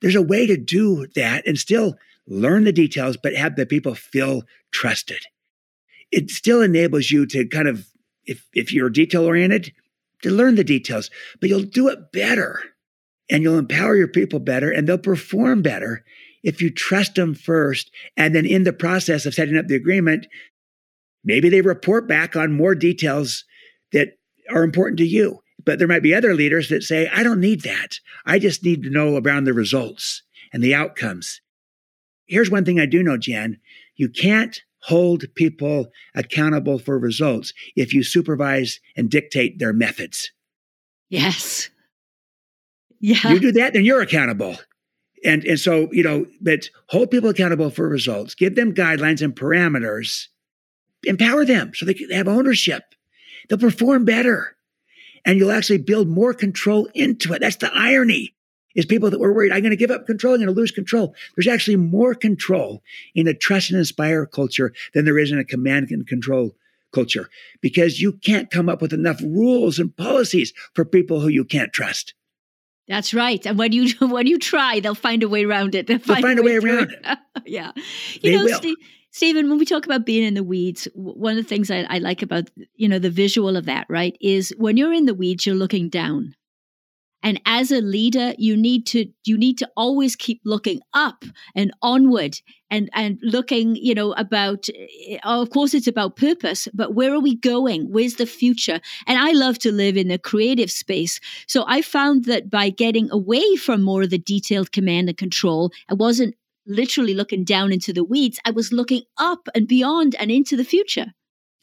There's 0.00 0.14
a 0.14 0.22
way 0.22 0.46
to 0.46 0.56
do 0.56 1.06
that 1.14 1.46
and 1.46 1.58
still 1.58 1.94
learn 2.26 2.64
the 2.64 2.72
details, 2.72 3.16
but 3.16 3.34
have 3.34 3.56
the 3.56 3.66
people 3.66 3.94
feel 3.94 4.42
trusted. 4.70 5.24
It 6.10 6.30
still 6.30 6.62
enables 6.62 7.10
you 7.10 7.26
to 7.26 7.46
kind 7.48 7.68
of, 7.68 7.86
if, 8.24 8.46
if 8.54 8.72
you're 8.72 8.90
detail 8.90 9.24
oriented, 9.24 9.72
to 10.22 10.30
learn 10.30 10.54
the 10.56 10.64
details, 10.64 11.10
but 11.40 11.48
you'll 11.48 11.62
do 11.62 11.88
it 11.88 12.12
better 12.12 12.60
and 13.30 13.42
you'll 13.42 13.58
empower 13.58 13.96
your 13.96 14.08
people 14.08 14.40
better 14.40 14.70
and 14.70 14.88
they'll 14.88 14.98
perform 14.98 15.62
better 15.62 16.04
if 16.42 16.60
you 16.62 16.70
trust 16.70 17.14
them 17.14 17.34
first. 17.34 17.90
And 18.16 18.34
then 18.34 18.46
in 18.46 18.64
the 18.64 18.72
process 18.72 19.26
of 19.26 19.34
setting 19.34 19.56
up 19.56 19.66
the 19.66 19.74
agreement, 19.74 20.26
maybe 21.24 21.48
they 21.48 21.60
report 21.60 22.08
back 22.08 22.36
on 22.36 22.52
more 22.52 22.74
details 22.74 23.44
that 23.92 24.18
are 24.50 24.64
important 24.64 24.98
to 24.98 25.06
you. 25.06 25.40
But 25.68 25.78
there 25.78 25.86
might 25.86 26.02
be 26.02 26.14
other 26.14 26.32
leaders 26.32 26.70
that 26.70 26.82
say, 26.82 27.10
I 27.12 27.22
don't 27.22 27.40
need 27.40 27.60
that. 27.60 28.00
I 28.24 28.38
just 28.38 28.64
need 28.64 28.82
to 28.84 28.88
know 28.88 29.18
around 29.18 29.44
the 29.44 29.52
results 29.52 30.22
and 30.50 30.64
the 30.64 30.74
outcomes. 30.74 31.42
Here's 32.26 32.50
one 32.50 32.64
thing 32.64 32.80
I 32.80 32.86
do 32.86 33.02
know, 33.02 33.18
Jen. 33.18 33.58
You 33.94 34.08
can't 34.08 34.62
hold 34.78 35.26
people 35.34 35.88
accountable 36.14 36.78
for 36.78 36.98
results 36.98 37.52
if 37.76 37.92
you 37.92 38.02
supervise 38.02 38.80
and 38.96 39.10
dictate 39.10 39.58
their 39.58 39.74
methods. 39.74 40.32
Yes. 41.10 41.68
Yeah. 42.98 43.28
You 43.30 43.38
do 43.38 43.52
that, 43.52 43.74
then 43.74 43.84
you're 43.84 44.00
accountable. 44.00 44.56
And 45.22 45.44
and 45.44 45.60
so, 45.60 45.92
you 45.92 46.02
know, 46.02 46.24
but 46.40 46.70
hold 46.86 47.10
people 47.10 47.28
accountable 47.28 47.68
for 47.68 47.86
results, 47.90 48.34
give 48.34 48.54
them 48.54 48.72
guidelines 48.72 49.20
and 49.20 49.36
parameters, 49.36 50.28
empower 51.04 51.44
them 51.44 51.72
so 51.74 51.84
they 51.84 51.92
can 51.92 52.10
have 52.10 52.26
ownership. 52.26 52.94
They'll 53.50 53.58
perform 53.58 54.06
better. 54.06 54.54
And 55.24 55.38
you'll 55.38 55.52
actually 55.52 55.78
build 55.78 56.08
more 56.08 56.34
control 56.34 56.88
into 56.94 57.32
it. 57.32 57.40
That's 57.40 57.56
the 57.56 57.70
irony. 57.74 58.34
Is 58.74 58.86
people 58.86 59.10
that 59.10 59.18
were 59.18 59.32
worried, 59.32 59.50
I'm 59.50 59.62
going 59.62 59.70
to 59.70 59.76
give 59.76 59.90
up 59.90 60.06
control, 60.06 60.34
I'm 60.34 60.40
going 60.40 60.54
to 60.54 60.60
lose 60.60 60.70
control. 60.70 61.14
There's 61.34 61.48
actually 61.48 61.76
more 61.76 62.14
control 62.14 62.82
in 63.14 63.26
a 63.26 63.34
trust 63.34 63.70
and 63.70 63.78
inspire 63.78 64.24
culture 64.24 64.72
than 64.94 65.04
there 65.04 65.18
is 65.18 65.32
in 65.32 65.38
a 65.38 65.44
command 65.44 65.90
and 65.90 66.06
control 66.06 66.54
culture 66.92 67.28
because 67.60 68.00
you 68.00 68.12
can't 68.12 68.50
come 68.50 68.68
up 68.68 68.80
with 68.80 68.92
enough 68.92 69.20
rules 69.22 69.78
and 69.78 69.96
policies 69.96 70.52
for 70.74 70.84
people 70.84 71.20
who 71.20 71.28
you 71.28 71.44
can't 71.44 71.72
trust. 71.72 72.14
That's 72.86 73.12
right. 73.12 73.44
And 73.46 73.58
when 73.58 73.72
you 73.72 73.92
when 74.06 74.26
you 74.26 74.38
try, 74.38 74.80
they'll 74.80 74.94
find 74.94 75.22
a 75.22 75.28
way 75.28 75.44
around 75.44 75.74
it. 75.74 75.86
They'll 75.86 75.98
find, 75.98 76.16
they'll 76.22 76.30
find 76.30 76.38
a 76.38 76.42
way, 76.42 76.58
way 76.58 76.70
around 76.70 76.92
it. 76.92 77.18
yeah. 77.46 77.72
You 78.14 78.20
they 78.22 78.36
know, 78.36 78.44
will. 78.44 78.58
Steve, 78.58 78.76
Stephen, 79.10 79.48
when 79.48 79.58
we 79.58 79.64
talk 79.64 79.86
about 79.86 80.06
being 80.06 80.24
in 80.24 80.34
the 80.34 80.44
weeds, 80.44 80.86
one 80.94 81.36
of 81.36 81.42
the 81.42 81.48
things 81.48 81.70
I, 81.70 81.86
I 81.88 81.98
like 81.98 82.22
about 82.22 82.50
you 82.74 82.88
know 82.88 82.98
the 82.98 83.10
visual 83.10 83.56
of 83.56 83.64
that, 83.66 83.86
right, 83.88 84.16
is 84.20 84.52
when 84.58 84.76
you're 84.76 84.92
in 84.92 85.06
the 85.06 85.14
weeds, 85.14 85.46
you're 85.46 85.56
looking 85.56 85.88
down. 85.88 86.34
And 87.22 87.40
as 87.46 87.72
a 87.72 87.80
leader 87.80 88.32
you 88.38 88.56
need 88.56 88.86
to 88.88 89.06
you 89.24 89.36
need 89.36 89.58
to 89.58 89.68
always 89.76 90.14
keep 90.14 90.40
looking 90.44 90.80
up 90.94 91.24
and 91.56 91.72
onward 91.82 92.40
and 92.70 92.88
and 92.94 93.18
looking 93.22 93.74
you 93.74 93.92
know 93.92 94.12
about 94.12 94.68
eh, 95.08 95.18
of 95.24 95.50
course 95.50 95.74
it's 95.74 95.88
about 95.88 96.16
purpose 96.16 96.68
but 96.72 96.94
where 96.94 97.12
are 97.12 97.20
we 97.20 97.34
going? 97.34 97.90
Where's 97.90 98.14
the 98.14 98.26
future? 98.26 98.80
And 99.06 99.18
i 99.18 99.32
love 99.32 99.58
to 99.60 99.72
live 99.72 99.96
in 99.96 100.08
the 100.08 100.18
creative 100.18 100.70
space. 100.70 101.18
So 101.48 101.64
i 101.66 101.82
found 101.82 102.26
that 102.26 102.50
by 102.50 102.70
getting 102.70 103.10
away 103.10 103.56
from 103.56 103.82
more 103.82 104.02
of 104.02 104.10
the 104.10 104.18
detailed 104.18 104.70
command 104.70 105.08
and 105.08 105.18
control 105.18 105.72
i 105.90 105.94
wasn't 105.94 106.36
literally 106.68 107.14
looking 107.14 107.44
down 107.44 107.72
into 107.72 107.92
the 107.92 108.04
weeds 108.04 108.38
i 108.44 108.50
was 108.50 108.72
looking 108.72 109.02
up 109.16 109.48
and 109.54 109.66
beyond 109.66 110.14
and 110.18 110.30
into 110.30 110.56
the 110.56 110.64
future. 110.64 111.14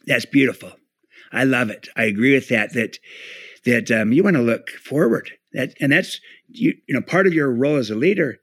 That's 0.06 0.26
beautiful. 0.26 0.74
I 1.32 1.44
love 1.44 1.70
it. 1.70 1.88
I 1.96 2.04
agree 2.04 2.34
with 2.34 2.50
that 2.50 2.74
that 2.74 2.98
that 3.66 3.90
um, 3.92 4.12
you 4.12 4.24
want 4.24 4.36
to 4.36 4.42
look 4.42 4.70
forward. 4.70 5.32
That, 5.54 5.74
and 5.80 5.92
that's 5.92 6.20
you, 6.48 6.74
you 6.88 6.94
know 6.94 7.02
part 7.02 7.28
of 7.28 7.34
your 7.34 7.52
role 7.52 7.78
as 7.78 7.90
a 7.90 7.96
leader 7.96 8.38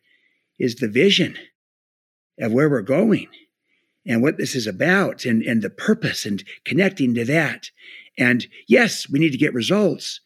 is 0.59 0.77
the 0.77 0.89
vision 0.89 1.37
of 2.41 2.53
where 2.53 2.69
we're 2.69 2.83
going 2.83 3.29
and 4.05 4.23
what 4.23 4.37
this 4.37 4.55
is 4.55 4.67
about 4.67 5.25
and, 5.25 5.43
and 5.43 5.63
the 5.63 5.71
purpose 5.71 6.27
and 6.27 6.43
connecting 6.65 7.15
to 7.15 7.25
that. 7.25 7.71
And 8.19 8.47
yes, 8.67 9.09
we 9.09 9.19
need 9.19 9.31
to 9.31 9.39
get 9.39 9.55
results, 9.55 10.21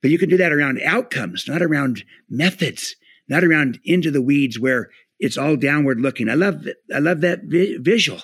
but 0.00 0.10
you 0.10 0.18
can 0.18 0.28
do 0.28 0.36
that 0.36 0.52
around 0.52 0.80
outcomes, 0.84 1.46
not 1.46 1.62
around 1.62 2.04
methods, 2.28 2.96
not 3.28 3.44
around 3.44 3.78
into 3.84 4.10
the 4.10 4.22
weeds 4.22 4.58
where 4.58 4.90
it's 5.22 5.38
all 5.38 5.56
downward 5.56 6.00
looking. 6.00 6.28
I 6.28 6.34
love 6.34 6.64
that. 6.64 6.76
I 6.92 6.98
love 6.98 7.20
that 7.20 7.44
vi- 7.44 7.78
visual, 7.78 8.20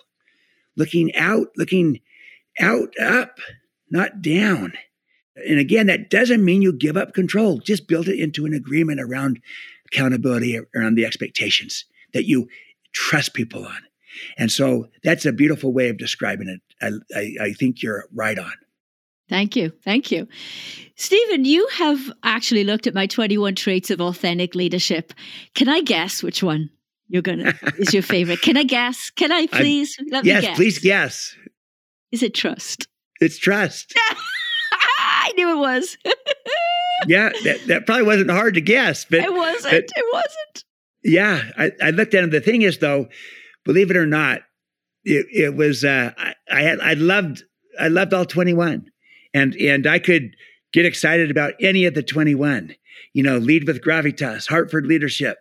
looking 0.76 1.14
out, 1.14 1.46
looking 1.57 2.01
out, 2.61 2.92
up, 3.01 3.38
not 3.88 4.20
down. 4.20 4.72
And 5.49 5.61
again, 5.61 5.86
that 5.86 6.11
doesn't 6.11 6.44
mean 6.44 6.61
you 6.61 6.72
give 6.72 6.96
up 6.96 7.14
control. 7.14 7.59
Just 7.59 7.86
build 7.86 8.09
it 8.09 8.18
into 8.18 8.44
an 8.46 8.53
agreement 8.53 9.01
around 9.01 9.40
accountability, 9.86 10.59
around 10.74 10.96
the 10.96 11.07
expectations 11.07 11.84
that 12.12 12.26
you 12.26 12.49
trust 12.92 13.32
people 13.32 13.64
on. 13.64 13.78
And 14.36 14.51
so 14.51 14.88
that's 15.05 15.24
a 15.24 15.32
beautiful 15.32 15.72
way 15.72 15.90
of 15.90 15.99
describing 15.99 16.49
it. 16.49 16.61
I, 16.82 17.16
I, 17.16 17.46
I 17.46 17.53
think 17.53 17.80
you're 17.80 18.07
right 18.12 18.38
on. 18.38 18.53
Thank 19.28 19.55
you. 19.55 19.70
Thank 19.84 20.11
you. 20.11 20.26
Stephen, 20.96 21.44
you 21.44 21.68
have 21.74 22.11
actually 22.24 22.64
looked 22.64 22.88
at 22.88 22.94
my 22.94 23.07
21 23.07 23.55
traits 23.55 23.90
of 23.90 24.01
authentic 24.01 24.57
leadership. 24.57 25.12
Can 25.55 25.68
I 25.68 25.82
guess 25.82 26.24
which 26.24 26.42
one 26.42 26.70
you're 27.09 27.22
to 27.22 27.54
is 27.78 27.92
your 27.92 28.02
favorite? 28.02 28.40
Can 28.42 28.56
I 28.56 28.64
guess? 28.64 29.11
Can 29.11 29.32
I 29.32 29.46
please? 29.46 29.96
I, 29.98 30.04
Let 30.11 30.24
yes, 30.24 30.42
me 30.42 30.48
guess. 30.48 30.56
please 30.56 30.78
guess. 30.78 31.36
Is 32.12 32.22
it 32.22 32.34
trust? 32.34 32.86
It's 33.20 33.38
trust. 33.38 33.94
I 34.72 35.32
knew 35.36 35.50
it 35.50 35.59
was. 35.59 35.96
yeah, 37.06 37.30
that, 37.44 37.61
that, 37.66 37.86
probably 37.86 38.04
wasn't 38.04 38.30
hard 38.30 38.54
to 38.54 38.61
guess, 38.61 39.04
but 39.04 39.20
it 39.20 39.32
wasn't. 39.32 39.72
But, 39.72 39.84
it 39.96 40.04
wasn't. 40.12 40.64
Yeah, 41.04 41.42
I, 41.56 41.72
I, 41.82 41.90
looked 41.90 42.14
at 42.14 42.24
him. 42.24 42.30
The 42.30 42.40
thing 42.40 42.62
is, 42.62 42.78
though, 42.78 43.09
believe 43.64 43.90
it 43.90 43.96
or 43.96 44.06
not, 44.06 44.40
it, 45.04 45.26
it 45.32 45.56
was. 45.56 45.84
Uh, 45.84 46.12
I, 46.16 46.34
I 46.50 46.62
had. 46.62 46.80
I 46.80 46.94
loved. 46.94 47.42
I 47.78 47.88
loved 47.88 48.14
all 48.14 48.24
twenty 48.24 48.54
one, 48.54 48.90
and 49.32 49.54
and 49.56 49.86
I 49.86 49.98
could 49.98 50.34
get 50.72 50.86
excited 50.86 51.30
about 51.30 51.54
any 51.61 51.84
of 51.84 51.94
the 51.94 52.02
twenty 52.02 52.34
one. 52.34 52.74
You 53.12 53.22
know, 53.22 53.38
lead 53.38 53.66
with 53.66 53.82
gravitas, 53.82 54.48
Hartford 54.48 54.86
leadership, 54.86 55.38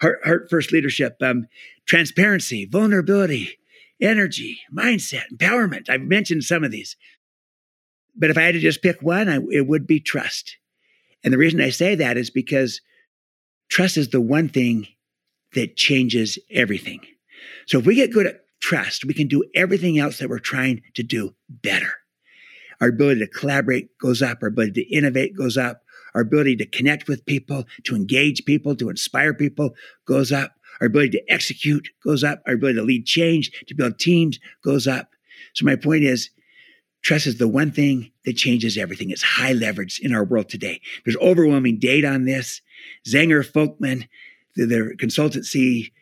heart, 0.00 0.20
heart 0.24 0.46
first 0.50 0.72
leadership, 0.72 1.16
um, 1.20 1.46
transparency, 1.86 2.66
vulnerability, 2.66 3.58
energy, 4.00 4.58
mindset, 4.72 5.24
empowerment. 5.32 5.88
I've 5.88 6.02
mentioned 6.02 6.44
some 6.44 6.64
of 6.64 6.70
these. 6.70 6.96
But 8.16 8.30
if 8.30 8.38
I 8.38 8.42
had 8.42 8.52
to 8.52 8.60
just 8.60 8.82
pick 8.82 9.02
one, 9.02 9.28
I, 9.28 9.40
it 9.50 9.66
would 9.66 9.86
be 9.86 10.00
trust. 10.00 10.56
And 11.22 11.32
the 11.32 11.38
reason 11.38 11.60
I 11.60 11.70
say 11.70 11.94
that 11.96 12.16
is 12.16 12.30
because 12.30 12.80
trust 13.68 13.96
is 13.96 14.10
the 14.10 14.20
one 14.20 14.48
thing 14.48 14.86
that 15.54 15.76
changes 15.76 16.38
everything. 16.50 17.00
So 17.66 17.78
if 17.78 17.86
we 17.86 17.94
get 17.94 18.12
good 18.12 18.26
at 18.26 18.44
trust, 18.60 19.04
we 19.04 19.14
can 19.14 19.28
do 19.28 19.44
everything 19.54 19.98
else 19.98 20.18
that 20.18 20.28
we're 20.28 20.38
trying 20.38 20.82
to 20.94 21.02
do 21.02 21.34
better. 21.48 21.92
Our 22.80 22.88
ability 22.88 23.20
to 23.20 23.26
collaborate 23.26 23.96
goes 23.98 24.20
up, 24.20 24.38
our 24.42 24.48
ability 24.48 24.84
to 24.84 24.94
innovate 24.94 25.36
goes 25.36 25.56
up, 25.56 25.83
our 26.14 26.22
ability 26.22 26.56
to 26.56 26.66
connect 26.66 27.08
with 27.08 27.26
people, 27.26 27.64
to 27.84 27.96
engage 27.96 28.44
people, 28.44 28.76
to 28.76 28.90
inspire 28.90 29.34
people 29.34 29.74
goes 30.06 30.32
up, 30.32 30.54
our 30.80 30.86
ability 30.86 31.10
to 31.10 31.32
execute 31.32 31.88
goes 32.02 32.24
up, 32.24 32.42
our 32.46 32.54
ability 32.54 32.78
to 32.78 32.84
lead 32.84 33.06
change, 33.06 33.50
to 33.66 33.74
build 33.74 33.98
teams 33.98 34.38
goes 34.62 34.86
up. 34.86 35.10
So 35.54 35.64
my 35.64 35.76
point 35.76 36.04
is, 36.04 36.30
Trust 37.04 37.26
is 37.26 37.36
the 37.36 37.46
one 37.46 37.70
thing 37.70 38.10
that 38.24 38.36
changes 38.36 38.78
everything. 38.78 39.10
It's 39.10 39.22
high 39.22 39.52
leverage 39.52 40.00
in 40.00 40.14
our 40.14 40.24
world 40.24 40.48
today. 40.48 40.80
There's 41.04 41.18
overwhelming 41.18 41.78
data 41.78 42.08
on 42.08 42.24
this. 42.24 42.62
Zenger 43.06 43.46
Folkman, 43.46 44.08
the, 44.56 44.64
the 44.64 44.96
consultancy, 44.98 45.92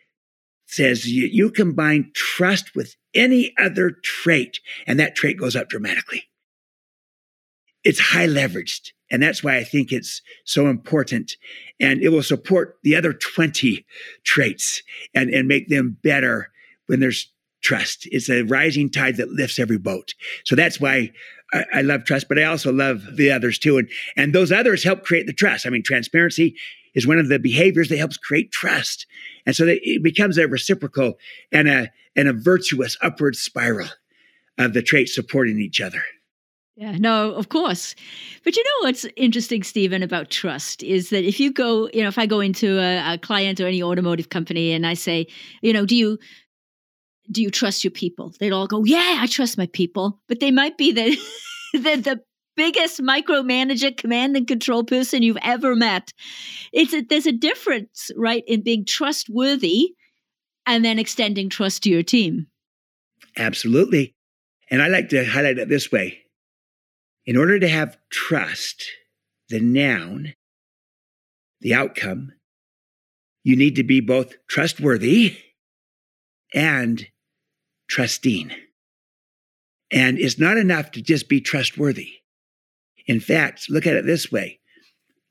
says 0.67 1.07
you, 1.07 1.27
you 1.27 1.51
combine 1.51 2.13
trust 2.15 2.77
with 2.77 2.95
any 3.15 3.53
other 3.59 3.91
trait, 4.05 4.61
and 4.87 4.99
that 5.01 5.17
trait 5.17 5.37
goes 5.37 5.57
up 5.57 5.69
dramatically. 5.69 6.23
It's 7.85 8.01
high 8.01 8.27
leveraged. 8.27 8.93
And 9.11 9.23
that's 9.23 9.45
why 9.45 9.57
I 9.57 9.65
think 9.65 9.93
it's 9.93 10.23
so 10.45 10.69
important. 10.69 11.37
And 11.79 12.03
it 12.03 12.09
will 12.09 12.23
support 12.23 12.79
the 12.83 12.97
other 12.97 13.13
20 13.13 13.85
traits 14.25 14.83
and, 15.15 15.29
and 15.31 15.47
make 15.47 15.69
them 15.69 15.99
better 16.03 16.51
when 16.87 17.01
there's 17.01 17.31
trust. 17.63 18.09
It's 18.11 18.31
a 18.31 18.43
rising 18.43 18.91
tide 18.91 19.17
that 19.17 19.31
lifts 19.31 19.59
every 19.59 19.79
boat. 19.79 20.15
So 20.45 20.57
that's 20.57 20.81
why 20.81 21.13
I, 21.53 21.65
I, 21.75 21.83
love 21.83 22.05
trust, 22.05 22.27
but 22.29 22.39
I 22.39 22.45
also 22.45 22.73
love 22.73 23.03
the 23.17 23.31
others 23.31 23.59
too. 23.59 23.79
And, 23.79 23.89
and 24.17 24.35
those 24.35 24.51
others 24.51 24.83
help 24.83 25.05
create 25.05 25.27
the 25.27 25.33
trust. 25.33 25.67
I 25.67 25.71
mean, 25.71 25.83
transparency, 25.83 26.57
is 26.95 27.07
one 27.07 27.19
of 27.19 27.29
the 27.29 27.39
behaviors 27.39 27.89
that 27.89 27.99
helps 27.99 28.17
create 28.17 28.53
trust. 28.53 29.07
And 29.47 29.57
so 29.57 29.65
that 29.65 29.79
it 29.83 30.03
becomes 30.03 30.39
a 30.39 30.47
reciprocal 30.47 31.15
and 31.51 31.69
a, 31.69 31.91
and 32.17 32.29
a 32.29 32.33
virtuous 32.33 32.97
upward 33.03 33.37
spiral 33.37 33.89
of 34.59 34.75
the 34.75 34.83
traits 34.83 35.15
supporting 35.15 35.59
each 35.59 35.81
other. 35.81 36.03
Yeah, 36.77 36.97
no, 36.97 37.33
of 37.33 37.51
course. 37.51 37.95
But 38.45 38.57
you 38.57 38.65
know 38.65 38.87
what's 38.89 39.05
interesting, 39.17 39.63
Stephen, 39.63 40.03
about 40.03 40.31
trust 40.31 40.83
is 40.83 41.11
that 41.11 41.25
if 41.25 41.39
you 41.39 41.53
go, 41.53 41.89
you 41.93 42.03
know, 42.03 42.09
if 42.09 42.19
I 42.19 42.25
go 42.25 42.41
into 42.41 42.79
a, 42.79 43.15
a 43.15 43.19
client 43.19 43.61
or 43.61 43.67
any 43.67 43.83
automotive 43.83 44.31
company 44.31 44.73
and 44.73 44.87
I 44.87 44.95
say, 44.95 45.27
you 45.61 45.73
know, 45.73 45.85
do 45.85 45.95
you 45.95 46.19
do 47.31 47.43
you 47.43 47.51
trust 47.51 47.85
your 47.85 47.91
people? 47.91 48.35
They'd 48.41 48.53
all 48.53 48.67
go, 48.67 48.85
yeah, 48.85 49.19
I 49.21 49.27
trust 49.27 49.59
my 49.59 49.67
people. 49.67 50.21
But 50.29 50.41
they 50.41 50.51
might 50.51 50.79
be 50.79 50.93
the 50.93 51.17
the, 51.75 51.97
the 51.97 52.21
biggest 52.57 53.01
micromanager, 53.01 53.97
command 53.97 54.37
and 54.37 54.47
control 54.47 54.85
person 54.85 55.23
you've 55.23 55.39
ever 55.43 55.75
met. 55.75 56.13
It's 56.73 56.95
a, 56.95 57.03
there's 57.03 57.27
a 57.27 57.33
difference, 57.33 58.11
right, 58.17 58.45
in 58.47 58.63
being 58.63 58.85
trustworthy 58.85 59.95
and 60.67 60.85
then 60.85 60.99
extending 60.99 61.49
trust 61.49 61.83
to 61.83 61.91
your 61.91 62.03
team. 62.03 62.47
Absolutely. 63.37 64.15
And 64.71 64.83
I 64.83 64.89
like 64.89 65.09
to 65.11 65.25
highlight 65.25 65.59
it 65.59 65.69
this 65.69 65.91
way. 65.91 66.22
In 67.25 67.37
order 67.37 67.59
to 67.59 67.69
have 67.69 67.99
trust, 68.11 68.85
the 69.49 69.61
noun, 69.61 70.35
the 71.61 71.75
outcome, 71.75 72.33
you 73.45 73.57
need 73.57 73.77
to 73.77 73.85
be 73.85 74.01
both 74.01 74.35
trustworthy 74.49 75.37
and 76.55 77.07
trusting. 77.89 78.51
And 79.91 80.19
it's 80.19 80.39
not 80.39 80.57
enough 80.57 80.91
to 80.93 81.03
just 81.03 81.29
be 81.29 81.41
trustworthy. 81.41 82.15
In 83.07 83.21
fact, 83.21 83.69
look 83.69 83.87
at 83.87 83.97
it 83.97 84.07
this 84.07 84.31
way 84.33 84.59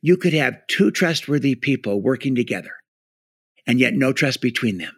you 0.01 0.17
could 0.17 0.33
have 0.33 0.65
two 0.67 0.89
trustworthy 0.89 1.53
people 1.55 2.01
working 2.01 2.33
together 2.35 2.71
and 3.67 3.79
yet 3.79 3.93
no 3.93 4.11
trust 4.11 4.41
between 4.41 4.79
them, 4.79 4.93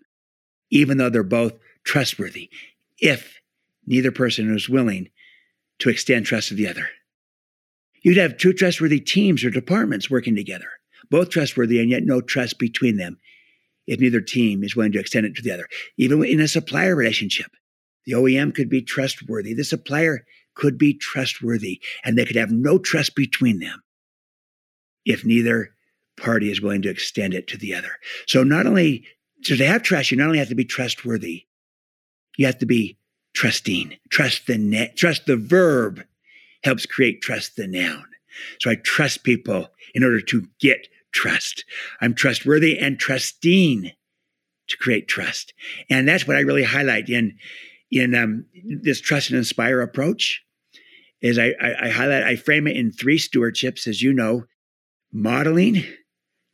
even 0.70 0.98
though 0.98 1.10
they're 1.10 1.24
both 1.24 1.54
trustworthy, 1.84 2.50
if 3.00 3.40
neither 3.86 4.12
person 4.12 4.56
is 4.56 4.70
willing 4.70 5.10
to 5.84 5.90
extend 5.90 6.26
trust 6.26 6.48
to 6.48 6.54
the 6.54 6.68
other. 6.68 6.88
You'd 8.04 8.18
have 8.18 8.38
two 8.38 8.54
trustworthy 8.54 9.02
teams 9.02 9.44
or 9.44 9.50
departments 9.50 10.10
working 10.10 10.34
together, 10.34 10.70
both 11.12 11.30
trustworthy 11.30 11.82
and 11.82 11.90
yet 11.90 12.04
no 12.04 12.22
trust 12.22 12.58
between 12.58 12.96
them 12.96 13.20
if 13.86 14.00
neither 14.00 14.22
team 14.22 14.64
is 14.64 14.78
willing 14.78 14.94
to 14.94 15.00
extend 15.00 15.26
it 15.26 15.36
to 15.36 15.42
the 15.42 15.52
other. 15.52 15.68
Even 15.98 16.24
in 16.24 16.40
a 16.40 16.48
supplier 16.48 16.96
relationship, 16.96 17.52
the 18.06 18.14
OEM 18.14 18.56
could 18.56 18.70
be 18.70 18.82
trustworthy. 18.82 19.54
The 19.54 19.66
supplier 19.66 20.26
could 20.56 20.78
be 20.78 20.94
trustworthy 20.94 21.82
and 22.06 22.18
they 22.18 22.24
could 22.24 22.38
have 22.38 22.52
no 22.52 22.78
trust 22.78 23.14
between 23.14 23.60
them 23.60 23.84
if 25.06 25.26
neither 25.26 25.72
party 26.16 26.50
is 26.50 26.62
willing 26.62 26.84
to 26.84 26.90
extend 26.90 27.34
it 27.34 27.48
to 27.48 27.58
the 27.58 27.76
other. 27.76 27.92
So 28.26 28.44
not 28.44 28.66
only 28.66 29.06
so 29.42 29.58
to 29.58 29.66
have 29.66 29.84
trust, 29.84 30.12
you 30.12 30.18
not 30.18 30.28
only 30.28 30.40
have 30.40 30.48
to 30.48 30.56
be 30.56 30.64
trustworthy, 30.64 31.44
you 32.38 32.46
have 32.46 32.60
to 32.60 32.66
be 32.66 32.98
trusting. 33.34 33.96
Trust 34.10 34.48
the 34.48 34.58
net, 34.58 34.96
trust 34.96 35.26
the 35.26 35.38
verb 35.38 36.04
helps 36.64 36.86
create 36.86 37.22
trust 37.22 37.56
the 37.56 37.68
noun. 37.68 38.06
So 38.60 38.72
I 38.72 38.76
trust 38.76 39.24
people 39.24 39.68
in 39.94 40.04
order 40.04 40.22
to 40.22 40.48
get 40.60 40.88
trust. 41.12 41.66
I'm 42.02 42.14
trustworthy 42.14 42.80
and 42.80 43.00
trusting 43.00 43.92
to 44.68 44.78
create 44.78 45.08
trust. 45.08 45.54
And 45.90 46.08
that's 46.08 46.28
what 46.28 46.38
I 46.38 46.42
really 46.42 46.64
highlight 46.64 47.10
in 47.10 47.38
in 47.92 48.16
um, 48.16 48.46
this 48.64 49.00
trust 49.00 49.30
and 49.30 49.38
inspire 49.38 49.82
approach 49.82 50.44
is 51.22 51.38
I, 51.38 51.54
I, 51.62 51.86
I 51.86 51.90
highlight, 51.90 52.24
I 52.24 52.36
frame 52.36 52.68
it 52.68 52.76
in 52.76 52.92
three 52.92 53.20
stewardships, 53.20 53.88
as 53.88 54.02
you 54.02 54.12
know, 54.14 54.46
modeling 55.12 55.84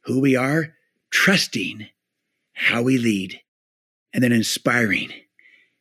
who 0.04 0.20
we 0.20 0.36
are, 0.36 0.74
trusting 1.12 1.88
how 2.52 2.82
we 2.82 2.98
lead, 2.98 3.40
and 4.14 4.22
then 4.22 4.34
inspiring. 4.34 5.14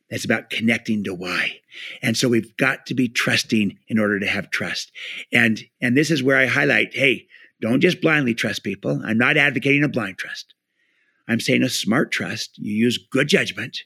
That's 0.09 0.25
about 0.25 0.49
connecting 0.49 1.03
to 1.03 1.13
why. 1.13 1.59
And 2.01 2.17
so 2.17 2.27
we've 2.27 2.55
got 2.57 2.85
to 2.87 2.93
be 2.93 3.07
trusting 3.07 3.77
in 3.87 3.99
order 3.99 4.19
to 4.19 4.27
have 4.27 4.49
trust. 4.49 4.91
And, 5.31 5.61
and 5.81 5.95
this 5.95 6.09
is 6.09 6.23
where 6.23 6.37
I 6.37 6.47
highlight, 6.47 6.95
hey, 6.95 7.27
don't 7.61 7.81
just 7.81 8.01
blindly 8.01 8.33
trust 8.33 8.63
people. 8.63 9.01
I'm 9.05 9.17
not 9.17 9.37
advocating 9.37 9.83
a 9.83 9.89
blind 9.89 10.17
trust. 10.17 10.53
I'm 11.27 11.39
saying 11.39 11.61
a 11.61 11.69
smart 11.69 12.11
trust. 12.11 12.57
You 12.57 12.73
use 12.73 12.97
good 13.11 13.27
judgment 13.27 13.77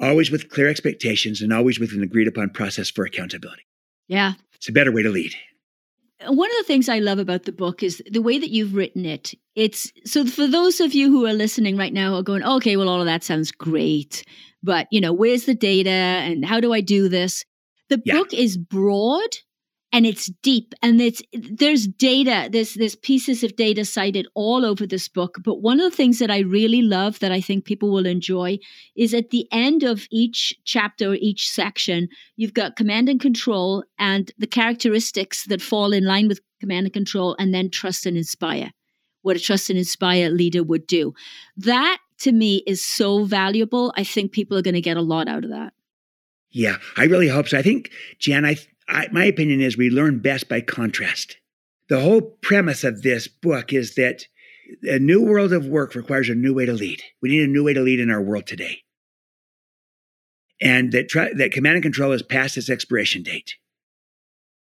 always 0.00 0.30
with 0.30 0.48
clear 0.48 0.68
expectations 0.68 1.42
and 1.42 1.52
always 1.52 1.78
with 1.78 1.92
an 1.92 2.02
agreed 2.02 2.28
upon 2.28 2.50
process 2.50 2.90
for 2.90 3.04
accountability. 3.04 3.66
Yeah. 4.08 4.32
It's 4.54 4.68
a 4.68 4.72
better 4.72 4.92
way 4.92 5.02
to 5.02 5.10
lead. 5.10 5.34
One 6.26 6.50
of 6.50 6.56
the 6.58 6.64
things 6.64 6.88
I 6.88 6.98
love 6.98 7.18
about 7.18 7.44
the 7.44 7.52
book 7.52 7.82
is 7.82 8.02
the 8.10 8.20
way 8.22 8.38
that 8.38 8.50
you've 8.50 8.74
written 8.74 9.06
it. 9.06 9.34
It's 9.54 9.90
so 10.04 10.26
for 10.26 10.46
those 10.46 10.80
of 10.80 10.94
you 10.94 11.08
who 11.10 11.26
are 11.26 11.32
listening 11.32 11.76
right 11.76 11.92
now 11.92 12.14
are 12.14 12.22
going, 12.22 12.42
okay, 12.42 12.76
well, 12.76 12.88
all 12.88 13.00
of 13.00 13.06
that 13.06 13.24
sounds 13.24 13.50
great, 13.50 14.24
but 14.62 14.86
you 14.90 15.00
know, 15.00 15.12
where's 15.12 15.46
the 15.46 15.54
data 15.54 15.90
and 15.90 16.44
how 16.44 16.60
do 16.60 16.72
I 16.72 16.80
do 16.80 17.08
this? 17.08 17.44
The 17.88 18.02
yeah. 18.04 18.14
book 18.14 18.34
is 18.34 18.56
broad 18.56 19.36
and 19.92 20.06
it's 20.06 20.26
deep 20.42 20.74
and 20.82 21.00
it's 21.00 21.22
there's 21.32 21.86
data 21.86 22.48
there's 22.52 22.74
there's 22.74 22.96
pieces 22.96 23.42
of 23.42 23.56
data 23.56 23.84
cited 23.84 24.26
all 24.34 24.64
over 24.64 24.86
this 24.86 25.08
book 25.08 25.36
but 25.44 25.60
one 25.62 25.80
of 25.80 25.90
the 25.90 25.96
things 25.96 26.18
that 26.18 26.30
i 26.30 26.38
really 26.38 26.82
love 26.82 27.18
that 27.18 27.32
i 27.32 27.40
think 27.40 27.64
people 27.64 27.90
will 27.90 28.06
enjoy 28.06 28.58
is 28.96 29.12
at 29.12 29.30
the 29.30 29.46
end 29.52 29.82
of 29.82 30.06
each 30.10 30.54
chapter 30.64 31.10
or 31.10 31.14
each 31.16 31.48
section 31.48 32.08
you've 32.36 32.54
got 32.54 32.76
command 32.76 33.08
and 33.08 33.20
control 33.20 33.84
and 33.98 34.32
the 34.38 34.46
characteristics 34.46 35.44
that 35.46 35.62
fall 35.62 35.92
in 35.92 36.04
line 36.04 36.28
with 36.28 36.40
command 36.60 36.86
and 36.86 36.92
control 36.92 37.36
and 37.38 37.52
then 37.52 37.70
trust 37.70 38.06
and 38.06 38.16
inspire 38.16 38.70
what 39.22 39.36
a 39.36 39.40
trust 39.40 39.70
and 39.70 39.78
inspire 39.78 40.30
leader 40.30 40.62
would 40.62 40.86
do. 40.86 41.14
That 41.56 41.98
to 42.20 42.32
me 42.32 42.62
is 42.66 42.84
so 42.84 43.24
valuable. 43.24 43.92
I 43.96 44.04
think 44.04 44.32
people 44.32 44.56
are 44.56 44.62
going 44.62 44.74
to 44.74 44.80
get 44.80 44.96
a 44.96 45.02
lot 45.02 45.28
out 45.28 45.44
of 45.44 45.50
that. 45.50 45.72
Yeah, 46.50 46.76
I 46.96 47.04
really 47.04 47.28
hope 47.28 47.48
so. 47.48 47.58
I 47.58 47.62
think, 47.62 47.90
Jan, 48.18 48.44
I, 48.44 48.56
I, 48.90 49.08
my 49.12 49.24
opinion 49.24 49.60
is 49.60 49.76
we 49.76 49.88
learn 49.88 50.18
best 50.18 50.48
by 50.48 50.60
contrast. 50.60 51.36
The 51.88 52.00
whole 52.00 52.20
premise 52.20 52.84
of 52.84 53.02
this 53.02 53.28
book 53.28 53.72
is 53.72 53.94
that 53.94 54.26
a 54.82 54.98
new 54.98 55.22
world 55.22 55.52
of 55.52 55.66
work 55.66 55.94
requires 55.94 56.28
a 56.28 56.34
new 56.34 56.54
way 56.54 56.66
to 56.66 56.72
lead. 56.72 57.02
We 57.22 57.30
need 57.30 57.42
a 57.42 57.52
new 57.52 57.64
way 57.64 57.74
to 57.74 57.80
lead 57.80 58.00
in 58.00 58.10
our 58.10 58.22
world 58.22 58.46
today. 58.46 58.78
And 60.60 60.92
that, 60.92 61.08
that 61.36 61.52
command 61.52 61.76
and 61.76 61.82
control 61.82 62.12
is 62.12 62.22
past 62.22 62.56
its 62.56 62.68
expiration 62.68 63.22
date. 63.22 63.54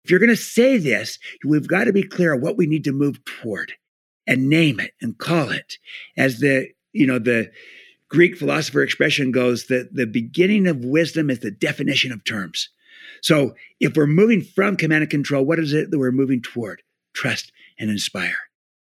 If 0.04 0.10
you're 0.10 0.20
going 0.20 0.30
to 0.30 0.36
say 0.36 0.78
this, 0.78 1.18
we've 1.44 1.68
got 1.68 1.84
to 1.84 1.92
be 1.92 2.02
clear 2.02 2.36
what 2.36 2.56
we 2.56 2.66
need 2.66 2.84
to 2.84 2.92
move 2.92 3.24
toward 3.24 3.72
and 4.26 4.48
name 4.48 4.80
it 4.80 4.92
and 5.00 5.18
call 5.18 5.50
it. 5.50 5.78
As 6.16 6.40
the, 6.40 6.68
you 6.92 7.06
know, 7.06 7.18
the 7.18 7.50
Greek 8.08 8.36
philosopher 8.36 8.82
expression 8.82 9.32
goes 9.32 9.66
that 9.66 9.94
the 9.94 10.06
beginning 10.06 10.66
of 10.66 10.84
wisdom 10.84 11.30
is 11.30 11.40
the 11.40 11.50
definition 11.50 12.12
of 12.12 12.24
terms. 12.24 12.68
So 13.22 13.54
if 13.80 13.96
we're 13.96 14.06
moving 14.06 14.42
from 14.42 14.76
command 14.76 15.02
and 15.02 15.10
control, 15.10 15.44
what 15.44 15.58
is 15.58 15.72
it 15.72 15.90
that 15.90 15.98
we're 15.98 16.12
moving 16.12 16.42
toward? 16.42 16.82
Trust 17.12 17.52
and 17.78 17.90
inspire. 17.90 18.36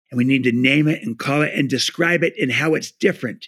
And 0.09 0.17
we 0.17 0.23
need 0.23 0.43
to 0.43 0.51
name 0.51 0.87
it 0.87 1.01
and 1.03 1.17
call 1.17 1.41
it 1.41 1.53
and 1.53 1.69
describe 1.69 2.23
it 2.23 2.33
and 2.39 2.51
how 2.51 2.73
it's 2.73 2.91
different 2.91 3.47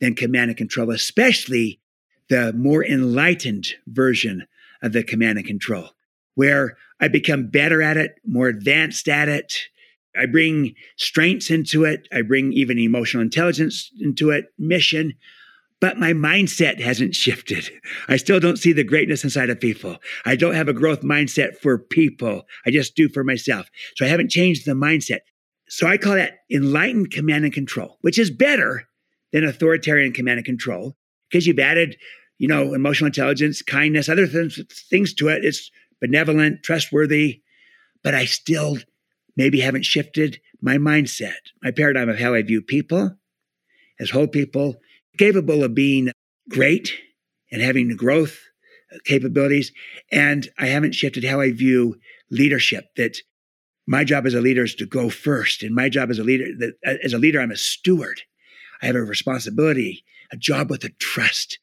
than 0.00 0.14
command 0.14 0.50
and 0.50 0.56
control, 0.56 0.90
especially 0.90 1.80
the 2.28 2.52
more 2.52 2.84
enlightened 2.84 3.74
version 3.86 4.46
of 4.82 4.92
the 4.92 5.04
command 5.04 5.38
and 5.38 5.46
control, 5.46 5.90
where 6.34 6.76
I 7.00 7.08
become 7.08 7.48
better 7.48 7.82
at 7.82 7.96
it, 7.96 8.16
more 8.26 8.48
advanced 8.48 9.08
at 9.08 9.28
it. 9.28 9.68
I 10.16 10.26
bring 10.26 10.74
strengths 10.96 11.50
into 11.50 11.84
it. 11.84 12.08
I 12.12 12.22
bring 12.22 12.52
even 12.52 12.78
emotional 12.78 13.22
intelligence 13.22 13.90
into 14.00 14.30
it, 14.30 14.46
mission 14.58 15.14
but 15.80 15.98
my 15.98 16.12
mindset 16.12 16.78
hasn't 16.78 17.14
shifted. 17.14 17.70
I 18.08 18.16
still 18.16 18.38
don't 18.38 18.58
see 18.58 18.72
the 18.72 18.84
greatness 18.84 19.24
inside 19.24 19.50
of 19.50 19.60
people. 19.60 19.96
I 20.26 20.36
don't 20.36 20.54
have 20.54 20.68
a 20.68 20.74
growth 20.74 21.00
mindset 21.00 21.56
for 21.56 21.78
people. 21.78 22.42
I 22.66 22.70
just 22.70 22.94
do 22.94 23.08
for 23.08 23.24
myself. 23.24 23.66
So 23.96 24.04
I 24.04 24.08
haven't 24.08 24.30
changed 24.30 24.66
the 24.66 24.72
mindset. 24.72 25.20
So 25.68 25.86
I 25.86 25.96
call 25.96 26.14
that 26.14 26.38
enlightened 26.50 27.12
command 27.12 27.44
and 27.44 27.52
control, 27.52 27.96
which 28.02 28.18
is 28.18 28.30
better 28.30 28.88
than 29.32 29.44
authoritarian 29.44 30.12
command 30.12 30.38
and 30.38 30.44
control 30.44 30.96
because 31.30 31.46
you've 31.46 31.58
added, 31.58 31.96
you 32.38 32.48
know, 32.48 32.74
emotional 32.74 33.06
intelligence, 33.06 33.62
kindness, 33.62 34.08
other 34.08 34.26
things, 34.26 34.60
things 34.90 35.14
to 35.14 35.28
it. 35.28 35.44
It's 35.44 35.70
benevolent, 36.00 36.62
trustworthy, 36.62 37.42
but 38.02 38.14
I 38.14 38.24
still 38.24 38.78
maybe 39.36 39.60
haven't 39.60 39.84
shifted 39.84 40.40
my 40.60 40.76
mindset, 40.76 41.38
my 41.62 41.70
paradigm 41.70 42.08
of 42.08 42.18
how 42.18 42.34
I 42.34 42.42
view 42.42 42.60
people 42.60 43.16
as 43.98 44.10
whole 44.10 44.26
people 44.26 44.76
capable 45.18 45.64
of 45.64 45.74
being 45.74 46.10
great 46.48 46.92
and 47.52 47.62
having 47.62 47.96
growth 47.96 48.38
uh, 48.92 48.98
capabilities. 49.04 49.72
And 50.10 50.48
I 50.58 50.66
haven't 50.66 50.94
shifted 50.94 51.24
how 51.24 51.40
I 51.40 51.52
view 51.52 51.96
leadership 52.30 52.84
that 52.96 53.18
my 53.86 54.04
job 54.04 54.26
as 54.26 54.34
a 54.34 54.40
leader 54.40 54.64
is 54.64 54.74
to 54.76 54.86
go 54.86 55.10
first. 55.10 55.62
And 55.62 55.74
my 55.74 55.88
job 55.88 56.10
as 56.10 56.18
a 56.18 56.24
leader, 56.24 56.46
that 56.58 56.74
uh, 56.86 56.94
as 57.02 57.12
a 57.12 57.18
leader, 57.18 57.40
I'm 57.40 57.50
a 57.50 57.56
steward. 57.56 58.22
I 58.82 58.86
have 58.86 58.96
a 58.96 59.02
responsibility, 59.02 60.04
a 60.32 60.36
job 60.36 60.70
with 60.70 60.84
a 60.84 60.90
trust 60.98 61.58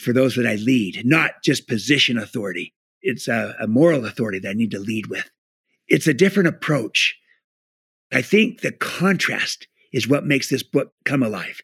for 0.00 0.12
those 0.12 0.36
that 0.36 0.46
I 0.46 0.54
lead, 0.56 1.02
not 1.04 1.32
just 1.44 1.68
position 1.68 2.16
authority. 2.18 2.74
It's 3.02 3.28
a, 3.28 3.54
a 3.60 3.66
moral 3.66 4.06
authority 4.06 4.38
that 4.40 4.50
I 4.50 4.54
need 4.54 4.70
to 4.70 4.78
lead 4.78 5.06
with. 5.08 5.28
It's 5.88 6.06
a 6.06 6.14
different 6.14 6.48
approach. 6.48 7.16
I 8.12 8.22
think 8.22 8.60
the 8.60 8.72
contrast 8.72 9.66
is 9.92 10.08
what 10.08 10.24
makes 10.24 10.48
this 10.48 10.62
book 10.62 10.92
come 11.04 11.22
alive. 11.22 11.60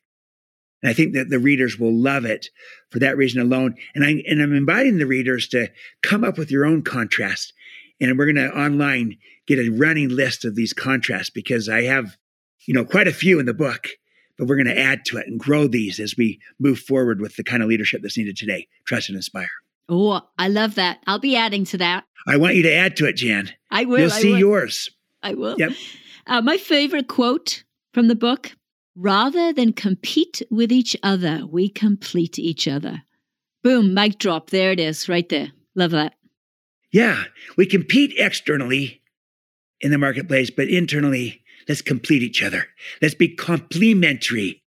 And 0.83 0.91
I 0.91 0.93
think 0.93 1.15
that 1.15 1.29
the 1.29 1.39
readers 1.39 1.79
will 1.79 1.93
love 1.93 2.25
it 2.25 2.49
for 2.91 2.99
that 3.01 3.17
reason 3.17 3.41
alone. 3.41 3.75
And 3.95 4.05
I 4.05 4.23
and 4.27 4.41
I'm 4.41 4.55
inviting 4.55 4.99
the 4.99 5.07
readers 5.07 5.49
to 5.49 5.69
come 6.03 6.25
up 6.25 6.39
with 6.39 6.51
your 6.51 6.65
own 6.65 6.83
contrast. 6.83 7.53
And 8.01 8.17
we're 8.17 8.33
going 8.33 8.37
to 8.37 8.57
online 8.57 9.19
get 9.47 9.59
a 9.59 9.71
running 9.71 10.09
list 10.09 10.45
of 10.45 10.55
these 10.55 10.73
contrasts 10.73 11.31
because 11.31 11.69
I 11.69 11.83
have, 11.83 12.17
you 12.67 12.75
know, 12.75 12.85
quite 12.85 13.09
a 13.09 13.13
few 13.13 13.41
in 13.41 13.47
the 13.47 13.55
book, 13.55 13.89
but 14.37 14.47
we're 14.47 14.63
going 14.63 14.75
to 14.75 14.81
add 14.81 15.05
to 15.07 15.19
it 15.19 15.27
and 15.27 15.41
grow 15.41 15.67
these 15.67 15.99
as 15.99 16.15
we 16.17 16.39
move 16.61 16.79
forward 16.79 17.21
with 17.21 17.35
the 17.35 17.43
kind 17.43 17.63
of 17.63 17.69
leadership 17.69 18.03
that's 18.03 18.17
needed 18.17 18.37
today. 18.37 18.69
Trust 18.87 19.09
and 19.09 19.17
inspire. 19.17 19.51
Oh, 19.89 20.21
I 20.39 20.49
love 20.49 20.75
that. 20.77 20.99
I'll 21.07 21.19
be 21.19 21.35
adding 21.35 21.65
to 21.67 21.79
that. 21.79 22.05
I 22.27 22.37
want 22.37 22.55
you 22.55 22.63
to 22.65 22.73
add 22.73 22.97
to 22.97 23.07
it, 23.07 23.17
Jan. 23.17 23.51
I 23.71 23.85
will. 23.85 24.01
You'll 24.01 24.11
see 24.11 24.33
will. 24.33 24.39
yours. 24.39 24.91
I 25.23 25.35
will. 25.35 25.57
Yep. 25.59 25.73
Uh, 26.27 26.43
my 26.43 26.59
favorite 26.59 27.09
quote 27.09 27.65
from 27.95 28.09
the 28.09 28.15
book 28.15 28.55
rather 28.99 29.53
than 29.53 29.73
compete 29.73 30.43
with 30.51 30.73
each 30.73 30.97
other, 31.03 31.47
we 31.49 31.69
complete 31.69 32.39
each 32.39 32.67
other. 32.67 33.03
Boom, 33.63 33.95
mic 33.95 34.19
drop. 34.19 34.51
There 34.51 34.73
it 34.73 34.81
is, 34.81 35.09
right 35.09 35.29
there. 35.29 35.53
Love 35.75 35.93
that. 35.93 36.15
Yeah, 36.93 37.25
we 37.57 37.67
compete 37.67 38.15
externally 38.17 39.03
in 39.81 39.91
the 39.91 39.99
marketplace, 39.99 40.51
but 40.51 40.69
internally, 40.69 41.43
let's 41.69 41.83
complete 41.83 42.23
each 42.23 42.43
other. 42.43 42.67
Let's 43.01 43.15
be 43.15 43.29
complementary. 43.29 44.63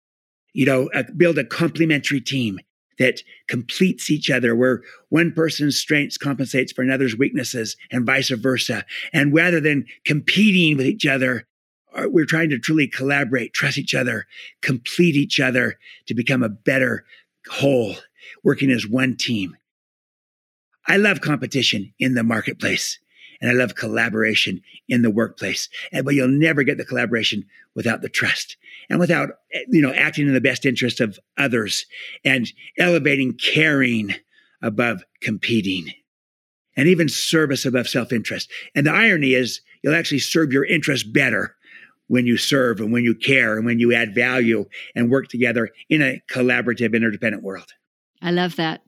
You 0.52 0.66
know, 0.66 0.90
uh, 0.94 1.04
build 1.16 1.38
a 1.38 1.44
complementary 1.44 2.20
team 2.20 2.60
that 2.98 3.22
completes 3.48 4.10
each 4.10 4.30
other, 4.30 4.54
where 4.54 4.82
one 5.08 5.32
person's 5.32 5.78
strengths 5.78 6.18
compensates 6.18 6.70
for 6.70 6.82
another's 6.82 7.16
weaknesses 7.16 7.76
and 7.90 8.04
vice 8.04 8.28
versa. 8.28 8.84
And 9.12 9.34
rather 9.34 9.60
than 9.60 9.86
competing 10.04 10.76
with 10.76 10.86
each 10.86 11.06
other, 11.06 11.46
Uh, 11.94 12.04
we're 12.08 12.26
trying 12.26 12.50
to 12.50 12.58
truly 12.58 12.86
collaborate, 12.86 13.52
trust 13.52 13.78
each 13.78 13.94
other, 13.94 14.26
complete 14.62 15.16
each 15.16 15.40
other 15.40 15.78
to 16.06 16.14
become 16.14 16.42
a 16.42 16.48
better 16.48 17.04
whole, 17.50 17.96
working 18.44 18.70
as 18.70 18.86
one 18.86 19.16
team. 19.16 19.56
I 20.86 20.96
love 20.96 21.20
competition 21.20 21.92
in 21.98 22.14
the 22.14 22.22
marketplace 22.22 22.98
and 23.40 23.50
I 23.50 23.54
love 23.54 23.74
collaboration 23.74 24.60
in 24.88 25.02
the 25.02 25.10
workplace. 25.10 25.68
And, 25.92 26.04
but 26.04 26.14
you'll 26.14 26.28
never 26.28 26.62
get 26.62 26.78
the 26.78 26.84
collaboration 26.84 27.44
without 27.74 28.02
the 28.02 28.08
trust 28.08 28.56
and 28.88 28.98
without, 28.98 29.30
eh, 29.52 29.60
you 29.68 29.80
know, 29.80 29.92
acting 29.92 30.26
in 30.26 30.34
the 30.34 30.40
best 30.40 30.66
interest 30.66 31.00
of 31.00 31.18
others 31.38 31.86
and 32.24 32.52
elevating 32.78 33.34
caring 33.34 34.14
above 34.62 35.02
competing 35.22 35.92
and 36.76 36.88
even 36.88 37.08
service 37.08 37.64
above 37.64 37.88
self-interest. 37.88 38.50
And 38.74 38.86
the 38.86 38.92
irony 38.92 39.34
is 39.34 39.60
you'll 39.82 39.94
actually 39.94 40.18
serve 40.18 40.52
your 40.52 40.64
interests 40.64 41.08
better 41.08 41.56
when 42.10 42.26
you 42.26 42.36
serve 42.36 42.80
and 42.80 42.92
when 42.92 43.04
you 43.04 43.14
care 43.14 43.56
and 43.56 43.64
when 43.64 43.78
you 43.78 43.94
add 43.94 44.12
value 44.12 44.64
and 44.96 45.12
work 45.12 45.28
together 45.28 45.68
in 45.88 46.02
a 46.02 46.20
collaborative, 46.28 46.92
interdependent 46.92 47.44
world. 47.44 47.72
I 48.20 48.32
love 48.32 48.56
that. 48.56 48.82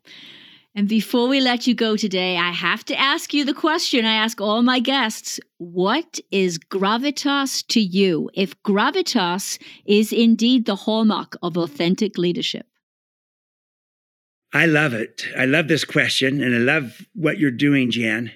And 0.74 0.88
before 0.88 1.28
we 1.28 1.40
let 1.40 1.68
you 1.68 1.74
go 1.74 1.96
today, 1.96 2.36
I 2.36 2.50
have 2.50 2.84
to 2.86 2.98
ask 2.98 3.32
you 3.32 3.44
the 3.44 3.54
question 3.54 4.04
I 4.04 4.16
ask 4.16 4.40
all 4.40 4.62
my 4.62 4.80
guests 4.80 5.38
What 5.58 6.18
is 6.32 6.58
gravitas 6.58 7.64
to 7.68 7.80
you? 7.80 8.28
If 8.34 8.60
gravitas 8.64 9.62
is 9.86 10.12
indeed 10.12 10.66
the 10.66 10.74
hallmark 10.74 11.36
of 11.42 11.56
authentic 11.56 12.18
leadership. 12.18 12.66
I 14.52 14.66
love 14.66 14.94
it. 14.94 15.26
I 15.38 15.44
love 15.44 15.68
this 15.68 15.84
question, 15.84 16.42
and 16.42 16.56
I 16.56 16.58
love 16.58 17.06
what 17.14 17.38
you're 17.38 17.52
doing, 17.52 17.92
Jan, 17.92 18.32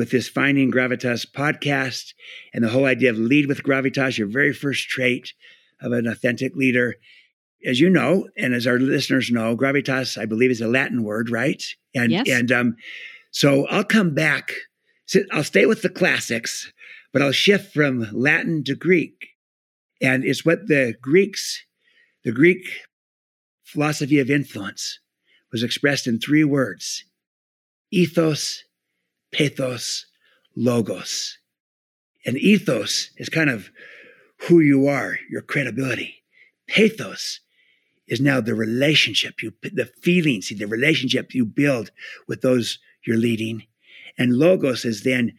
with 0.00 0.12
this 0.12 0.30
Finding 0.30 0.72
Gravitas 0.72 1.30
podcast 1.30 2.14
and 2.54 2.64
the 2.64 2.70
whole 2.70 2.86
idea 2.86 3.10
of 3.10 3.18
lead 3.18 3.48
with 3.48 3.62
gravitas, 3.62 4.16
your 4.16 4.28
very 4.28 4.54
first 4.54 4.88
trait 4.88 5.34
of 5.82 5.92
an 5.92 6.06
authentic 6.06 6.56
leader 6.56 6.96
as 7.66 7.80
you 7.80 7.90
know, 7.90 8.26
and 8.34 8.54
as 8.54 8.66
our 8.66 8.78
listeners 8.78 9.30
know, 9.30 9.54
gravitas, 9.54 10.16
I 10.16 10.24
believe, 10.24 10.50
is 10.50 10.62
a 10.62 10.68
Latin 10.68 11.04
word, 11.04 11.28
right? 11.28 11.62
And 11.94 12.12
yes. 12.12 12.26
and 12.30 12.50
um, 12.50 12.76
so 13.30 13.66
I'll 13.66 13.84
come 13.84 14.14
back. 14.14 14.54
I'll 15.32 15.44
stay 15.44 15.66
with 15.66 15.82
the 15.82 15.90
classics, 15.90 16.72
but 17.12 17.20
I'll 17.20 17.30
shift 17.30 17.74
from 17.74 18.08
Latin 18.10 18.64
to 18.64 18.74
Greek, 18.74 19.28
and 20.00 20.24
it's 20.24 20.46
what 20.46 20.66
the 20.66 20.94
Greeks, 21.02 21.62
the 22.24 22.32
Greek 22.32 22.64
philosophy 23.64 24.18
of 24.18 24.30
influence, 24.30 24.98
was 25.52 25.62
expressed 25.62 26.06
in 26.06 26.18
three 26.18 26.44
words: 26.44 27.04
ethos, 27.90 28.64
pathos, 29.32 30.06
logos. 30.56 31.38
And 32.26 32.36
ethos 32.36 33.10
is 33.16 33.28
kind 33.28 33.50
of 33.50 33.70
who 34.48 34.60
you 34.60 34.86
are, 34.86 35.18
your 35.30 35.42
credibility. 35.42 36.22
Pathos 36.68 37.40
is 38.10 38.20
now 38.20 38.40
the 38.40 38.54
relationship 38.54 39.42
you 39.42 39.52
the 39.62 39.86
feelings 40.02 40.48
the 40.48 40.66
relationship 40.66 41.32
you 41.32 41.46
build 41.46 41.90
with 42.26 42.42
those 42.42 42.78
you're 43.06 43.16
leading 43.16 43.62
and 44.18 44.36
logos 44.36 44.84
is 44.84 45.04
then 45.04 45.32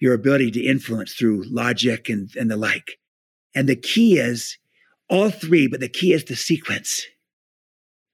your 0.00 0.14
ability 0.14 0.50
to 0.50 0.64
influence 0.64 1.12
through 1.12 1.44
logic 1.44 2.08
and, 2.08 2.30
and 2.36 2.50
the 2.50 2.56
like 2.56 2.98
and 3.54 3.68
the 3.68 3.76
key 3.76 4.18
is 4.18 4.58
all 5.08 5.30
three 5.30 5.68
but 5.68 5.80
the 5.80 5.88
key 5.88 6.12
is 6.12 6.24
the 6.24 6.34
sequence 6.34 7.04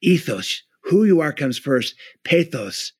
ethos 0.02 0.62
who 0.84 1.04
you 1.04 1.20
are 1.20 1.32
comes 1.32 1.58
first 1.58 1.94
pathos 2.24 2.92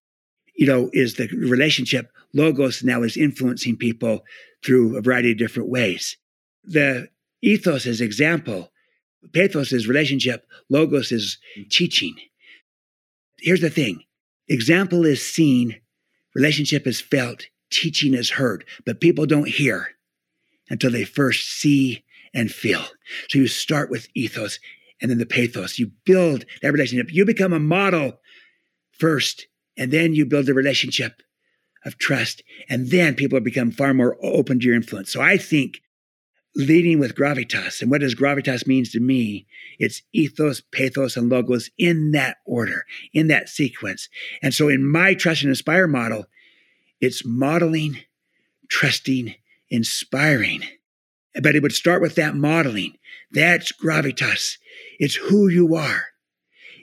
you 0.54 0.66
know 0.66 0.88
is 0.92 1.14
the 1.14 1.28
relationship 1.36 2.12
logos 2.34 2.82
now 2.82 3.02
is 3.02 3.16
influencing 3.16 3.76
people 3.76 4.24
through 4.64 4.96
a 4.96 5.02
variety 5.02 5.32
of 5.32 5.38
different 5.38 5.68
ways 5.68 6.16
the 6.64 7.08
ethos 7.42 7.86
is 7.86 8.00
example 8.00 8.70
Pathos 9.32 9.72
is 9.72 9.86
relationship, 9.86 10.46
logos 10.68 11.12
is 11.12 11.38
mm-hmm. 11.56 11.68
teaching. 11.68 12.16
Here's 13.38 13.60
the 13.60 13.70
thing 13.70 14.04
example 14.48 15.04
is 15.04 15.24
seen, 15.24 15.80
relationship 16.34 16.86
is 16.86 17.00
felt, 17.00 17.46
teaching 17.70 18.14
is 18.14 18.30
heard, 18.30 18.64
but 18.84 19.00
people 19.00 19.26
don't 19.26 19.48
hear 19.48 19.88
until 20.68 20.90
they 20.90 21.04
first 21.04 21.48
see 21.48 22.04
and 22.34 22.50
feel. 22.50 22.82
So 23.28 23.38
you 23.38 23.46
start 23.46 23.90
with 23.90 24.08
ethos 24.14 24.58
and 25.00 25.10
then 25.10 25.18
the 25.18 25.26
pathos. 25.26 25.78
You 25.78 25.90
build 26.04 26.44
that 26.62 26.72
relationship. 26.72 27.12
You 27.12 27.24
become 27.24 27.52
a 27.52 27.60
model 27.60 28.20
first, 28.92 29.46
and 29.76 29.90
then 29.90 30.14
you 30.14 30.26
build 30.26 30.48
a 30.48 30.54
relationship 30.54 31.22
of 31.84 31.98
trust. 31.98 32.42
And 32.68 32.90
then 32.90 33.14
people 33.14 33.40
become 33.40 33.70
far 33.70 33.94
more 33.94 34.16
open 34.22 34.60
to 34.60 34.66
your 34.66 34.74
influence. 34.74 35.12
So 35.12 35.20
I 35.20 35.36
think 35.36 35.80
leading 36.56 36.98
with 36.98 37.14
gravitas. 37.14 37.80
And 37.80 37.90
what 37.90 38.00
does 38.00 38.14
gravitas 38.14 38.66
means 38.66 38.90
to 38.92 39.00
me? 39.00 39.46
It's 39.78 40.02
ethos, 40.12 40.60
pathos, 40.60 41.16
and 41.16 41.28
logos 41.28 41.70
in 41.78 42.10
that 42.12 42.38
order, 42.44 42.84
in 43.12 43.28
that 43.28 43.48
sequence. 43.48 44.08
And 44.42 44.52
so 44.52 44.68
in 44.68 44.84
my 44.84 45.14
trust 45.14 45.42
and 45.42 45.50
inspire 45.50 45.86
model, 45.86 46.26
it's 47.00 47.24
modeling, 47.24 47.98
trusting, 48.68 49.34
inspiring. 49.70 50.62
But 51.40 51.54
it 51.54 51.62
would 51.62 51.72
start 51.72 52.02
with 52.02 52.16
that 52.16 52.34
modeling. 52.34 52.94
That's 53.30 53.72
gravitas. 53.72 54.58
It's 54.98 55.14
who 55.14 55.48
you 55.48 55.76
are. 55.76 56.06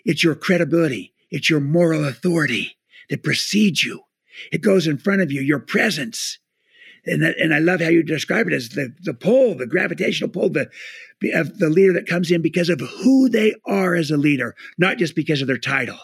It's 0.05 0.23
your 0.23 0.35
credibility. 0.35 1.13
It's 1.29 1.49
your 1.49 1.59
moral 1.59 2.05
authority 2.05 2.77
that 3.09 3.23
precedes 3.23 3.83
you. 3.83 4.03
It 4.51 4.61
goes 4.61 4.87
in 4.87 4.97
front 4.97 5.21
of 5.21 5.31
you, 5.31 5.41
your 5.41 5.59
presence 5.59 6.39
and 7.07 7.21
that, 7.21 7.39
and 7.39 7.53
I 7.53 7.59
love 7.59 7.79
how 7.79 7.87
you 7.87 8.03
describe 8.03 8.47
it 8.47 8.53
as 8.53 8.69
the 8.69 8.93
the 9.01 9.13
pull, 9.13 9.55
the 9.55 9.65
gravitational 9.65 10.29
pull, 10.29 10.49
the 10.49 10.69
of 11.33 11.57
the 11.57 11.69
leader 11.69 11.93
that 11.93 12.07
comes 12.07 12.29
in 12.29 12.41
because 12.41 12.69
of 12.69 12.79
who 12.79 13.29
they 13.29 13.55
are 13.65 13.95
as 13.95 14.11
a 14.11 14.17
leader, 14.17 14.55
not 14.77 14.97
just 14.97 15.15
because 15.15 15.41
of 15.41 15.47
their 15.47 15.57
title. 15.57 15.97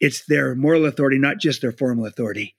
It's 0.00 0.24
their 0.26 0.54
moral 0.54 0.86
authority, 0.86 1.18
not 1.18 1.38
just 1.38 1.60
their 1.60 1.72
formal 1.72 2.06
authority, 2.06 2.56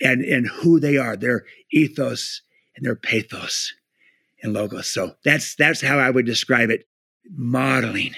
and 0.00 0.22
and 0.22 0.46
who 0.46 0.80
they 0.80 0.96
are, 0.96 1.16
their 1.16 1.44
ethos 1.72 2.42
and 2.76 2.86
their 2.86 2.96
pathos 2.96 3.74
and 4.42 4.52
logos. 4.52 4.90
So 4.90 5.16
that's 5.24 5.56
that's 5.56 5.82
how 5.82 5.98
I 5.98 6.10
would 6.10 6.26
describe 6.26 6.70
it. 6.70 6.84
Modeling. 7.30 8.14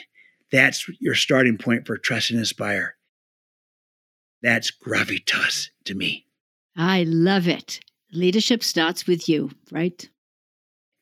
That's 0.52 0.86
your 1.00 1.14
starting 1.14 1.58
point 1.58 1.86
for 1.86 1.96
trust 1.96 2.30
and 2.30 2.38
inspire. 2.38 2.96
That's 4.42 4.70
gravitas 4.70 5.68
to 5.84 5.94
me. 5.94 6.26
I 6.76 7.04
love 7.04 7.46
it. 7.48 7.80
Leadership 8.12 8.64
starts 8.64 9.06
with 9.06 9.28
you, 9.28 9.50
right? 9.70 10.08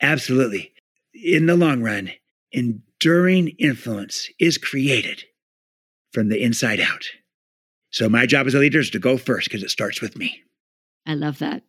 Absolutely. 0.01 0.73
In 1.15 1.47
the 1.47 1.57
long 1.57 1.83
run, 1.83 2.11
enduring 2.53 3.49
influence 3.59 4.29
is 4.39 4.59
created 4.59 5.25
from 6.13 6.29
the 6.29 6.43
inside 6.43 6.81
out. 6.81 7.05
So 7.91 8.09
my 8.09 8.27
job 8.27 8.47
as 8.47 8.55
a 8.55 8.59
leader 8.59 8.81
is 8.81 8.91
to 8.91 8.99
go 8.99 9.17
first 9.17 9.49
because 9.49 9.63
it 9.63 9.71
starts 9.71 10.01
with 10.01 10.17
me. 10.17 10.43
I 11.07 11.15
love 11.15 11.39
that. 11.39 11.63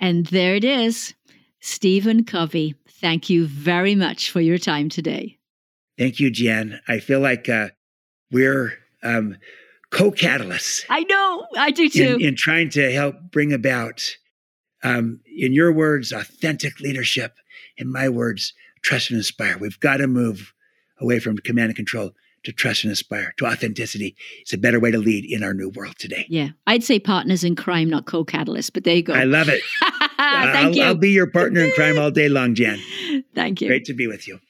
And 0.00 0.26
there 0.26 0.56
it 0.56 0.64
is. 0.64 1.14
Stephen 1.60 2.24
Covey, 2.24 2.74
thank 2.88 3.30
you 3.30 3.46
very 3.46 3.94
much 3.94 4.30
for 4.30 4.40
your 4.40 4.58
time 4.58 4.88
today. 4.88 5.38
Thank 5.96 6.18
you, 6.18 6.30
Jen. 6.30 6.80
I 6.88 6.98
feel 6.98 7.20
like 7.20 7.48
uh, 7.48 7.68
we're 8.32 8.72
um, 9.04 9.36
co 9.92 10.10
catalysts. 10.10 10.84
I 10.88 11.04
know, 11.04 11.46
I 11.56 11.70
do 11.70 11.88
too. 11.88 12.16
In, 12.16 12.28
in 12.28 12.36
trying 12.36 12.70
to 12.70 12.90
help 12.92 13.14
bring 13.30 13.52
about 13.52 14.16
um, 14.82 15.20
in 15.26 15.52
your 15.52 15.72
words, 15.72 16.12
authentic 16.12 16.80
leadership 16.80 17.36
in 17.76 17.90
my 17.90 18.08
words, 18.08 18.52
trust 18.82 19.10
and 19.10 19.18
inspire. 19.18 19.56
We've 19.58 19.78
got 19.78 19.98
to 19.98 20.08
move 20.08 20.52
away 21.00 21.20
from 21.20 21.36
command 21.38 21.68
and 21.68 21.76
control 21.76 22.12
to 22.44 22.52
trust 22.52 22.82
and 22.82 22.90
inspire, 22.90 23.34
to 23.36 23.46
authenticity. 23.46 24.16
It's 24.40 24.52
a 24.52 24.58
better 24.58 24.80
way 24.80 24.90
to 24.90 24.98
lead 24.98 25.24
in 25.24 25.44
our 25.44 25.54
new 25.54 25.68
world 25.68 25.94
today. 25.98 26.26
Yeah. 26.28 26.48
I'd 26.66 26.82
say 26.82 26.98
partners 26.98 27.44
in 27.44 27.54
crime, 27.54 27.88
not 27.88 28.06
co 28.06 28.24
catalysts, 28.24 28.72
but 28.72 28.82
there 28.82 28.96
you 28.96 29.02
go. 29.02 29.12
I 29.12 29.24
love 29.24 29.48
it. 29.48 29.62
Thank 29.80 30.18
I'll, 30.18 30.76
you. 30.76 30.82
I'll 30.82 30.94
be 30.96 31.10
your 31.10 31.28
partner 31.28 31.60
in 31.60 31.72
crime 31.72 31.98
all 31.98 32.10
day 32.10 32.28
long, 32.28 32.54
Jan. 32.54 32.78
Thank 33.34 33.60
you. 33.60 33.68
Great 33.68 33.84
to 33.86 33.94
be 33.94 34.06
with 34.06 34.26
you. 34.26 34.40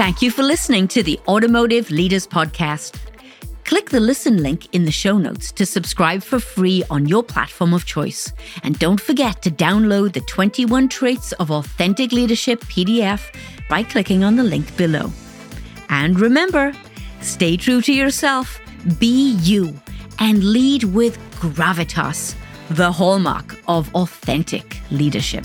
Thank 0.00 0.22
you 0.22 0.30
for 0.30 0.42
listening 0.42 0.88
to 0.88 1.02
the 1.02 1.20
Automotive 1.28 1.90
Leaders 1.90 2.26
Podcast. 2.26 2.98
Click 3.66 3.90
the 3.90 4.00
listen 4.00 4.42
link 4.42 4.74
in 4.74 4.86
the 4.86 4.90
show 4.90 5.18
notes 5.18 5.52
to 5.52 5.66
subscribe 5.66 6.22
for 6.22 6.40
free 6.40 6.82
on 6.88 7.04
your 7.04 7.22
platform 7.22 7.74
of 7.74 7.84
choice. 7.84 8.32
And 8.62 8.78
don't 8.78 8.98
forget 8.98 9.42
to 9.42 9.50
download 9.50 10.14
the 10.14 10.22
21 10.22 10.88
Traits 10.88 11.32
of 11.32 11.50
Authentic 11.50 12.12
Leadership 12.12 12.60
PDF 12.62 13.20
by 13.68 13.82
clicking 13.82 14.24
on 14.24 14.36
the 14.36 14.42
link 14.42 14.74
below. 14.78 15.12
And 15.90 16.18
remember, 16.18 16.72
stay 17.20 17.58
true 17.58 17.82
to 17.82 17.92
yourself, 17.92 18.58
be 18.98 19.32
you, 19.42 19.78
and 20.18 20.42
lead 20.42 20.84
with 20.84 21.18
gravitas, 21.32 22.34
the 22.70 22.90
hallmark 22.90 23.54
of 23.68 23.94
authentic 23.94 24.78
leadership. 24.90 25.44